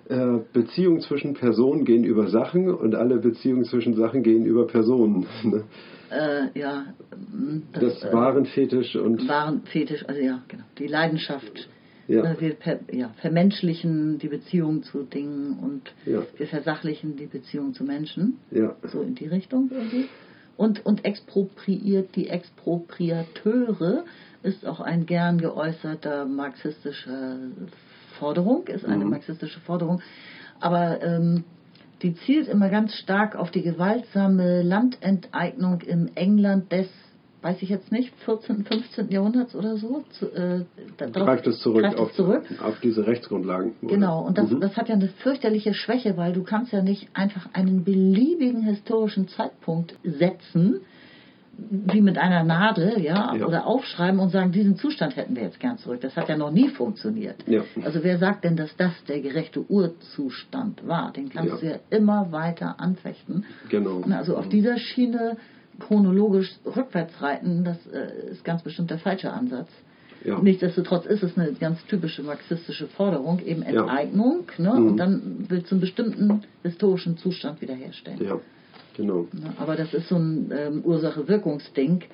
äh, 0.09 0.39
Beziehungen 0.53 1.01
zwischen 1.01 1.34
Personen 1.34 1.84
gehen 1.84 2.05
über 2.05 2.28
Sachen 2.28 2.72
und 2.72 2.95
alle 2.95 3.18
Beziehungen 3.18 3.64
zwischen 3.64 3.95
Sachen 3.95 4.22
gehen 4.22 4.47
über 4.47 4.66
Personen. 4.68 5.26
Ne? 5.43 5.64
Äh, 6.11 6.59
ja, 6.59 6.87
das, 7.72 7.99
das 8.01 8.12
Warenfetisch 8.12 8.95
und. 8.95 9.26
Warenfetisch, 9.28 10.09
also 10.09 10.20
ja, 10.20 10.43
genau. 10.47 10.62
Die 10.78 10.87
Leidenschaft. 10.87 11.68
Ja. 12.07 12.41
Wir 12.41 12.55
per, 12.55 12.78
ja, 12.93 13.11
vermenschlichen 13.20 14.18
die 14.18 14.28
Beziehung 14.28 14.84
zu 14.84 15.03
Dingen 15.03 15.59
und 15.61 15.93
ja. 16.05 16.22
wir 16.37 16.47
versachlichen 16.47 17.16
die 17.16 17.26
Beziehung 17.26 17.74
zu 17.74 17.82
Menschen. 17.82 18.39
Ja. 18.53 18.76
So 18.84 19.03
in 19.03 19.16
die 19.16 19.26
Richtung 19.26 19.68
irgendwie. 19.72 20.05
Und, 20.57 20.85
und 20.87 21.05
expropriiert 21.05 22.17
die 22.17 22.29
Expropriateure 22.29 24.05
ist 24.43 24.65
auch 24.65 24.81
ein 24.81 25.07
gern 25.07 25.39
geäußerter 25.39 26.25
marxistischer 26.25 27.37
Forderung, 28.19 28.67
ist 28.69 28.85
eine 28.85 29.05
mhm. 29.05 29.11
marxistische 29.11 29.61
Forderung. 29.61 30.01
Aber 30.61 31.03
ähm, 31.03 31.45
die 32.03 32.15
zielt 32.15 32.49
immer 32.49 32.69
ganz 32.69 32.95
stark 32.95 33.37
auf 33.37 33.51
die 33.51 33.63
gewaltsame 33.63 34.63
Landenteignung 34.63 35.81
im 35.81 36.11
England 36.15 36.71
des, 36.71 36.89
weiß 37.47 37.62
ich 37.62 37.68
jetzt 37.68 37.92
nicht, 37.92 38.12
14., 38.24 38.64
15. 38.64 39.09
Jahrhunderts 39.11 39.55
oder 39.55 39.76
so. 39.76 40.03
Zu, 40.18 40.26
äh, 40.34 40.64
greift 41.12 41.47
es 41.47 41.61
zurück, 41.61 41.82
greift 41.82 41.99
auf, 41.99 42.12
zurück. 42.12 42.42
auf 42.61 42.80
diese 42.80 43.07
Rechtsgrundlagen. 43.07 43.72
Oder? 43.82 43.94
Genau, 43.94 44.26
und 44.26 44.36
das, 44.36 44.51
mhm. 44.51 44.61
das 44.61 44.76
hat 44.76 44.88
ja 44.88 44.97
eine 44.97 45.09
fürchterliche 45.09 45.72
Schwäche, 45.72 46.16
weil 46.16 46.32
du 46.32 46.42
kannst 46.42 46.72
ja 46.72 46.82
nicht 46.82 47.09
einfach 47.14 47.49
einen 47.53 47.84
beliebigen 47.84 48.62
historischen 48.62 49.28
Zeitpunkt 49.28 49.94
setzen, 50.03 50.80
wie 51.59 52.01
mit 52.01 52.18
einer 52.18 52.42
Nadel, 52.42 53.01
ja, 53.01 53.34
ja, 53.34 53.47
oder 53.47 53.64
aufschreiben 53.66 54.18
und 54.20 54.30
sagen, 54.30 54.51
diesen 54.53 54.76
Zustand 54.76 55.16
hätten 55.16 55.36
wir 55.36 55.44
jetzt 55.44 55.61
gern 55.61 55.78
zurück. 55.78 56.01
Das 56.03 56.16
hat 56.16 56.28
ja 56.28 56.36
noch 56.36 56.51
nie 56.51 56.68
funktioniert. 56.68 57.36
Ja. 57.47 57.62
Also 57.82 58.03
wer 58.03 58.18
sagt 58.18 58.44
denn, 58.44 58.57
dass 58.57 58.76
das 58.76 58.92
der 59.09 59.20
gerechte 59.20 59.64
Urzustand 59.70 60.86
war? 60.86 61.12
Den 61.12 61.30
kannst 61.30 61.55
ja. 61.55 61.59
du 61.61 61.66
ja 61.66 61.78
immer 61.90 62.30
weiter 62.30 62.78
anfechten. 62.78 63.44
Genau. 63.70 64.03
Also 64.11 64.36
auf 64.36 64.49
dieser 64.49 64.78
Schiene 64.78 65.38
chronologisch 65.79 66.53
rückwärts 66.64 67.20
reiten, 67.20 67.64
das 67.64 67.79
äh, 67.87 68.31
ist 68.31 68.45
ganz 68.45 68.62
bestimmt 68.62 68.91
der 68.91 68.99
falsche 68.99 69.33
Ansatz. 69.33 69.68
Ja. 70.24 70.39
Nichtsdestotrotz 70.41 71.07
ist 71.07 71.22
es 71.22 71.37
eine 71.39 71.53
ganz 71.53 71.85
typische 71.87 72.22
marxistische 72.22 72.89
Forderung, 72.89 73.39
eben 73.41 73.62
Enteignung, 73.62 74.45
ne? 74.59 74.72
Mhm. 74.74 74.87
und 74.87 74.97
dann 74.97 75.47
will 75.49 75.62
zum 75.64 75.81
bestimmten 75.81 76.43
historischen 76.62 77.16
Zustand 77.16 77.61
wiederherstellen. 77.61 78.24
Ja. 78.24 78.41
Genau. 78.97 79.29
Aber 79.59 79.77
das 79.77 79.93
ist 79.93 80.09
so 80.09 80.16
ein 80.16 80.51
ähm, 80.57 80.83
Ursache-Wirkungsding. 80.83 82.05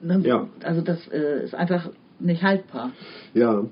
Ne? 0.00 0.20
Ja. 0.24 0.46
Also 0.62 0.82
das 0.82 1.08
äh, 1.08 1.44
ist 1.44 1.54
einfach 1.54 1.90
nicht 2.20 2.42
haltbar. 2.42 2.92
Ja, 3.34 3.64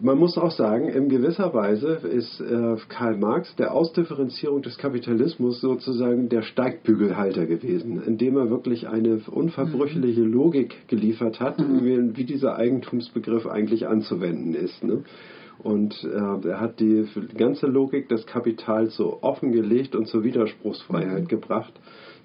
man 0.00 0.18
muss 0.18 0.38
auch 0.38 0.50
sagen, 0.50 0.88
in 0.88 1.08
gewisser 1.08 1.52
Weise 1.54 1.88
ist 1.88 2.40
äh, 2.40 2.76
Karl 2.88 3.16
Marx 3.16 3.54
der 3.56 3.72
Ausdifferenzierung 3.72 4.62
des 4.62 4.78
Kapitalismus 4.78 5.60
sozusagen 5.60 6.28
der 6.28 6.42
Steigbügelhalter 6.42 7.46
gewesen, 7.46 8.02
indem 8.04 8.36
er 8.36 8.50
wirklich 8.50 8.88
eine 8.88 9.20
unverbrüchliche 9.30 10.22
mhm. 10.22 10.32
Logik 10.32 10.88
geliefert 10.88 11.40
hat, 11.40 11.58
mhm. 11.58 12.14
wie, 12.16 12.24
dieser 12.24 12.56
Eigentumsbegriff 12.56 13.46
eigentlich 13.46 13.86
anzuwenden 13.86 14.54
ist. 14.54 14.82
Ne? 14.82 15.04
Und 15.62 16.04
äh, 16.04 16.48
er 16.48 16.60
hat 16.60 16.80
die 16.80 17.06
ganze 17.36 17.66
Logik 17.66 18.08
des 18.08 18.26
Kapitals 18.26 18.96
so 18.96 19.22
offengelegt 19.22 19.94
und 19.94 20.08
zur 20.08 20.24
Widerspruchsfreiheit 20.24 21.24
mhm. 21.24 21.28
gebracht 21.28 21.74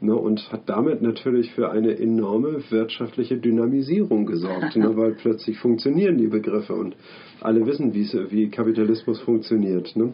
ne, 0.02 0.16
und 0.16 0.52
hat 0.52 0.68
damit 0.68 1.02
natürlich 1.02 1.52
für 1.54 1.72
eine 1.72 1.98
enorme 1.98 2.62
wirtschaftliche 2.70 3.38
Dynamisierung 3.38 4.26
gesorgt, 4.26 4.76
ne, 4.76 4.92
weil 4.98 5.14
plötzlich 5.14 5.58
funktionieren 5.60 6.18
die 6.18 6.28
Begriffe 6.28 6.74
und 6.74 6.96
alle 7.42 7.66
wissen, 7.66 7.94
wie 7.94 8.50
Kapitalismus 8.50 9.20
funktioniert. 9.22 9.96
Ne? 9.96 10.14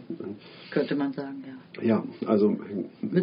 Könnte 0.71 0.95
man 0.95 1.13
sagen, 1.13 1.43
ja. 1.45 1.55
Ja, 1.81 2.03
also 2.25 2.55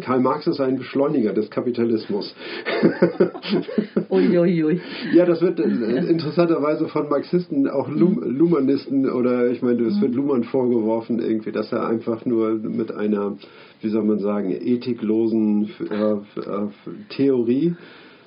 Karl 0.01 0.19
Marx 0.19 0.45
ist 0.45 0.59
ein 0.59 0.77
Beschleuniger 0.77 1.33
des 1.33 1.49
Kapitalismus. 1.49 2.35
Uiuiui. 4.09 4.63
ui. 4.63 4.81
Ja, 5.13 5.25
das 5.25 5.41
wird 5.41 5.59
äh, 5.59 5.63
interessanterweise 5.63 6.87
von 6.87 7.09
Marxisten, 7.09 7.67
auch 7.67 7.89
Lum 7.89 8.15
mhm. 8.15 8.37
Luhmannisten 8.37 9.09
oder 9.09 9.49
ich 9.49 9.61
meine, 9.61 9.81
es 9.83 9.99
wird 10.01 10.11
mhm. 10.11 10.17
Luhmann 10.17 10.43
vorgeworfen 10.43 11.19
irgendwie, 11.19 11.51
dass 11.51 11.71
er 11.71 11.87
einfach 11.87 12.25
nur 12.25 12.53
mit 12.53 12.91
einer, 12.91 13.37
wie 13.81 13.89
soll 13.89 14.03
man 14.03 14.19
sagen, 14.19 14.51
ethiklosen 14.51 15.71
äh, 15.89 16.13
äh, 16.13 16.67
Theorie 17.09 17.75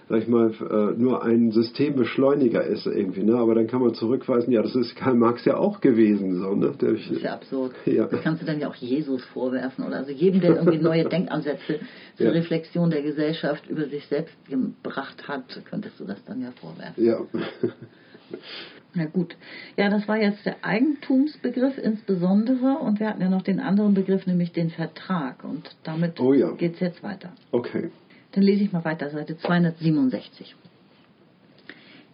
sag 0.09 0.23
ich 0.23 0.29
mal, 0.29 0.53
äh, 0.53 1.01
nur 1.01 1.25
ein 1.25 1.51
Systembeschleuniger 1.51 2.63
ist 2.63 2.87
irgendwie, 2.87 3.25
ne? 3.25 3.37
Aber 3.37 3.55
dann 3.55 3.67
kann 3.67 3.81
man 3.81 3.95
zurückweisen, 3.95 4.53
ja, 4.53 4.63
das 4.63 4.75
ist 4.77 4.95
Karl 4.95 5.15
Marx 5.15 5.45
ja 5.45 5.57
auch 5.57 5.81
gewesen, 5.81 6.41
so, 6.41 6.55
ne? 6.55 6.75
Der, 6.81 6.93
das 6.93 7.11
ist 7.11 7.23
ja 7.23 7.35
absurd. 7.35 7.75
Ja. 7.87 8.07
Das 8.07 8.23
kannst 8.23 8.43
du 8.43 8.47
dann 8.47 8.61
ja 8.61 8.69
auch 8.69 8.75
Jesus 8.77 9.25
vorwerfen 9.27 9.85
oder 9.85 9.97
also 9.97 10.13
jedem, 10.13 10.41
der 10.41 10.57
irgendwie 10.57 10.79
neue 10.79 11.05
Denkansätze 11.09 11.81
zur 12.17 12.27
ja. 12.27 12.33
Reflexion 12.33 12.91
der 12.91 13.03
Gesellschaft 13.03 13.69
über 13.69 13.87
sich 13.87 14.07
selbst 14.07 14.35
gebracht 14.49 15.27
hat, 15.27 15.61
könntest 15.69 15.99
du 15.99 16.05
das 16.05 16.25
dann 16.25 16.41
ja 16.41 16.53
vorwerfen. 16.53 17.05
Ja. 17.05 17.21
Na 18.95 19.05
gut. 19.05 19.37
Ja, 19.77 19.91
das 19.91 20.09
war 20.09 20.19
jetzt 20.19 20.47
der 20.47 20.65
Eigentumsbegriff 20.65 21.77
insbesondere 21.79 22.79
und 22.79 22.99
wir 22.99 23.09
hatten 23.09 23.21
ja 23.21 23.29
noch 23.29 23.43
den 23.43 23.61
anderen 23.61 23.93
Begriff, 23.93 24.27
nämlich 24.27 24.53
den 24.53 24.71
Vertrag 24.71 25.45
und 25.45 25.77
damit 25.83 26.19
oh 26.19 26.33
ja. 26.33 26.53
geht 26.53 26.75
es 26.75 26.81
jetzt 26.81 27.03
weiter. 27.03 27.33
Okay. 27.51 27.91
Dann 28.37 28.45
lese 28.45 28.65
ich 28.65 28.73
mal 28.73 28.85
weiter, 28.85 29.09
Seite 29.09 29.39
267. 29.39 30.55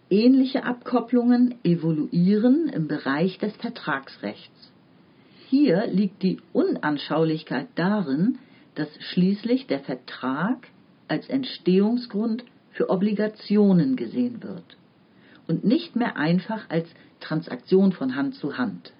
Ähnliche 0.09 0.63
Abkopplungen 0.63 1.55
evoluieren 1.65 2.69
im 2.69 2.87
Bereich 2.87 3.39
des 3.39 3.53
Vertragsrechts. 3.57 4.71
Hier 5.49 5.85
liegt 5.87 6.23
die 6.23 6.39
Unanschaulichkeit 6.53 7.67
darin, 7.75 8.37
dass 8.75 8.87
schließlich 9.01 9.67
der 9.67 9.81
Vertrag 9.81 10.69
als 11.09 11.27
Entstehungsgrund 11.27 12.45
für 12.71 12.89
Obligationen 12.89 13.97
gesehen 13.97 14.41
wird 14.43 14.77
und 15.47 15.65
nicht 15.65 15.97
mehr 15.97 16.15
einfach 16.15 16.69
als 16.69 16.87
Transaktion 17.19 17.91
von 17.91 18.15
Hand 18.15 18.35
zu 18.35 18.57
Hand. 18.57 18.93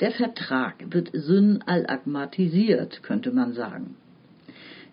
Der 0.00 0.10
Vertrag 0.10 0.74
wird 0.92 1.08
synalagmatisiert, 1.14 3.02
könnte 3.02 3.32
man 3.32 3.54
sagen. 3.54 3.96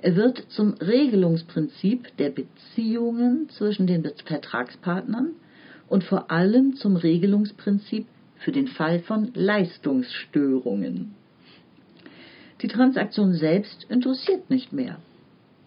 Er 0.03 0.17
wird 0.17 0.43
zum 0.49 0.73
Regelungsprinzip 0.73 2.17
der 2.17 2.29
Beziehungen 2.29 3.47
zwischen 3.47 3.87
den 3.87 4.03
Vertragspartnern 4.25 5.29
und 5.87 6.03
vor 6.03 6.29
allem 6.29 6.75
zum 6.75 6.97
Regelungsprinzip 6.97 8.05
für 8.35 8.51
den 8.51 8.67
Fall 8.67 8.99
von 8.99 9.31
Leistungsstörungen. 9.33 11.15
Die 12.61 12.67
Transaktion 12.67 13.33
selbst 13.33 13.85
interessiert 13.89 14.49
nicht 14.49 14.73
mehr 14.73 14.97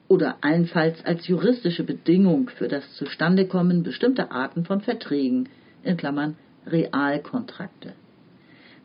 oder 0.07 0.37
allenfalls 0.43 1.03
als 1.07 1.27
juristische 1.27 1.85
Bedingung 1.85 2.51
für 2.51 2.69
das 2.69 2.93
Zustandekommen 2.97 3.85
bestimmter 3.85 4.33
Arten 4.33 4.67
von 4.67 4.83
Verträgen 4.83 5.49
in 5.83 5.97
Klammern 5.97 6.37
Realkontrakte. 6.67 7.95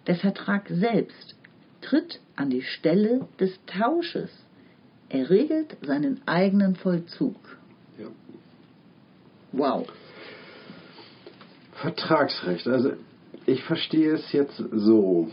Der 0.08 0.16
Vertrag 0.16 0.70
selbst 0.70 1.36
tritt 1.82 2.22
an 2.38 2.50
die 2.50 2.62
Stelle 2.62 3.28
des 3.38 3.60
Tausches 3.66 4.32
er 5.12 5.30
regelt 5.30 5.78
seinen 5.82 6.22
eigenen 6.26 6.76
Vollzug. 6.76 7.36
Ja. 7.98 8.08
Wow. 9.52 9.88
Vertragsrecht. 11.74 12.68
Also 12.68 12.94
ich 13.46 13.64
verstehe 13.64 14.14
es 14.14 14.32
jetzt 14.32 14.64
so. 14.72 15.30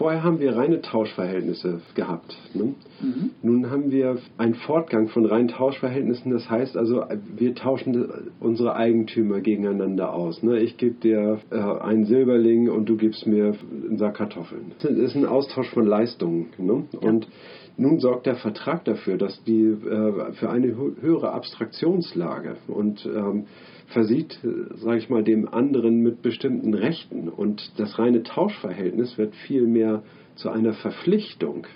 Vorher 0.00 0.24
haben 0.24 0.40
wir 0.40 0.56
reine 0.56 0.80
Tauschverhältnisse 0.80 1.82
gehabt. 1.94 2.34
Ne? 2.54 2.74
Mhm. 3.02 3.30
Nun 3.42 3.70
haben 3.70 3.90
wir 3.90 4.16
einen 4.38 4.54
Fortgang 4.54 5.08
von 5.08 5.26
reinen 5.26 5.48
Tauschverhältnissen. 5.48 6.32
Das 6.32 6.48
heißt 6.48 6.74
also, 6.78 7.04
wir 7.36 7.54
tauschen 7.54 8.32
unsere 8.40 8.74
Eigentümer 8.76 9.42
gegeneinander 9.42 10.14
aus. 10.14 10.42
Ne? 10.42 10.58
Ich 10.60 10.78
gebe 10.78 10.94
dir 10.94 11.40
äh, 11.50 11.56
einen 11.58 12.06
Silberling 12.06 12.70
und 12.70 12.88
du 12.88 12.96
gibst 12.96 13.26
mir 13.26 13.52
einen 13.70 13.98
Sack 13.98 14.14
Kartoffeln. 14.14 14.72
Das 14.80 14.90
ist 14.90 15.16
ein 15.16 15.26
Austausch 15.26 15.68
von 15.68 15.84
Leistungen. 15.84 16.46
Ne? 16.56 16.84
Ja. 16.92 17.00
Und 17.00 17.28
nun 17.76 18.00
sorgt 18.00 18.24
der 18.24 18.36
Vertrag 18.36 18.86
dafür, 18.86 19.18
dass 19.18 19.44
die 19.44 19.64
äh, 19.64 20.32
für 20.32 20.48
eine 20.48 20.76
höhere 21.02 21.32
Abstraktionslage 21.32 22.56
und 22.68 23.04
ähm, 23.04 23.44
versieht, 23.92 24.38
sage 24.76 24.98
ich 24.98 25.08
mal, 25.08 25.22
dem 25.22 25.48
anderen 25.48 26.00
mit 26.00 26.22
bestimmten 26.22 26.74
Rechten. 26.74 27.28
Und 27.28 27.72
das 27.78 27.98
reine 27.98 28.22
Tauschverhältnis 28.22 29.18
wird 29.18 29.34
vielmehr 29.34 30.02
zu 30.36 30.50
einer 30.50 30.72
Verpflichtung. 30.72 31.66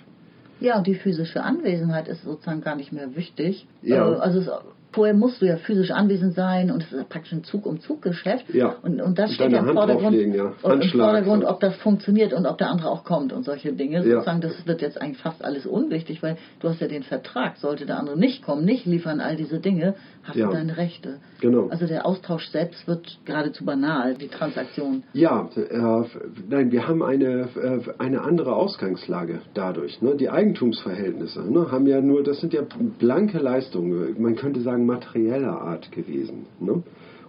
Ja, 0.59 0.77
und 0.77 0.87
die 0.87 0.95
physische 0.95 1.43
Anwesenheit 1.43 2.07
ist 2.07 2.23
sozusagen 2.23 2.61
gar 2.61 2.75
nicht 2.75 2.91
mehr 2.93 3.15
wichtig. 3.15 3.67
Ja. 3.81 4.13
Äh, 4.13 4.15
also 4.17 4.39
es 4.39 4.49
vorher 4.95 5.13
musst 5.13 5.41
du 5.41 5.45
ja 5.45 5.57
physisch 5.57 5.91
anwesend 5.91 6.33
sein 6.33 6.71
und 6.71 6.81
es 6.81 6.91
ist 6.91 7.09
praktisch 7.09 7.33
ein 7.33 7.43
Zug-um-Zug-Geschäft. 7.43 8.45
Ja. 8.53 8.75
Und, 8.81 9.01
und 9.01 9.19
das 9.19 9.29
Und 9.29 9.35
steht 9.35 9.51
ja 9.51 9.59
im 9.59 9.65
Hand 9.65 9.77
Vordergrund, 9.77 10.15
ja. 10.15 10.53
im 10.63 10.81
Vordergrund, 10.89 11.43
ob 11.43 11.59
das 11.59 11.75
funktioniert 11.75 12.33
und 12.33 12.45
ob 12.45 12.57
der 12.57 12.69
andere 12.69 12.89
auch 12.89 13.03
kommt 13.03 13.33
und 13.33 13.43
solche 13.43 13.73
Dinge. 13.73 13.97
Ja. 13.97 14.03
Sozusagen, 14.15 14.41
das 14.41 14.65
wird 14.65 14.81
jetzt 14.81 14.99
eigentlich 14.99 15.21
fast 15.21 15.43
alles 15.43 15.65
unwichtig, 15.65 16.23
weil 16.23 16.37
du 16.61 16.69
hast 16.69 16.79
ja 16.79 16.87
den 16.87 17.03
Vertrag. 17.03 17.57
Sollte 17.57 17.85
der 17.85 17.99
andere 17.99 18.17
nicht 18.17 18.43
kommen, 18.43 18.65
nicht 18.65 18.85
liefern, 18.85 19.19
all 19.19 19.35
diese 19.35 19.59
Dinge, 19.59 19.95
hast 20.23 20.37
Ja. 20.37 20.47
du 20.47 20.53
deine 20.53 20.77
Rechte. 20.77 21.17
Genau. 21.41 21.67
Also 21.67 21.85
der 21.85 22.05
Austausch 22.05 22.47
selbst 22.49 22.87
wird 22.87 23.19
geradezu 23.25 23.65
banal, 23.65 24.15
die 24.15 24.29
Transaktion. 24.29 25.03
Ja, 25.13 25.49
äh, 25.55 26.03
nein, 26.49 26.71
wir 26.71 26.87
haben 26.87 27.03
eine, 27.03 27.49
äh, 27.55 27.79
eine 27.99 28.21
andere 28.21 28.55
Ausgangslage 28.55 29.41
dadurch. 29.53 30.01
Ne? 30.01 30.15
Die 30.15 30.29
Eigentumsverhältnisse 30.29 31.41
ne, 31.41 31.71
haben 31.71 31.85
ja 31.85 31.99
nur, 32.01 32.23
das 32.23 32.39
sind 32.39 32.53
ja 32.53 32.61
blanke 32.99 33.39
Leistungen, 33.39 34.15
man 34.21 34.35
könnte 34.35 34.61
sagen 34.61 34.84
materieller 34.85 35.61
Art 35.61 35.91
gewesen. 35.91 36.45
Ne? 36.59 36.83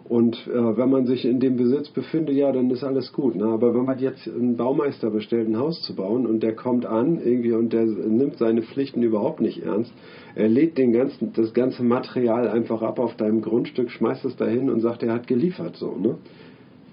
Und 0.09 0.47
äh, 0.47 0.77
wenn 0.77 0.89
man 0.89 1.07
sich 1.07 1.25
in 1.25 1.41
dem 1.41 1.57
Besitz 1.57 1.89
befindet, 1.89 2.37
ja, 2.37 2.53
dann 2.53 2.71
ist 2.71 2.85
alles 2.85 3.13
gut. 3.13 3.35
Ne? 3.35 3.47
Aber 3.47 3.75
wenn 3.75 3.85
man 3.85 3.99
jetzt 3.99 4.29
einen 4.29 4.57
Baumeister 4.57 5.11
bestellt, 5.11 5.49
ein 5.49 5.59
Haus 5.59 5.83
zu 5.83 5.97
bauen 5.97 6.27
und 6.27 6.43
der 6.45 6.55
kommt 6.55 6.87
an 6.87 7.21
irgendwie 7.21 7.53
und 7.53 7.73
der 7.73 7.87
nimmt 7.87 8.39
seine 8.39 8.63
Pflichten 8.63 9.03
überhaupt 9.03 9.41
nicht 9.41 9.65
ernst, 9.65 9.93
er 10.37 10.49
lädt 10.49 10.79
den 10.79 10.93
ganzen, 10.93 11.33
das 11.33 11.53
ganze 11.55 11.83
Material 11.83 12.49
einfach 12.49 12.83
ab 12.83 13.01
auf 13.01 13.17
deinem 13.17 13.43
Grundstück, 13.43 13.91
schmeißt 13.91 14.25
es 14.27 14.37
dahin 14.37 14.71
und 14.71 14.81
sagt, 14.81 15.03
er 15.03 15.13
hat 15.13 15.27
geliefert. 15.27 15.77
So, 15.77 15.97
ne? 15.97 16.17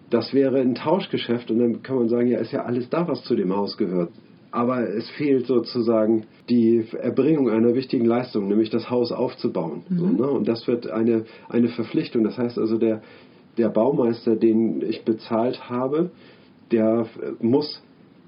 Das 0.09 0.33
wäre 0.33 0.59
ein 0.59 0.73
Tauschgeschäft 0.73 1.51
und 1.51 1.59
dann 1.59 1.83
kann 1.83 1.97
man 1.97 2.09
sagen, 2.09 2.27
ja, 2.27 2.39
ist 2.39 2.51
ja 2.51 2.63
alles 2.63 2.89
da, 2.89 3.07
was 3.07 3.23
zu 3.23 3.35
dem 3.35 3.55
Haus 3.55 3.77
gehört. 3.77 4.09
Aber 4.53 4.87
es 4.87 5.09
fehlt 5.09 5.47
sozusagen 5.47 6.27
die 6.47 6.85
Erbringung 7.01 7.49
einer 7.49 7.73
wichtigen 7.73 8.05
Leistung, 8.05 8.47
nämlich 8.47 8.69
das 8.69 8.87
Haus 8.87 9.11
aufzubauen. 9.11 9.81
So, 9.89 10.05
ne? 10.05 10.29
Und 10.29 10.47
das 10.47 10.67
wird 10.67 10.87
eine, 10.91 11.25
eine 11.49 11.69
Verpflichtung. 11.69 12.23
Das 12.23 12.37
heißt 12.37 12.59
also, 12.59 12.77
der, 12.77 13.01
der 13.57 13.69
Baumeister, 13.69 14.35
den 14.35 14.83
ich 14.87 15.03
bezahlt 15.05 15.71
habe, 15.71 16.11
der 16.71 17.07
muss 17.41 17.81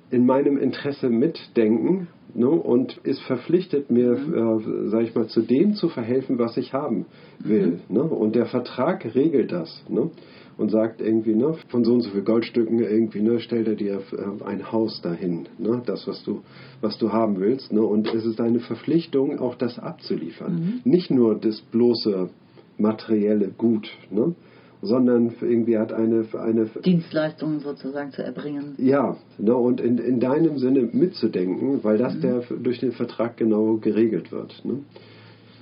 in 0.10 0.26
meinem 0.26 0.58
Interesse 0.58 1.10
mitdenken 1.10 2.08
ne, 2.34 2.50
und 2.50 2.98
ist 3.04 3.22
verpflichtet, 3.22 3.92
mir, 3.92 4.14
äh, 4.14 4.90
sag 4.90 5.04
ich 5.04 5.14
mal, 5.14 5.28
zu 5.28 5.42
dem 5.42 5.74
zu 5.74 5.90
verhelfen, 5.90 6.40
was 6.40 6.58
ich 6.58 6.74
haben 6.74 7.06
will. 7.38 7.82
Ne? 7.88 8.02
Und 8.02 8.36
der 8.36 8.48
Vertrag 8.48 9.06
regelt 9.14 9.52
das. 9.52 9.86
Ne? 9.90 10.10
Und 10.58 10.72
sagt 10.72 11.02
irgendwie, 11.02 11.36
ne, 11.36 11.56
von 11.68 11.84
so 11.84 11.94
und 11.94 12.02
so 12.02 12.12
viel 12.12 12.22
Goldstücken 12.22 12.80
irgendwie, 12.80 13.22
ne, 13.22 13.40
stellt 13.42 13.68
er 13.68 13.76
dir 13.76 14.00
äh, 14.14 14.44
ein 14.46 14.72
Haus 14.72 15.02
dahin, 15.02 15.48
ne, 15.58 15.82
das, 15.86 16.08
was 16.08 16.24
du, 16.24 16.44
was 16.80 16.98
du 16.98 17.12
haben 17.12 17.40
willst. 17.42 17.74
Ne? 17.74 17.82
Und 17.82 18.08
es 18.14 18.26
ist 18.26 18.40
eine 18.40 18.60
Verpflichtung, 18.62 19.38
auch 19.40 19.56
das 19.56 19.78
abzuliefern. 19.80 20.80
Nicht 20.86 21.12
nur 21.12 21.36
das 21.36 21.60
bloße 21.62 22.30
materielle 22.78 23.50
Gut, 23.50 23.90
ne? 24.10 24.34
sondern 24.82 25.34
irgendwie 25.42 25.78
hat 25.78 25.92
eine, 25.92 26.26
eine 26.34 26.68
Dienstleistungen 26.86 27.60
sozusagen 27.60 28.12
zu 28.12 28.24
erbringen. 28.24 28.76
ja, 28.78 29.18
ne, 29.38 29.56
und 29.56 29.82
in, 29.82 29.98
in 29.98 30.20
deinem 30.20 30.58
Sinne 30.58 30.88
mitzudenken, 30.92 31.84
weil 31.84 31.98
Mhm. 31.98 32.02
das 32.02 32.20
der 32.22 32.42
durch 32.62 32.80
den 32.80 32.92
Vertrag 32.94 33.36
genau 33.36 33.78
geregelt 33.78 34.32
wird. 34.32 34.64
Ne? 34.64 34.80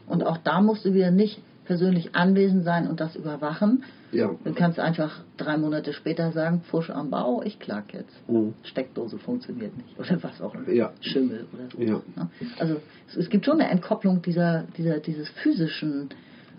Und 0.07 0.23
auch 0.25 0.37
da 0.37 0.61
musst 0.61 0.85
du 0.85 0.93
wieder 0.93 1.11
nicht 1.11 1.39
persönlich 1.65 2.15
anwesend 2.15 2.63
sein 2.63 2.87
und 2.87 2.99
das 2.99 3.15
überwachen. 3.15 3.83
Ja. 4.11 4.29
Du 4.43 4.53
kannst 4.53 4.79
einfach 4.79 5.21
drei 5.37 5.57
Monate 5.57 5.93
später 5.93 6.31
sagen, 6.31 6.61
Fusch 6.69 6.89
am 6.89 7.09
Bau, 7.09 7.41
ich 7.43 7.59
klag 7.59 7.83
jetzt. 7.93 8.29
Mhm. 8.29 8.53
Steckdose 8.63 9.17
funktioniert 9.17 9.75
nicht. 9.77 9.97
Oder 9.99 10.21
was 10.21 10.41
auch 10.41 10.53
immer. 10.53 10.69
Ja. 10.69 10.91
Schimmel 11.01 11.45
oder 11.53 11.63
so. 11.71 11.81
Ja. 11.81 12.01
Ne? 12.15 12.29
Also 12.59 12.81
es, 13.09 13.15
es 13.17 13.29
gibt 13.29 13.45
schon 13.45 13.59
eine 13.59 13.69
Entkopplung 13.69 14.21
dieser, 14.21 14.65
dieser, 14.77 14.99
dieses 14.99 15.29
physischen 15.29 16.09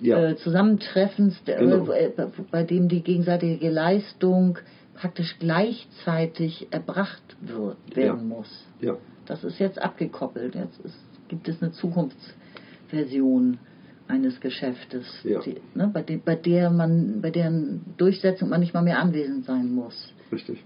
äh, 0.02 0.34
Zusammentreffens, 0.36 1.42
der, 1.44 1.58
Genau. 1.58 1.90
äh, 1.92 2.10
bei, 2.16 2.26
bei 2.50 2.62
dem 2.64 2.88
die 2.88 3.02
gegenseitige 3.02 3.70
Leistung 3.70 4.58
praktisch 4.94 5.36
gleichzeitig 5.38 6.68
erbracht 6.70 7.36
wird, 7.40 7.76
werden 7.94 8.28
muss. 8.28 8.64
Ja, 8.80 8.96
Das 9.26 9.44
ist 9.44 9.58
jetzt 9.58 9.80
abgekoppelt. 9.80 10.54
Jetzt 10.54 10.80
ist, 10.80 10.96
gibt 11.28 11.48
es 11.48 11.60
eine 11.62 11.72
Zukunftsversion 11.72 13.58
eines 14.08 14.40
Geschäftes, 14.40 15.04
Ja. 15.24 15.40
die, 15.40 15.54
ne, 15.74 15.90
bei, 15.92 16.02
de, 16.02 16.18
bei 16.24 16.34
der 16.36 16.70
man, 16.70 17.20
bei 17.22 17.30
deren 17.30 17.80
Durchsetzung 17.96 18.48
man 18.50 18.60
nicht 18.60 18.74
mal 18.74 18.82
mehr 18.82 18.98
anwesend 18.98 19.44
sein 19.44 19.72
muss. 19.74 20.12
richtig. 20.32 20.62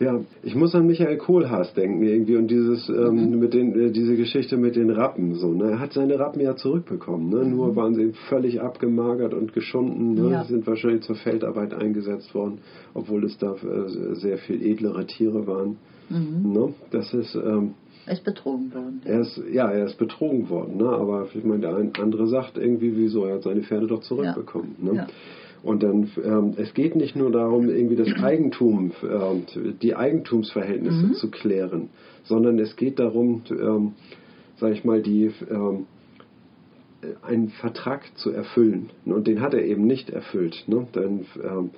Ja, 0.00 0.20
ich 0.42 0.56
muss 0.56 0.74
an 0.74 0.88
Michael 0.88 1.18
Kohlhaas 1.18 1.72
denken 1.74 2.02
irgendwie 2.02 2.34
und 2.34 2.48
dieses 2.50 2.88
Mhm. 2.88 3.18
ähm, 3.18 3.38
mit 3.38 3.54
den 3.54 3.78
äh, 3.80 3.92
diese 3.92 4.16
Geschichte 4.16 4.56
mit 4.56 4.74
den 4.74 4.90
Rappen 4.90 5.34
so. 5.36 5.52
Ne? 5.54 5.70
Er 5.70 5.78
hat 5.78 5.92
seine 5.92 6.18
Rappen 6.18 6.40
ja 6.40 6.56
zurückbekommen. 6.56 7.28
Ne? 7.28 7.44
Nur 7.44 7.76
waren 7.76 7.94
sie 7.94 8.12
völlig 8.28 8.60
abgemagert 8.60 9.32
und 9.34 9.52
geschunden. 9.52 10.14
Ne? 10.14 10.22
Mhm. 10.22 10.30
Ja. 10.32 10.42
Sie 10.44 10.52
sind 10.54 10.66
wahrscheinlich 10.66 11.02
zur 11.02 11.14
Feldarbeit 11.14 11.74
eingesetzt 11.74 12.34
worden, 12.34 12.58
obwohl 12.92 13.24
es 13.24 13.38
da 13.38 13.52
äh, 13.54 14.14
sehr 14.16 14.38
viel 14.38 14.60
edlere 14.66 15.06
Tiere 15.06 15.46
waren. 15.46 15.76
Mhm. 16.10 16.52
Ne? 16.52 16.74
Das 16.90 17.14
ist 17.14 17.36
ähm, 17.36 17.74
Er 18.06 18.12
ist 18.12 18.24
betrogen 18.24 18.72
worden. 18.74 19.00
Er 19.04 19.20
ist, 19.20 19.40
ja, 19.52 19.70
er 19.70 19.86
ist 19.86 19.96
betrogen 19.98 20.48
worden, 20.50 20.76
ne? 20.76 20.88
aber 20.88 21.26
ich 21.34 21.44
meine, 21.44 21.60
der 21.62 21.76
ein- 21.76 21.92
andere 21.98 22.26
sagt 22.26 22.58
irgendwie, 22.58 22.94
wieso, 22.96 23.24
er 23.24 23.36
hat 23.36 23.42
seine 23.44 23.62
Pferde 23.62 23.86
doch 23.86 24.00
zurückbekommen. 24.00 24.76
Ne? 24.78 24.94
Ja. 24.94 25.06
Und 25.62 25.82
dann, 25.82 26.10
ähm, 26.22 26.52
es 26.58 26.74
geht 26.74 26.94
nicht 26.94 27.16
nur 27.16 27.30
darum, 27.32 27.70
irgendwie 27.70 27.96
das 27.96 28.12
Eigentum, 28.22 28.92
ähm, 29.02 29.44
die 29.80 29.94
Eigentumsverhältnisse 29.96 31.06
Mhm. 31.06 31.14
zu 31.14 31.30
klären, 31.30 31.88
sondern 32.24 32.58
es 32.58 32.76
geht 32.76 32.98
darum, 32.98 33.42
ähm, 33.50 33.92
sage 34.58 34.74
ich 34.74 34.84
mal, 34.84 35.00
die, 35.00 35.30
ähm, 35.50 35.86
einen 37.22 37.48
Vertrag 37.48 38.02
zu 38.18 38.30
erfüllen. 38.30 38.90
Ne? 39.06 39.14
Und 39.14 39.26
den 39.26 39.40
hat 39.40 39.54
er 39.54 39.64
eben 39.64 39.86
nicht 39.86 40.10
erfüllt. 40.10 40.64
Ne? 40.66 40.86
Dann, 40.92 41.26
ähm, 41.42 41.70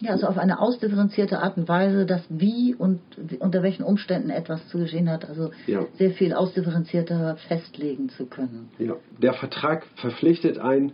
Ja, 0.00 0.10
also 0.12 0.26
auf 0.26 0.38
eine 0.38 0.60
ausdifferenzierte 0.60 1.38
Art 1.38 1.56
und 1.56 1.68
Weise, 1.68 2.04
dass 2.04 2.22
wie 2.28 2.74
und 2.74 3.00
unter 3.38 3.62
welchen 3.62 3.84
Umständen 3.84 4.30
etwas 4.30 4.66
zu 4.68 4.78
geschehen 4.78 5.08
hat, 5.08 5.28
also 5.28 5.50
Ja. 5.66 5.86
sehr 5.98 6.10
viel 6.10 6.32
ausdifferenzierter 6.34 7.36
festlegen 7.48 8.08
zu 8.08 8.26
können. 8.26 8.70
Ja, 8.78 8.96
der 9.22 9.34
Vertrag 9.34 9.86
verpflichtet 9.96 10.58
einen 10.58 10.92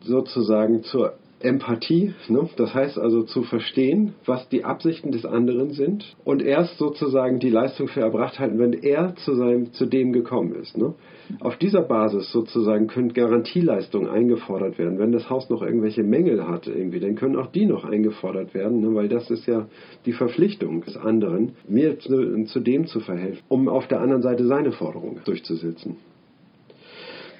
sozusagen 0.00 0.82
zur 0.84 1.14
Empathie, 1.44 2.14
ne? 2.28 2.48
das 2.56 2.74
heißt 2.74 2.98
also 2.98 3.22
zu 3.22 3.42
verstehen, 3.42 4.14
was 4.24 4.48
die 4.48 4.64
Absichten 4.64 5.12
des 5.12 5.26
anderen 5.26 5.70
sind 5.70 6.16
und 6.24 6.42
erst 6.42 6.78
sozusagen 6.78 7.38
die 7.38 7.50
Leistung 7.50 7.88
für 7.88 8.00
erbracht 8.00 8.38
halten, 8.38 8.58
wenn 8.58 8.72
er 8.72 9.14
zu, 9.16 9.34
seinem, 9.34 9.72
zu 9.72 9.86
dem 9.86 10.12
gekommen 10.12 10.54
ist. 10.54 10.76
Ne? 10.78 10.94
Auf 11.40 11.56
dieser 11.56 11.82
Basis 11.82 12.32
sozusagen 12.32 12.86
können 12.86 13.12
Garantieleistungen 13.12 14.08
eingefordert 14.08 14.78
werden. 14.78 14.98
Wenn 14.98 15.12
das 15.12 15.28
Haus 15.28 15.50
noch 15.50 15.62
irgendwelche 15.62 16.02
Mängel 16.02 16.46
hat, 16.48 16.66
irgendwie, 16.66 17.00
dann 17.00 17.14
können 17.14 17.36
auch 17.36 17.48
die 17.48 17.66
noch 17.66 17.84
eingefordert 17.84 18.54
werden, 18.54 18.80
ne? 18.80 18.94
weil 18.94 19.08
das 19.08 19.30
ist 19.30 19.46
ja 19.46 19.66
die 20.06 20.12
Verpflichtung 20.12 20.82
des 20.82 20.96
anderen, 20.96 21.52
mir 21.68 21.98
zu, 21.98 22.44
zu 22.44 22.60
dem 22.60 22.86
zu 22.86 23.00
verhelfen, 23.00 23.42
um 23.48 23.68
auf 23.68 23.86
der 23.86 24.00
anderen 24.00 24.22
Seite 24.22 24.46
seine 24.46 24.72
Forderung 24.72 25.20
durchzusetzen. 25.24 25.96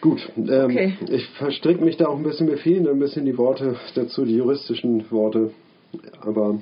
Gut, 0.05 0.31
ähm, 0.37 0.65
Okay. 0.67 0.99
ich 1.09 1.27
verstricke 1.31 1.83
mich 1.83 1.97
da 1.97 2.09
auch 2.09 2.19
ein 2.19 2.25
bisschen, 2.25 2.47
mir 2.47 2.59
fehlen 2.59 2.87
ein 2.87 2.99
bisschen 2.99 3.25
die 3.25 3.39
Worte 3.39 3.77
dazu, 3.95 4.27
die 4.27 4.37
juristischen 4.37 5.11
Worte. 5.11 5.51
Aber 6.21 6.59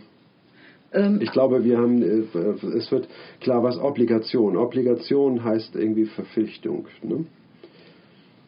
Ähm, 0.92 1.20
ich 1.20 1.32
glaube, 1.32 1.64
wir 1.64 1.78
haben, 1.78 2.02
äh, 2.02 2.76
es 2.76 2.92
wird 2.92 3.08
klar, 3.40 3.64
was 3.64 3.78
Obligation. 3.78 4.56
Obligation 4.56 5.42
heißt 5.42 5.74
irgendwie 5.74 6.04
Verpflichtung. 6.04 6.86
Ne? 7.02 7.24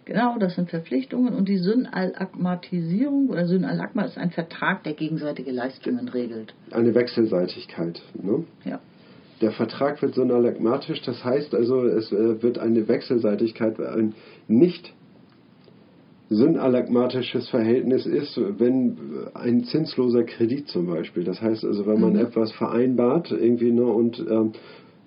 Genau, 0.05 0.39
das 0.39 0.55
sind 0.55 0.71
Verpflichtungen 0.71 1.35
und 1.35 1.49
die 1.49 1.59
Synalagmatisierung 1.59 3.31
oder 3.31 3.47
Synalagma 3.47 4.03
ist 4.05 4.17
ein 4.17 4.31
Vertrag, 4.31 4.85
der 4.85 4.93
gegenseitige 4.93 5.51
Leistungen 5.51 6.09
regelt. 6.09 6.55
Eine 6.71 6.95
Wechselseitigkeit. 6.95 8.01
Ne? 8.23 8.45
Ja. 8.65 8.79
Der 9.41 9.51
Vertrag 9.51 10.01
wird 10.01 10.15
synalagmatisch, 10.15 11.03
das 11.03 11.25
heißt 11.25 11.55
also, 11.55 11.85
es 11.87 12.13
äh, 12.13 12.43
wird 12.43 12.59
eine 12.59 12.87
Wechselseitigkeit, 12.89 13.81
ein 13.81 14.15
nicht 14.49 14.95
synalagmatisches 16.31 17.49
Verhältnis 17.51 18.07
ist, 18.07 18.41
wenn 18.59 18.97
ein 19.35 19.65
zinsloser 19.65 20.25
Kredit 20.25 20.69
zum 20.69 20.87
Beispiel. 20.87 21.25
Das 21.25 21.41
heißt 21.41 21.65
also, 21.65 21.87
wenn 21.87 22.01
man 22.01 22.17
etwas 22.17 22.53
vereinbart 22.53 23.31
irgendwie 23.31 23.73
ne, 23.73 23.85
und 23.85 24.25
ähm, 24.31 24.53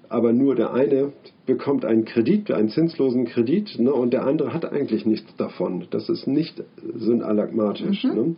aber 0.10 0.32
nur 0.32 0.56
der 0.56 0.74
eine 0.74 1.12
bekommt 1.46 1.84
einen 1.84 2.06
Kredit, 2.06 2.52
einen 2.52 2.70
zinslosen 2.70 3.26
Kredit, 3.26 3.78
ne, 3.80 3.92
und 3.92 4.14
der 4.14 4.26
andere 4.26 4.54
hat 4.54 4.66
eigentlich 4.72 5.06
nichts 5.06 5.36
davon. 5.36 5.86
Das 5.90 6.08
ist 6.08 6.28
nicht 6.28 6.64
synalagmatisch. 6.96 8.06
Ne? 8.06 8.36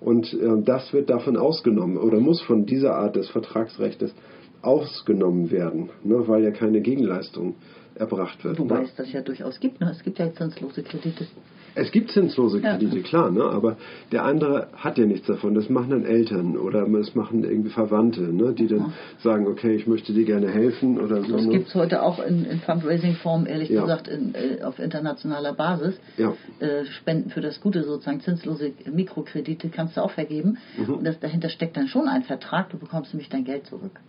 Und 0.00 0.32
ähm, 0.32 0.64
das 0.64 0.94
wird 0.94 1.10
davon 1.10 1.36
ausgenommen 1.36 1.98
oder 1.98 2.20
muss 2.20 2.40
von 2.40 2.64
dieser 2.64 2.94
Art 2.94 3.16
des 3.16 3.28
Vertragsrechts 3.28 4.14
ausgenommen 4.62 5.50
werden, 5.50 5.90
ne, 6.04 6.26
weil 6.28 6.44
ja 6.44 6.50
keine 6.50 6.80
Gegenleistung 6.80 7.54
erbracht 7.94 8.42
wird. 8.44 8.58
Wobei 8.58 8.80
ne? 8.80 8.84
es 8.84 8.94
das 8.94 9.12
ja 9.12 9.20
durchaus 9.20 9.60
gibt. 9.60 9.80
Ne? 9.80 9.90
Es 9.90 10.02
gibt 10.02 10.18
ja 10.18 10.32
zinslose 10.32 10.82
Kredite. 10.82 11.26
Es 11.74 11.92
gibt 11.92 12.10
zinslose 12.10 12.60
Kredite, 12.60 12.96
ja. 12.96 13.02
klar, 13.02 13.30
ne? 13.30 13.44
aber 13.44 13.76
der 14.10 14.24
andere 14.24 14.68
hat 14.74 14.98
ja 14.98 15.06
nichts 15.06 15.26
davon. 15.28 15.54
Das 15.54 15.68
machen 15.68 15.90
dann 15.90 16.04
Eltern 16.04 16.56
oder 16.56 16.88
es 16.98 17.14
machen 17.14 17.44
irgendwie 17.44 17.70
Verwandte, 17.70 18.22
ne? 18.22 18.52
die 18.54 18.66
dann 18.66 18.78
ja. 18.78 18.92
sagen, 19.22 19.46
okay, 19.46 19.76
ich 19.76 19.86
möchte 19.86 20.12
dir 20.12 20.24
gerne 20.24 20.48
helfen 20.48 20.98
oder 20.98 21.22
so. 21.22 21.36
Das 21.36 21.46
ne? 21.46 21.52
gibt 21.52 21.68
es 21.68 21.74
heute 21.74 22.02
auch 22.02 22.18
in, 22.18 22.44
in 22.44 22.58
Fundraising-Form, 22.60 23.46
ehrlich 23.46 23.68
ja. 23.68 23.82
gesagt, 23.82 24.08
in, 24.08 24.34
äh, 24.34 24.62
auf 24.62 24.78
internationaler 24.80 25.52
Basis. 25.52 25.94
Äh, 26.18 26.84
Spenden 26.86 27.30
für 27.30 27.40
das 27.40 27.60
Gute 27.60 27.84
sozusagen, 27.84 28.20
zinslose 28.20 28.72
Mikrokredite 28.90 29.68
kannst 29.68 29.96
du 29.96 30.02
auch 30.02 30.10
vergeben. 30.10 30.58
Mhm. 30.76 30.94
Und 30.94 31.04
das, 31.04 31.20
dahinter 31.20 31.50
steckt 31.50 31.76
dann 31.76 31.86
schon 31.86 32.08
ein 32.08 32.24
Vertrag, 32.24 32.70
du 32.70 32.78
bekommst 32.78 33.14
nämlich 33.14 33.28
dein 33.28 33.44
Geld 33.44 33.66
zurück. 33.66 34.00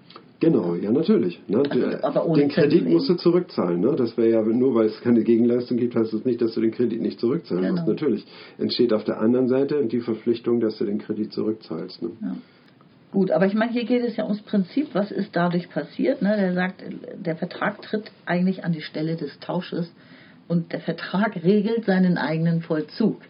Genau, 0.42 0.74
ja 0.74 0.92
natürlich. 0.92 1.39
Ne? 1.48 1.62
Also, 2.02 2.34
den 2.34 2.50
Kredit 2.50 2.89
musst 2.89 3.08
du 3.08 3.14
zurückzahlen. 3.14 3.80
Ne? 3.80 3.96
Das 3.96 4.18
wäre 4.18 4.30
ja 4.30 4.42
nur, 4.42 4.74
weil 4.74 4.88
es 4.88 5.00
keine 5.02 5.24
Gegenleistung 5.24 5.78
gibt, 5.78 5.96
heißt 5.96 6.12
es 6.12 6.20
das 6.20 6.26
nicht, 6.26 6.42
dass 6.42 6.56
du 6.56 6.62
den 6.62 6.72
Kredit 6.72 7.00
nicht 7.00 7.20
zurückzahlen 7.20 7.64
genau. 7.64 7.76
musst. 7.76 7.88
Natürlich 7.88 8.26
entsteht 8.58 8.92
auf 8.92 9.04
der 9.04 9.22
anderen 9.22 9.48
Seite 9.48 9.86
die 9.86 10.00
Verpflichtung, 10.00 10.60
dass 10.60 10.80
du 10.80 10.86
den 10.86 10.98
Kredit 10.98 11.32
zurückzahlst. 11.32 12.02
Ne? 12.02 12.10
Ja. 12.22 12.36
Gut, 13.12 13.30
aber 13.30 13.46
ich 13.46 13.54
meine, 13.54 13.72
hier 13.72 13.86
geht 13.86 14.04
es 14.04 14.18
ja 14.18 14.24
ums 14.24 14.42
Prinzip, 14.42 14.88
was 14.94 15.12
ist 15.12 15.36
dadurch 15.36 15.70
passiert. 15.70 16.24
Ne? 16.24 16.36
Der 16.36 16.54
sagt, 16.54 16.84
der 17.24 17.36
Vertrag 17.36 17.80
tritt 17.84 18.12
eigentlich 18.26 18.64
an 18.66 18.72
die 18.72 18.82
Stelle 18.82 19.18
des 19.18 19.39
Tausches 19.42 19.94
und 20.48 20.74
der 20.74 20.80
Vertrag 20.80 21.36
regelt 21.44 21.86
seinen 21.86 22.18
eigenen 22.18 22.62
Vollzug. 22.62 23.22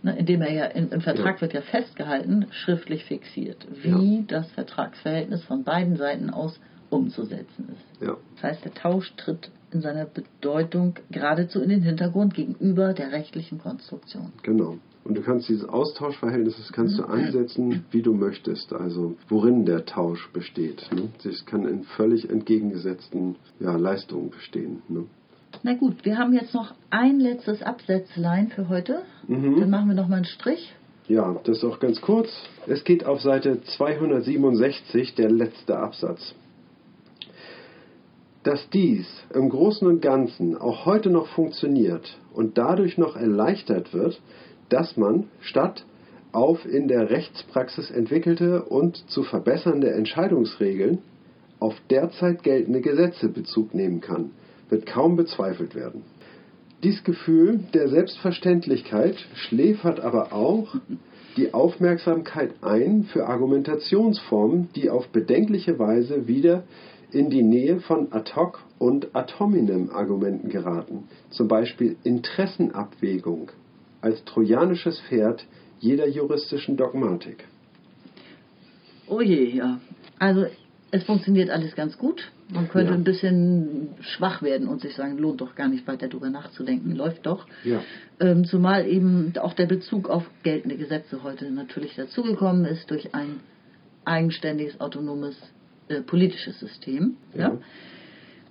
Ne, 0.00 0.16
indem 0.16 0.42
er 0.42 0.52
ja 0.52 0.64
im, 0.66 1.00
Vertrag 1.00 1.36
ja. 1.36 1.40
wird 1.40 1.54
ja 1.54 1.60
festgehalten, 1.60 2.46
schriftlich 2.50 3.04
fixiert, 3.04 3.66
wie 3.82 4.18
ja. 4.18 4.24
das 4.28 4.48
Vertragsverhältnis 4.52 5.42
von 5.42 5.64
beiden 5.64 5.96
Seiten 5.96 6.30
aus 6.30 6.60
umzusetzen 6.88 7.68
ist. 7.72 8.02
Ja. 8.02 8.16
Das 8.36 8.44
heißt, 8.44 8.64
der 8.64 8.74
Tausch 8.74 9.12
tritt 9.16 9.50
in 9.72 9.80
seiner 9.80 10.06
Bedeutung 10.06 10.94
geradezu 11.10 11.60
in 11.60 11.68
den 11.68 11.82
Hintergrund 11.82 12.34
gegenüber 12.34 12.94
der 12.94 13.12
rechtlichen 13.12 13.58
Konstruktion. 13.58 14.32
Genau. 14.42 14.78
Und 15.04 15.16
du 15.16 15.22
kannst 15.22 15.48
dieses 15.48 15.66
Austauschverhältnis, 15.66 16.56
das 16.58 16.72
kannst 16.72 16.98
du 16.98 17.02
mhm. 17.02 17.10
ansetzen, 17.10 17.84
wie 17.90 18.02
du 18.02 18.12
möchtest. 18.12 18.72
Also 18.72 19.16
worin 19.28 19.64
der 19.64 19.84
Tausch 19.84 20.30
besteht. 20.32 20.88
Ne? 20.92 21.08
Das 21.24 21.44
kann 21.46 21.66
in 21.66 21.84
völlig 21.84 22.28
entgegengesetzten 22.28 23.36
ja, 23.58 23.76
Leistungen 23.76 24.30
bestehen. 24.30 24.82
Ne? 24.88 25.06
Na 25.62 25.74
gut, 25.74 26.04
wir 26.04 26.18
haben 26.18 26.34
jetzt 26.34 26.54
noch 26.54 26.74
ein 26.90 27.18
letztes 27.18 27.62
Absätzlein 27.62 28.48
für 28.48 28.68
heute. 28.68 29.02
Mhm. 29.26 29.58
Dann 29.58 29.70
machen 29.70 29.88
wir 29.88 29.96
noch 29.96 30.08
mal 30.08 30.16
einen 30.16 30.24
Strich. 30.24 30.72
Ja, 31.08 31.36
das 31.44 31.58
ist 31.58 31.64
auch 31.64 31.80
ganz 31.80 32.00
kurz. 32.00 32.28
Es 32.66 32.84
geht 32.84 33.04
auf 33.06 33.20
Seite 33.20 33.62
267, 33.62 35.14
der 35.14 35.30
letzte 35.30 35.78
Absatz. 35.78 36.34
Dass 38.44 38.68
dies 38.70 39.06
im 39.34 39.48
Großen 39.48 39.88
und 39.88 40.00
Ganzen 40.00 40.56
auch 40.56 40.86
heute 40.86 41.10
noch 41.10 41.26
funktioniert 41.28 42.18
und 42.32 42.56
dadurch 42.56 42.96
noch 42.98 43.16
erleichtert 43.16 43.92
wird, 43.92 44.20
dass 44.68 44.96
man 44.96 45.24
statt 45.40 45.84
auf 46.30 46.64
in 46.66 46.88
der 46.88 47.10
Rechtspraxis 47.10 47.90
entwickelte 47.90 48.62
und 48.62 48.96
zu 49.10 49.22
verbessernde 49.22 49.90
Entscheidungsregeln 49.90 50.98
auf 51.58 51.74
derzeit 51.90 52.42
geltende 52.42 52.80
Gesetze 52.80 53.28
Bezug 53.28 53.74
nehmen 53.74 54.00
kann– 54.00 54.30
wird 54.68 54.86
kaum 54.86 55.16
bezweifelt 55.16 55.74
werden. 55.74 56.02
Dies 56.82 57.02
Gefühl 57.02 57.60
der 57.74 57.88
Selbstverständlichkeit 57.88 59.16
schläfert 59.34 60.00
aber 60.00 60.32
auch 60.32 60.76
die 61.36 61.52
Aufmerksamkeit 61.52 62.52
ein 62.62 63.04
für 63.04 63.26
Argumentationsformen, 63.26 64.68
die 64.74 64.90
auf 64.90 65.08
bedenkliche 65.08 65.78
Weise 65.78 66.28
wieder 66.28 66.64
in 67.10 67.30
die 67.30 67.42
Nähe 67.42 67.80
von 67.80 68.12
ad 68.12 68.32
hoc 68.36 68.62
und 68.78 69.14
ad 69.14 69.34
hominem 69.38 69.90
Argumenten 69.90 70.50
geraten, 70.50 71.08
zum 71.30 71.48
Beispiel 71.48 71.96
Interessenabwägung 72.04 73.50
als 74.00 74.24
trojanisches 74.24 75.00
Pferd 75.00 75.46
jeder 75.80 76.08
juristischen 76.08 76.76
Dogmatik. 76.76 77.44
Oh 79.08 79.20
je, 79.20 79.44
ja. 79.56 79.80
Also 80.18 80.46
es 80.90 81.04
funktioniert 81.04 81.50
alles 81.50 81.74
ganz 81.74 81.96
gut. 81.98 82.30
Man 82.50 82.68
könnte 82.68 82.92
ja. 82.92 82.98
ein 82.98 83.04
bisschen 83.04 83.90
schwach 84.00 84.42
werden 84.42 84.68
und 84.68 84.80
sich 84.80 84.94
sagen, 84.94 85.18
lohnt 85.18 85.40
doch 85.40 85.54
gar 85.54 85.68
nicht 85.68 85.86
weiter 85.86 86.08
darüber 86.08 86.30
nachzudenken, 86.30 86.92
läuft 86.92 87.26
doch. 87.26 87.46
Ja. 87.62 87.80
Ähm, 88.20 88.44
zumal 88.44 88.86
eben 88.86 89.32
auch 89.38 89.52
der 89.52 89.66
Bezug 89.66 90.08
auf 90.08 90.24
geltende 90.42 90.76
Gesetze 90.76 91.22
heute 91.22 91.50
natürlich 91.50 91.94
dazugekommen 91.94 92.64
ist 92.64 92.90
durch 92.90 93.14
ein 93.14 93.40
eigenständiges, 94.04 94.80
autonomes 94.80 95.36
äh, 95.88 96.00
politisches 96.00 96.58
System. 96.58 97.16
Ja. 97.34 97.48
ja. 97.48 97.58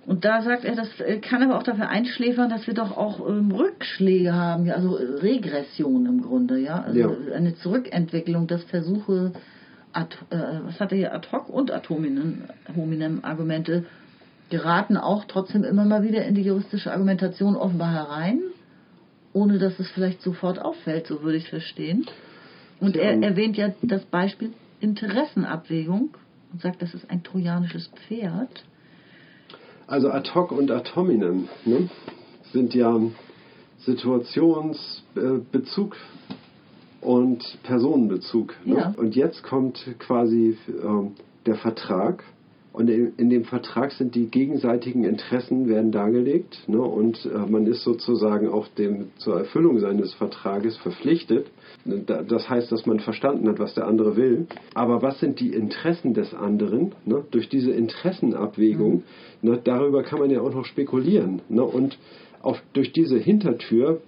Und 0.06 0.24
da 0.24 0.40
sagt 0.40 0.64
er, 0.64 0.74
das 0.74 0.88
äh, 1.00 1.18
kann 1.18 1.42
aber 1.42 1.58
auch 1.58 1.64
dafür 1.64 1.88
einschläfern, 1.88 2.48
dass 2.48 2.66
wir 2.66 2.74
doch 2.74 2.96
auch 2.96 3.28
ähm, 3.28 3.50
Rückschläge 3.50 4.32
haben, 4.32 4.70
also 4.70 4.92
Regression 4.92 6.06
im 6.06 6.22
Grunde, 6.22 6.58
ja, 6.58 6.80
also 6.80 7.14
eine 7.34 7.56
Zurückentwicklung, 7.56 8.46
dass 8.46 8.64
Versuche 8.64 9.32
Ad, 9.98 10.16
äh, 10.30 10.60
was 10.62 10.78
hatte 10.78 10.94
hier 10.94 11.12
ad 11.12 11.26
hoc 11.32 11.48
und 11.48 11.72
ad 11.72 11.88
hominem 11.88 13.18
Argumente 13.22 13.84
geraten 14.48 14.96
auch 14.96 15.24
trotzdem 15.24 15.64
immer 15.64 15.84
mal 15.84 16.04
wieder 16.04 16.24
in 16.24 16.36
die 16.36 16.42
juristische 16.42 16.92
Argumentation 16.92 17.56
offenbar 17.56 17.92
herein, 17.92 18.40
ohne 19.32 19.58
dass 19.58 19.76
es 19.80 19.90
vielleicht 19.90 20.22
sofort 20.22 20.60
auffällt, 20.60 21.08
so 21.08 21.24
würde 21.24 21.38
ich 21.38 21.48
verstehen. 21.48 22.06
Und 22.78 22.96
er 22.96 23.20
erwähnt 23.20 23.56
ja 23.56 23.74
das 23.82 24.04
Beispiel 24.04 24.52
Interessenabwägung 24.78 26.10
und 26.52 26.62
sagt, 26.62 26.80
das 26.80 26.94
ist 26.94 27.10
ein 27.10 27.24
trojanisches 27.24 27.88
Pferd. 27.88 28.62
Also 29.88 30.12
ad 30.12 30.30
hoc 30.32 30.52
und 30.52 30.70
ad 30.70 30.94
hominem 30.94 31.48
ne, 31.64 31.90
sind 32.52 32.72
ja 32.72 33.00
Situationsbezug 33.78 35.96
und 37.08 37.42
Personenbezug. 37.62 38.54
Ne? 38.66 38.76
Ja. 38.76 38.94
Und 38.94 39.16
jetzt 39.16 39.42
kommt 39.42 39.82
quasi 39.98 40.58
äh, 40.68 41.10
der 41.46 41.54
Vertrag. 41.54 42.22
Und 42.74 42.90
in, 42.90 43.14
in, 43.16 43.30
dem 43.30 43.44
Vertrag 43.44 43.92
sind 43.92 44.14
die 44.14 44.26
gegenseitigen 44.26 45.04
Interessen 45.04 45.70
werden 45.70 45.90
dargelegt. 45.90 46.68
Ne? 46.68 46.82
Und 46.82 47.24
äh, 47.24 47.50
man 47.50 47.66
ist 47.66 47.82
sozusagen 47.82 48.50
auch 48.50 48.68
dem, 48.68 49.06
zur 49.16 49.38
Erfüllung 49.38 49.78
seines 49.78 50.12
Vertrages 50.12 50.76
verpflichtet. 50.76 51.46
Das 51.86 52.50
heißt, 52.50 52.70
dass 52.70 52.84
man 52.84 53.00
verstanden 53.00 53.48
hat, 53.48 53.58
was 53.58 53.72
der 53.72 53.86
andere 53.86 54.14
will. 54.16 54.46
Aber 54.74 55.00
was 55.00 55.18
sind 55.18 55.40
die 55.40 55.54
Interessen 55.54 56.12
des 56.12 56.34
anderen? 56.34 56.92
Ne? 57.06 57.24
Durch 57.30 57.48
diese 57.48 57.70
Interessenabwägung, 57.70 59.02
mhm. 59.40 59.50
ne, 59.50 59.58
darüber 59.64 60.02
kann 60.02 60.18
man 60.18 60.28
ja 60.28 60.42
auch 60.42 60.52
noch 60.52 60.66
spekulieren. 60.66 61.40
Ne? 61.48 61.64
Und 61.64 61.98
auf, 62.42 62.62
durch 62.74 62.92
diese 62.92 63.16
Hintertür 63.16 64.02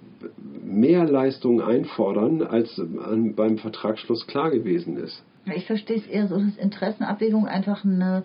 mehr 0.63 1.05
Leistungen 1.05 1.61
einfordern, 1.61 2.43
als 2.43 2.81
beim 3.37 3.59
Vertragsschluss 3.59 4.27
klar 4.27 4.51
gewesen 4.51 4.97
ist. 4.97 5.23
Ich 5.55 5.67
verstehe 5.67 5.97
es 5.97 6.07
eher 6.07 6.29
so, 6.29 6.39
dass 6.39 6.57
Interessenabwägung 6.57 7.47
einfach 7.47 7.85
eine 7.85 8.25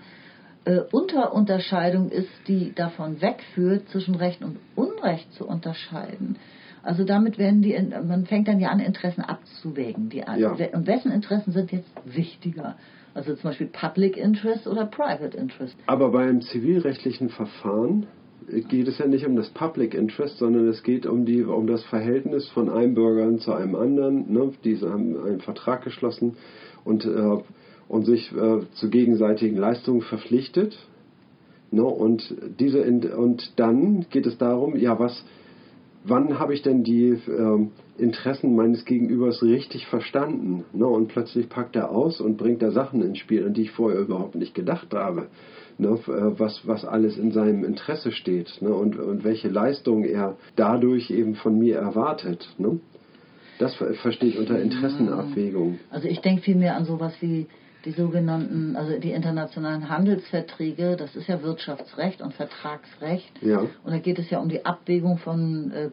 äh, 0.66 0.82
Unterunterscheidung 0.92 2.10
ist, 2.10 2.30
die 2.48 2.74
davon 2.74 3.22
wegführt, 3.22 3.88
zwischen 3.90 4.16
Recht 4.16 4.44
und 4.44 4.58
Unrecht 4.76 5.32
zu 5.34 5.48
unterscheiden. 5.48 6.38
Also 6.84 7.04
damit 7.04 7.40
werden 7.40 7.62
die, 7.62 7.76
man 8.06 8.26
fängt 8.26 8.48
dann 8.48 8.60
ja 8.60 8.70
an, 8.70 8.80
Interessen 8.80 9.22
abzuwägen. 9.22 10.10
Die, 10.10 10.20
ja. 10.20 10.52
Und 10.74 10.86
wessen 10.86 11.12
Interessen 11.12 11.52
sind 11.52 11.72
jetzt 11.72 11.90
wichtiger? 12.06 12.76
Also 13.16 13.34
zum 13.34 13.50
Beispiel 13.50 13.68
Public 13.68 14.18
Interest 14.18 14.68
oder 14.68 14.86
Private 14.86 15.36
Interest. 15.36 15.76
Aber 15.88 16.12
beim 16.12 16.42
zivilrechtlichen 16.42 17.30
Verfahren 17.30 18.06
geht 18.48 18.88
es 18.88 18.98
ja 18.98 19.08
nicht 19.08 19.26
um 19.26 19.36
das 19.36 19.50
Public 19.50 19.94
Interest, 19.94 20.38
sondern 20.38 20.68
es 20.68 20.84
geht 20.84 21.06
um, 21.06 21.26
die, 21.26 21.44
um 21.44 21.68
das 21.68 21.84
Verhältnis 21.86 22.48
von 22.50 22.70
einem 22.70 22.94
Bürger 22.94 23.38
zu 23.40 23.54
einem 23.54 23.76
anderen. 23.76 24.32
Ne? 24.32 24.52
Diese 24.64 24.92
haben 24.92 25.18
einen 25.24 25.42
Vertrag 25.42 25.84
geschlossen 25.84 26.38
und, 26.84 27.06
äh, 27.06 27.38
und 27.88 28.06
sich 28.06 28.32
äh, 28.32 28.62
zu 28.74 28.90
gegenseitigen 28.90 29.58
Leistungen 29.58 30.02
verpflichtet. 30.02 30.78
Ne? 31.72 31.84
Und, 31.84 32.36
diese, 32.60 32.84
und 33.18 33.54
dann 33.58 34.06
geht 34.10 34.26
es 34.26 34.38
darum, 34.38 34.76
ja, 34.76 35.00
was, 35.00 35.26
wann 36.04 36.38
habe 36.38 36.54
ich 36.54 36.62
denn 36.62 36.84
die 36.84 37.10
äh, 37.10 37.68
Interessen 37.98 38.56
meines 38.56 38.86
Gegenübers 38.86 39.42
richtig 39.42 39.88
verstanden? 39.88 40.66
Ne? 40.74 40.86
Und 40.86 41.08
plötzlich 41.08 41.50
packt 41.50 41.76
er 41.76 41.90
aus 41.90 42.22
und 42.22 42.38
bringt 42.38 42.62
da 42.62 42.72
Sachen 42.72 43.02
ins 43.02 43.18
Spiel, 43.18 43.46
an 43.46 43.54
die 43.54 43.64
ich 43.64 43.72
vorher 43.72 44.00
überhaupt 44.00 44.36
nicht 44.36 44.54
gedacht 44.54 44.94
habe 44.94 45.28
ne, 45.78 45.90
äh, 45.90 46.40
was, 46.40 46.62
was 46.66 46.86
alles 46.86 47.18
in 47.18 47.32
seinem 47.32 47.64
Interesse 47.64 48.12
steht 48.12 48.62
ne, 48.62 48.74
und, 48.74 48.98
und 48.98 49.24
welche 49.24 49.50
Leistung 49.50 50.04
er 50.04 50.38
dadurch 50.56 51.10
eben 51.12 51.36
von 51.36 51.58
mir 51.58 51.78
erwartet. 51.78 52.48
Ne. 52.58 52.80
Das 53.60 53.74
verstehe 53.76 54.30
ich 54.30 54.38
unter 54.38 54.62
Interessenabwägung. 54.62 55.80
Also 55.90 56.08
ich 56.08 56.20
denke 56.20 56.42
vielmehr 56.42 56.76
an 56.76 56.86
sowas 56.86 57.14
wie 57.22 57.48
die 57.86 57.92
sogenannten, 57.92 58.76
also 58.76 59.00
die 59.00 59.12
internationalen 59.12 59.90
Handelsverträge, 59.90 60.98
das 60.98 61.16
ist 61.16 61.28
ja 61.28 61.42
Wirtschaftsrecht 61.42 62.22
und 62.22 62.34
Vertragsrecht. 62.34 63.32
Ja. 63.42 63.60
Und 63.60 63.92
da 63.92 64.00
geht 64.00 64.20
es 64.20 64.30
ja 64.30 64.40
um 64.40 64.50
die 64.50 64.66
Abwägung 64.66 65.20
von 65.20 65.72
äh, 65.72 65.90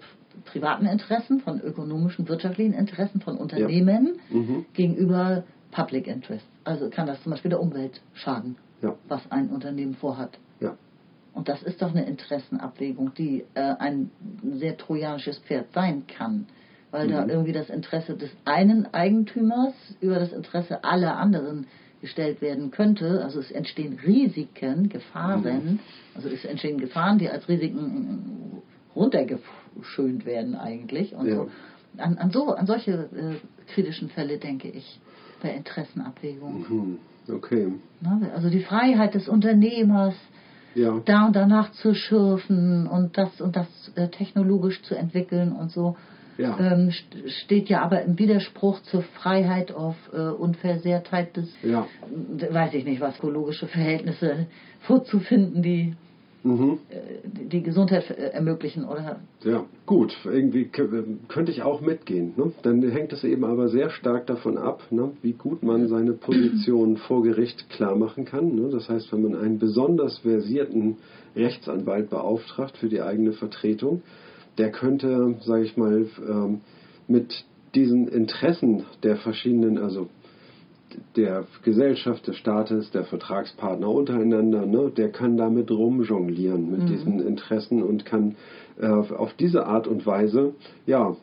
privaten 0.46 0.86
Interessen, 0.86 1.40
von 1.40 1.60
ökonomischen, 1.60 2.28
wirtschaftlichen 2.28 2.72
Interessen 2.72 3.20
von 3.20 3.36
Unternehmen 3.36 4.18
ja. 4.30 4.36
mhm. 4.38 4.66
gegenüber 4.72 5.44
Public 5.70 6.08
Interest. 6.08 6.46
Also 6.64 6.88
kann 6.88 7.06
das 7.06 7.22
zum 7.22 7.30
Beispiel 7.30 7.50
der 7.50 7.60
Umwelt 7.60 8.00
schaden 8.14 8.56
ja. 8.82 8.94
was 9.08 9.22
ein 9.30 9.48
Unternehmen 9.48 9.94
vorhat. 9.94 10.38
Ja. 10.60 10.76
Und 11.32 11.48
das 11.48 11.62
ist 11.62 11.80
doch 11.80 11.90
eine 11.90 12.04
Interessenabwägung, 12.04 13.14
die 13.14 13.44
äh, 13.54 13.60
ein 13.60 14.10
sehr 14.54 14.76
trojanisches 14.76 15.38
Pferd 15.38 15.72
sein 15.72 16.04
kann, 16.06 16.46
weil 16.90 17.08
da 17.08 17.26
irgendwie 17.26 17.52
das 17.52 17.70
Interesse 17.70 18.14
des 18.14 18.30
einen 18.44 18.92
Eigentümers 18.92 19.72
über 20.02 20.18
das 20.18 20.30
Interesse 20.32 20.84
aller 20.84 21.16
anderen 21.16 21.66
gestellt 22.02 22.42
werden 22.42 22.70
könnte. 22.70 23.24
Also 23.24 23.40
es 23.40 23.50
entstehen 23.50 23.98
Risiken, 24.04 24.90
Gefahren, 24.90 25.80
also 26.14 26.28
es 26.28 26.44
entstehen 26.44 26.78
Gefahren, 26.78 27.18
die 27.18 27.30
als 27.30 27.48
Risiken 27.48 28.60
runtergeschönt 28.94 30.26
werden 30.26 30.54
eigentlich. 30.54 31.14
Und 31.14 31.28
Ja. 31.28 31.36
so. 31.36 31.50
An, 31.98 32.18
an, 32.18 32.30
so, 32.30 32.54
an 32.54 32.66
solche 32.66 32.92
äh, 32.92 33.72
kritischen 33.72 34.08
Fälle 34.08 34.38
denke 34.38 34.68
ich 34.68 35.00
bei 35.42 35.50
Interessenabwägung. 35.50 36.68
Hm, 36.68 36.98
okay. 37.30 37.68
Ne? 38.00 38.30
Also 38.34 38.48
die 38.50 38.62
Freiheit 38.62 39.14
des 39.14 39.28
Unternehmers, 39.28 40.14
Ja. 40.74 41.00
da 41.04 41.26
und 41.26 41.36
danach 41.36 41.72
zu 41.72 41.94
schürfen 41.94 42.86
und 42.86 43.16
das 43.18 43.40
und 43.40 43.54
das 43.56 43.66
äh, 43.94 44.08
technologisch 44.08 44.82
zu 44.82 44.94
entwickeln 44.94 45.52
und 45.52 45.70
so, 45.70 45.96
Ja. 46.38 46.58
ähm, 46.58 46.88
st- 46.88 47.28
steht 47.42 47.68
ja 47.68 47.82
aber 47.82 48.02
im 48.02 48.18
Widerspruch 48.18 48.80
zur 48.82 49.02
Freiheit 49.02 49.70
auf 49.72 49.96
äh, 50.14 50.16
Unversehrtheit 50.18 51.36
des, 51.36 51.52
Ja. 51.62 51.86
weiß 52.50 52.72
ich 52.74 52.84
nicht 52.84 53.00
was, 53.00 53.18
ökologische 53.18 53.66
Verhältnisse 53.66 54.46
vorzufinden, 54.80 55.62
die 55.62 55.94
Mhm. 56.44 56.78
äh, 56.90 57.28
die 57.50 57.62
Gesundheit 57.62 58.10
äh, 58.10 58.30
ermöglichen 58.30 58.84
oder 58.84 59.20
Ja, 59.44 59.64
gut, 59.86 60.16
irgendwie 60.24 60.64
k- 60.64 60.88
könnte 61.28 61.52
ich 61.52 61.62
auch 61.62 61.80
mitgehen. 61.80 62.32
Ne? 62.36 62.50
Dann 62.62 62.82
hängt 62.82 63.12
es 63.12 63.22
eben 63.24 63.44
aber 63.44 63.68
sehr 63.68 63.90
stark 63.90 64.26
davon 64.26 64.58
ab, 64.58 64.82
ne? 64.90 65.12
wie 65.22 65.32
gut 65.32 65.62
man 65.62 65.86
seine 65.88 66.12
Position 66.14 66.96
vor 66.96 67.22
Gericht 67.22 67.68
klar 67.70 67.94
machen 67.94 68.24
kann. 68.24 68.54
Ne? 68.54 68.68
Das 68.70 68.88
heißt, 68.88 69.12
wenn 69.12 69.22
man 69.22 69.36
einen 69.36 69.58
besonders 69.58 70.18
versierten 70.18 70.96
Rechtsanwalt 71.36 72.10
beauftragt 72.10 72.76
für 72.76 72.88
die 72.88 73.00
eigene 73.00 73.32
Vertretung, 73.32 74.02
der 74.58 74.70
könnte, 74.70 75.36
sage 75.42 75.64
ich 75.64 75.76
mal, 75.76 76.06
ähm, 76.28 76.60
mit 77.08 77.44
diesen 77.74 78.08
Interessen 78.08 78.82
der 79.02 79.16
verschiedenen, 79.16 79.78
also 79.78 80.08
der 81.16 81.44
Gesellschaft, 81.62 82.26
des 82.26 82.36
Staates, 82.36 82.90
der 82.90 83.04
Vertragspartner 83.04 83.88
untereinander, 83.88 84.66
ne, 84.66 84.90
der 84.96 85.10
kann 85.10 85.36
damit 85.36 85.70
rumjonglieren 85.70 86.70
mit 86.70 86.88
diesen 86.88 87.20
Interessen 87.26 87.82
und 87.82 88.04
kann 88.04 88.36
äh, 88.80 88.86
auf 88.86 89.34
diese 89.34 89.66
Art 89.66 89.86
und 89.86 90.06
Weise, 90.06 90.54
ja, 90.86 91.16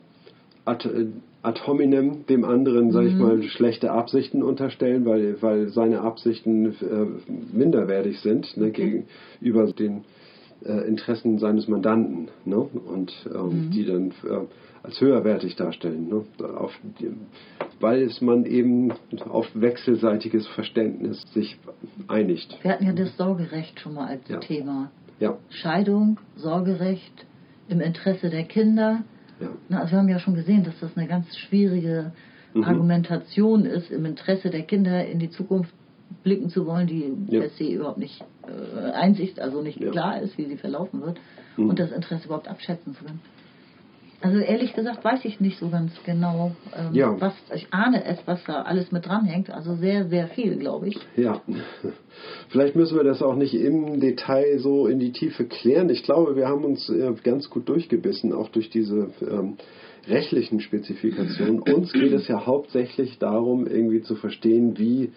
ad, 0.64 0.88
äh, 0.88 1.06
ad 1.42 1.60
hominem 1.66 2.26
dem 2.26 2.44
anderen, 2.44 2.92
sag 2.92 3.06
ich 3.06 3.14
mal, 3.14 3.42
schlechte 3.42 3.90
Absichten 3.90 4.42
unterstellen, 4.42 5.06
weil, 5.06 5.40
weil 5.40 5.68
seine 5.68 6.02
Absichten 6.02 6.66
äh, 6.66 7.56
minderwertig 7.56 8.20
sind 8.20 8.56
ne, 8.56 8.70
gegenüber 8.70 9.72
den 9.72 10.04
äh, 10.64 10.86
Interessen 10.88 11.38
seines 11.38 11.68
Mandanten 11.68 12.28
ne, 12.44 12.56
und 12.58 13.12
ähm, 13.34 13.70
die 13.72 13.84
dann 13.84 14.10
äh, 14.10 14.46
als 14.82 15.00
höherwertig 15.00 15.56
darstellen, 15.56 16.08
ne, 16.08 16.24
auf 16.56 16.72
weil 17.80 18.02
es 18.02 18.20
man 18.20 18.44
eben 18.46 18.92
auf 19.28 19.46
wechselseitiges 19.54 20.46
Verständnis 20.48 21.22
sich 21.34 21.58
einigt. 22.08 22.58
wir 22.62 22.72
hatten 22.72 22.86
ja 22.86 22.92
das 22.92 23.16
Sorgerecht 23.16 23.80
schon 23.80 23.94
mal 23.94 24.06
als 24.08 24.28
Ja. 24.28 24.38
Thema. 24.38 24.90
Ja, 25.18 25.36
Scheidung, 25.50 26.18
Sorgerecht 26.36 27.26
im 27.68 27.80
Interesse 27.80 28.30
der 28.30 28.44
Kinder. 28.44 29.04
ja, 29.38 29.48
Na, 29.68 29.80
also 29.80 29.92
wir 29.92 29.98
haben 29.98 30.08
ja 30.08 30.18
schon 30.18 30.34
gesehen, 30.34 30.64
dass 30.64 30.78
das 30.80 30.96
eine 30.96 31.06
ganz 31.06 31.36
schwierige 31.36 32.12
Mhm. 32.52 32.64
Argumentation 32.64 33.64
ist, 33.64 33.90
im 33.92 34.04
Interesse 34.06 34.50
der 34.50 34.62
Kinder 34.62 35.06
in 35.06 35.20
die 35.20 35.30
Zukunft 35.30 35.72
blicken 36.22 36.48
zu 36.50 36.66
wollen, 36.66 36.86
die 36.86 37.12
Ja. 37.28 37.40
per 37.40 37.50
se 37.50 37.64
überhaupt 37.64 37.98
nicht 37.98 38.22
äh, 38.46 38.90
Einsicht, 38.92 39.38
also 39.40 39.62
nicht 39.62 39.80
Ja. 39.80 39.90
klar 39.90 40.20
ist, 40.22 40.36
wie 40.38 40.46
sie 40.46 40.56
verlaufen 40.56 41.00
wird 41.02 41.18
Mhm. 41.56 41.70
und 41.70 41.78
das 41.78 41.92
Interesse 41.92 42.26
überhaupt 42.26 42.48
abschätzen 42.48 42.94
zu 42.94 43.04
können. 43.04 43.20
Also 44.22 44.36
ehrlich 44.38 44.74
gesagt 44.74 45.02
weiß 45.02 45.24
ich 45.24 45.40
nicht 45.40 45.58
so 45.58 45.70
ganz 45.70 45.92
genau, 46.04 46.52
ähm, 46.76 46.94
Ja. 46.94 47.16
was 47.18 47.32
ich 47.54 47.72
ahne 47.72 48.04
es, 48.04 48.18
was 48.26 48.44
da 48.44 48.62
alles 48.62 48.92
mit 48.92 49.06
dranhängt. 49.06 49.48
Also 49.50 49.76
sehr, 49.76 50.08
sehr 50.08 50.28
viel, 50.28 50.56
glaube 50.56 50.88
ich. 50.88 50.98
Ja, 51.16 51.40
vielleicht 52.50 52.76
müssen 52.76 52.96
wir 52.98 53.04
das 53.04 53.22
auch 53.22 53.34
nicht 53.34 53.54
im 53.54 53.98
Detail 54.00 54.58
so 54.58 54.86
in 54.86 54.98
die 54.98 55.12
Tiefe 55.12 55.44
klären. 55.44 55.88
Ich 55.88 56.02
glaube, 56.02 56.36
wir 56.36 56.48
haben 56.48 56.64
uns 56.64 56.88
äh, 56.90 57.12
ganz 57.22 57.48
gut 57.48 57.68
durchgebissen, 57.68 58.32
auch 58.34 58.50
durch 58.50 58.68
diese 58.68 59.10
ähm, 59.22 59.56
rechtlichen 60.06 60.60
Spezifikationen. 60.60 61.60
Uns 61.74 61.92
geht 61.92 62.12
es 62.12 62.28
ja 62.28 62.44
hauptsächlich 62.44 63.18
darum, 63.18 63.66
irgendwie 63.66 64.02
zu 64.02 64.16
verstehen, 64.16 64.78
wie 64.78 65.12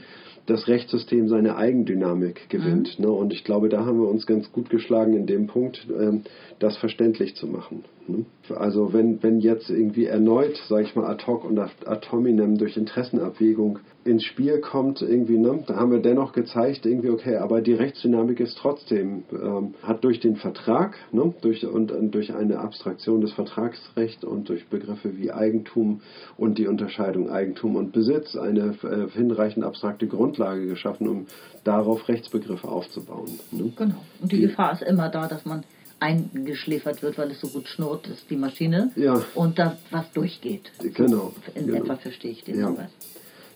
das 0.46 0.68
Rechtssystem 0.68 1.30
seine 1.30 1.56
Eigendynamik 1.56 2.50
gewinnt. 2.50 3.00
Ne? 3.00 3.10
Und 3.10 3.32
ich 3.34 3.44
glaube, 3.44 3.70
da 3.70 3.86
haben 3.86 4.00
wir 4.02 4.10
uns 4.10 4.26
ganz 4.26 4.52
gut 4.52 4.70
geschlagen 4.70 5.14
in 5.14 5.26
dem 5.26 5.48
Punkt, 5.48 5.88
ähm, 5.90 6.24
das 6.60 6.78
verständlich 6.78 7.36
zu 7.36 7.48
machen. 7.48 7.86
Ne? 8.08 8.26
Also 8.56 8.92
wenn, 8.92 9.24
wenn 9.24 9.40
jetzt 9.40 9.70
irgendwie 9.70 10.06
erneut, 10.06 10.58
sage 10.68 10.84
ich 10.84 10.96
mal, 10.96 11.06
ad 11.06 11.26
hoc 11.26 11.46
und 11.46 11.58
ad 11.58 12.12
hominem 12.12 12.58
durch 12.58 12.76
Interessenabwägung 12.76 13.80
ins 14.04 14.26
Spiel 14.26 14.60
kommt, 14.60 15.02
irgendwie, 15.02 15.38
ne, 15.38 15.64
da 15.66 15.78
haben 15.78 15.92
wir 15.92 16.00
dennoch 16.00 16.34
gezeigt, 16.34 16.86
irgendwie, 16.86 17.10
okay, 17.10 17.38
aber 17.38 17.62
die 17.62 17.74
Rechtsdynamik 17.74 18.40
ist 18.42 18.58
trotzdem, 18.58 19.24
ähm, 19.32 19.76
hat 19.82 20.04
durch 20.04 20.20
den 20.20 20.36
Vertrag 20.36 20.96
ne, 21.12 21.34
durch, 21.42 21.66
und, 21.66 21.92
und 21.92 22.12
durch 22.14 22.34
eine 22.34 22.60
Abstraktion 22.60 23.22
des 23.22 23.32
Vertragsrechts 23.32 24.26
und 24.26 24.50
durch 24.50 24.68
Begriffe 24.68 25.18
wie 25.18 25.32
Eigentum 25.32 26.02
und 26.38 26.58
die 26.58 26.68
Unterscheidung 26.68 27.30
Eigentum 27.30 27.76
und 27.78 27.94
Besitz 27.94 28.36
eine 28.36 28.76
äh, 28.84 29.10
hinreichend 29.10 29.64
abstrakte 29.64 30.08
Grundlage 30.34 30.68
geschaffen, 30.68 31.08
um 31.08 31.28
darauf 31.64 32.08
Rechtsbegriffe 32.08 32.68
aufzubauen. 32.68 33.40
Ne? 33.52 33.72
Genau. 33.76 33.96
Und 34.22 34.32
die, 34.32 34.38
Die- 34.38 34.42
Gefahr 34.44 34.74
ist 34.74 34.82
immer 34.82 35.10
da, 35.10 35.28
dass 35.28 35.46
man 35.46 35.64
eingeschläfert 36.00 37.02
wird, 37.02 37.18
weil 37.18 37.32
es 37.32 37.40
so 37.40 37.48
gut 37.48 37.68
schnurrt, 37.68 38.08
ist 38.08 38.30
die 38.30 38.36
Maschine. 38.36 38.92
Ja. 38.96 39.24
Und 39.36 39.58
da 39.58 39.78
was 39.92 40.12
durchgeht. 40.14 40.72
Genau. 40.82 41.34
In 41.56 41.68
genau. 41.68 41.84
etwa 41.84 41.96
verstehe 41.96 42.32
ich 42.32 42.44
den 42.44 42.60
Ja. 42.60 42.68
Hinweis. 42.68 42.90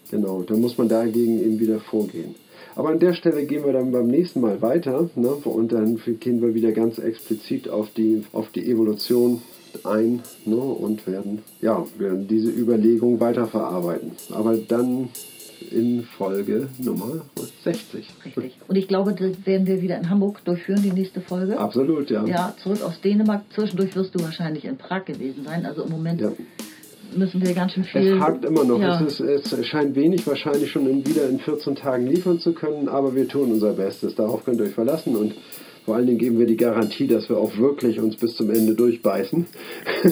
Genau, 0.10 0.42
da 0.44 0.56
muss 0.56 0.78
man 0.78 0.88
dagegen 0.88 1.42
eben 1.44 1.60
wieder 1.60 1.82
vorgehen. 1.82 2.36
Aber 2.76 2.90
an 2.90 3.00
der 3.00 3.14
Stelle 3.14 3.46
gehen 3.46 3.66
wir 3.66 3.74
dann 3.74 3.92
beim 3.92 4.08
nächsten 4.08 4.40
Mal 4.40 4.62
weiter 4.62 5.10
ne? 5.16 5.30
und 5.30 5.74
dann 5.74 6.00
gehen 6.20 6.42
wir 6.42 6.54
wieder 6.54 6.72
ganz 6.72 7.00
explizit 7.00 7.68
auf 7.68 7.90
die, 7.98 8.24
auf 8.32 8.50
die 8.52 8.72
Evolution 8.72 9.42
ein 9.84 10.22
ne? 10.46 10.56
und 10.56 11.06
werden, 11.08 11.42
ja, 11.60 11.86
werden 11.98 12.28
diese 12.28 12.50
Überlegung 12.50 13.20
weiterverarbeiten. 13.20 14.12
Aber 14.32 14.56
dann 14.56 15.10
in 15.72 16.04
Folge 16.18 16.68
Nummer 16.80 17.22
60. 17.64 18.06
Richtig. 18.26 18.58
Und 18.68 18.76
ich 18.76 18.88
glaube, 18.88 19.14
das 19.14 19.46
werden 19.46 19.68
wir 19.68 19.82
wieder 19.82 19.98
in 19.98 20.10
Hamburg 20.10 20.44
durchführen, 20.46 20.82
die 20.84 20.92
nächste 20.92 21.22
Folge. 21.22 21.58
Absolut, 21.58 22.10
ja. 22.10 22.26
Ja, 22.26 22.54
zurück 22.62 22.82
aus 22.84 23.00
Dänemark. 23.02 23.44
Zwischendurch 23.54 23.96
wirst 23.96 24.16
du 24.16 24.24
wahrscheinlich 24.24 24.66
in 24.66 24.78
Prag 24.78 25.06
gewesen 25.06 25.44
sein. 25.46 25.66
Also 25.66 25.84
im 25.84 25.90
Moment 25.92 26.22
Ja. 26.22 26.32
müssen 27.16 27.42
wir 27.42 27.54
ganz 27.54 27.74
schön 27.74 27.84
viel. 27.84 28.16
Es 28.16 28.20
hakt 28.20 28.46
immer 28.46 28.64
noch. 28.64 28.80
Ja. 28.80 29.00
Es, 29.02 29.20
ist, 29.20 29.52
es 29.54 29.66
scheint 29.68 29.96
wenig 29.96 30.26
wahrscheinlich 30.28 30.72
schon 30.72 30.88
in, 30.90 31.06
wieder 31.06 31.30
in 31.30 31.40
14 31.40 31.76
Tagen 31.76 32.08
liefern 32.08 32.40
zu 32.40 32.54
können, 32.54 32.88
aber 32.90 33.16
wir 33.16 33.28
tun 33.28 33.52
unser 33.52 33.74
Bestes. 33.74 34.16
Darauf 34.16 34.44
könnt 34.46 34.60
ihr 34.60 34.66
euch 34.66 34.74
verlassen 34.74 35.16
und 35.16 35.34
vor 35.88 35.96
allen 35.96 36.06
Dingen 36.06 36.20
geben 36.20 36.38
wir 36.38 36.46
die 36.46 36.58
Garantie, 36.58 37.08
dass 37.08 37.30
wir 37.30 37.38
auch 37.38 37.56
wirklich 37.58 37.98
uns 38.02 38.18
bis 38.18 38.36
zum 38.36 38.50
Ende 38.50 38.76
durchbeißen. 38.76 39.46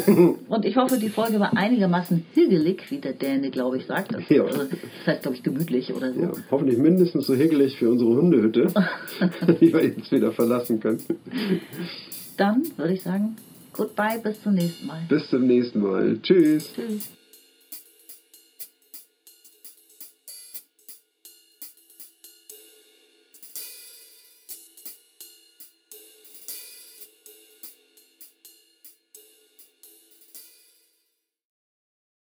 Und 0.47 0.63
ich 0.63 0.77
hoffe, 0.77 0.97
die 0.97 1.09
Folge 1.09 1.37
war 1.41 1.51
einigermaßen 1.57 2.25
hügelig, 2.33 2.89
wie 2.91 2.99
der 2.99 3.11
Däne, 3.11 3.51
glaube 3.51 3.75
ich, 3.75 3.85
sagt. 3.85 4.13
Das, 4.13 4.21
Ja. 4.29 4.45
also, 4.45 4.59
das 4.59 5.05
heißt, 5.05 5.23
glaube 5.23 5.35
ich, 5.35 5.43
gemütlich 5.43 5.93
oder 5.93 6.13
so. 6.13 6.21
ja, 6.21 6.31
hoffentlich 6.49 6.77
mindestens 6.77 7.27
so 7.27 7.35
higgelig 7.35 7.75
für 7.75 7.89
unsere 7.89 8.09
Hundehütte, 8.11 8.67
die 9.59 9.73
wir 9.73 9.83
jetzt 9.83 10.09
wieder 10.13 10.31
verlassen 10.31 10.79
können. 10.79 11.01
Dann 12.37 12.63
würde 12.77 12.93
ich 12.93 13.03
sagen, 13.03 13.35
goodbye, 13.73 14.19
bis 14.23 14.41
zum 14.43 14.53
nächsten 14.53 14.87
Mal. 14.87 15.01
Bis 15.09 15.29
zum 15.29 15.45
nächsten 15.45 15.81
Mal. 15.81 16.19
Tschüss. 16.21 16.71
Tschüss. 16.73 17.09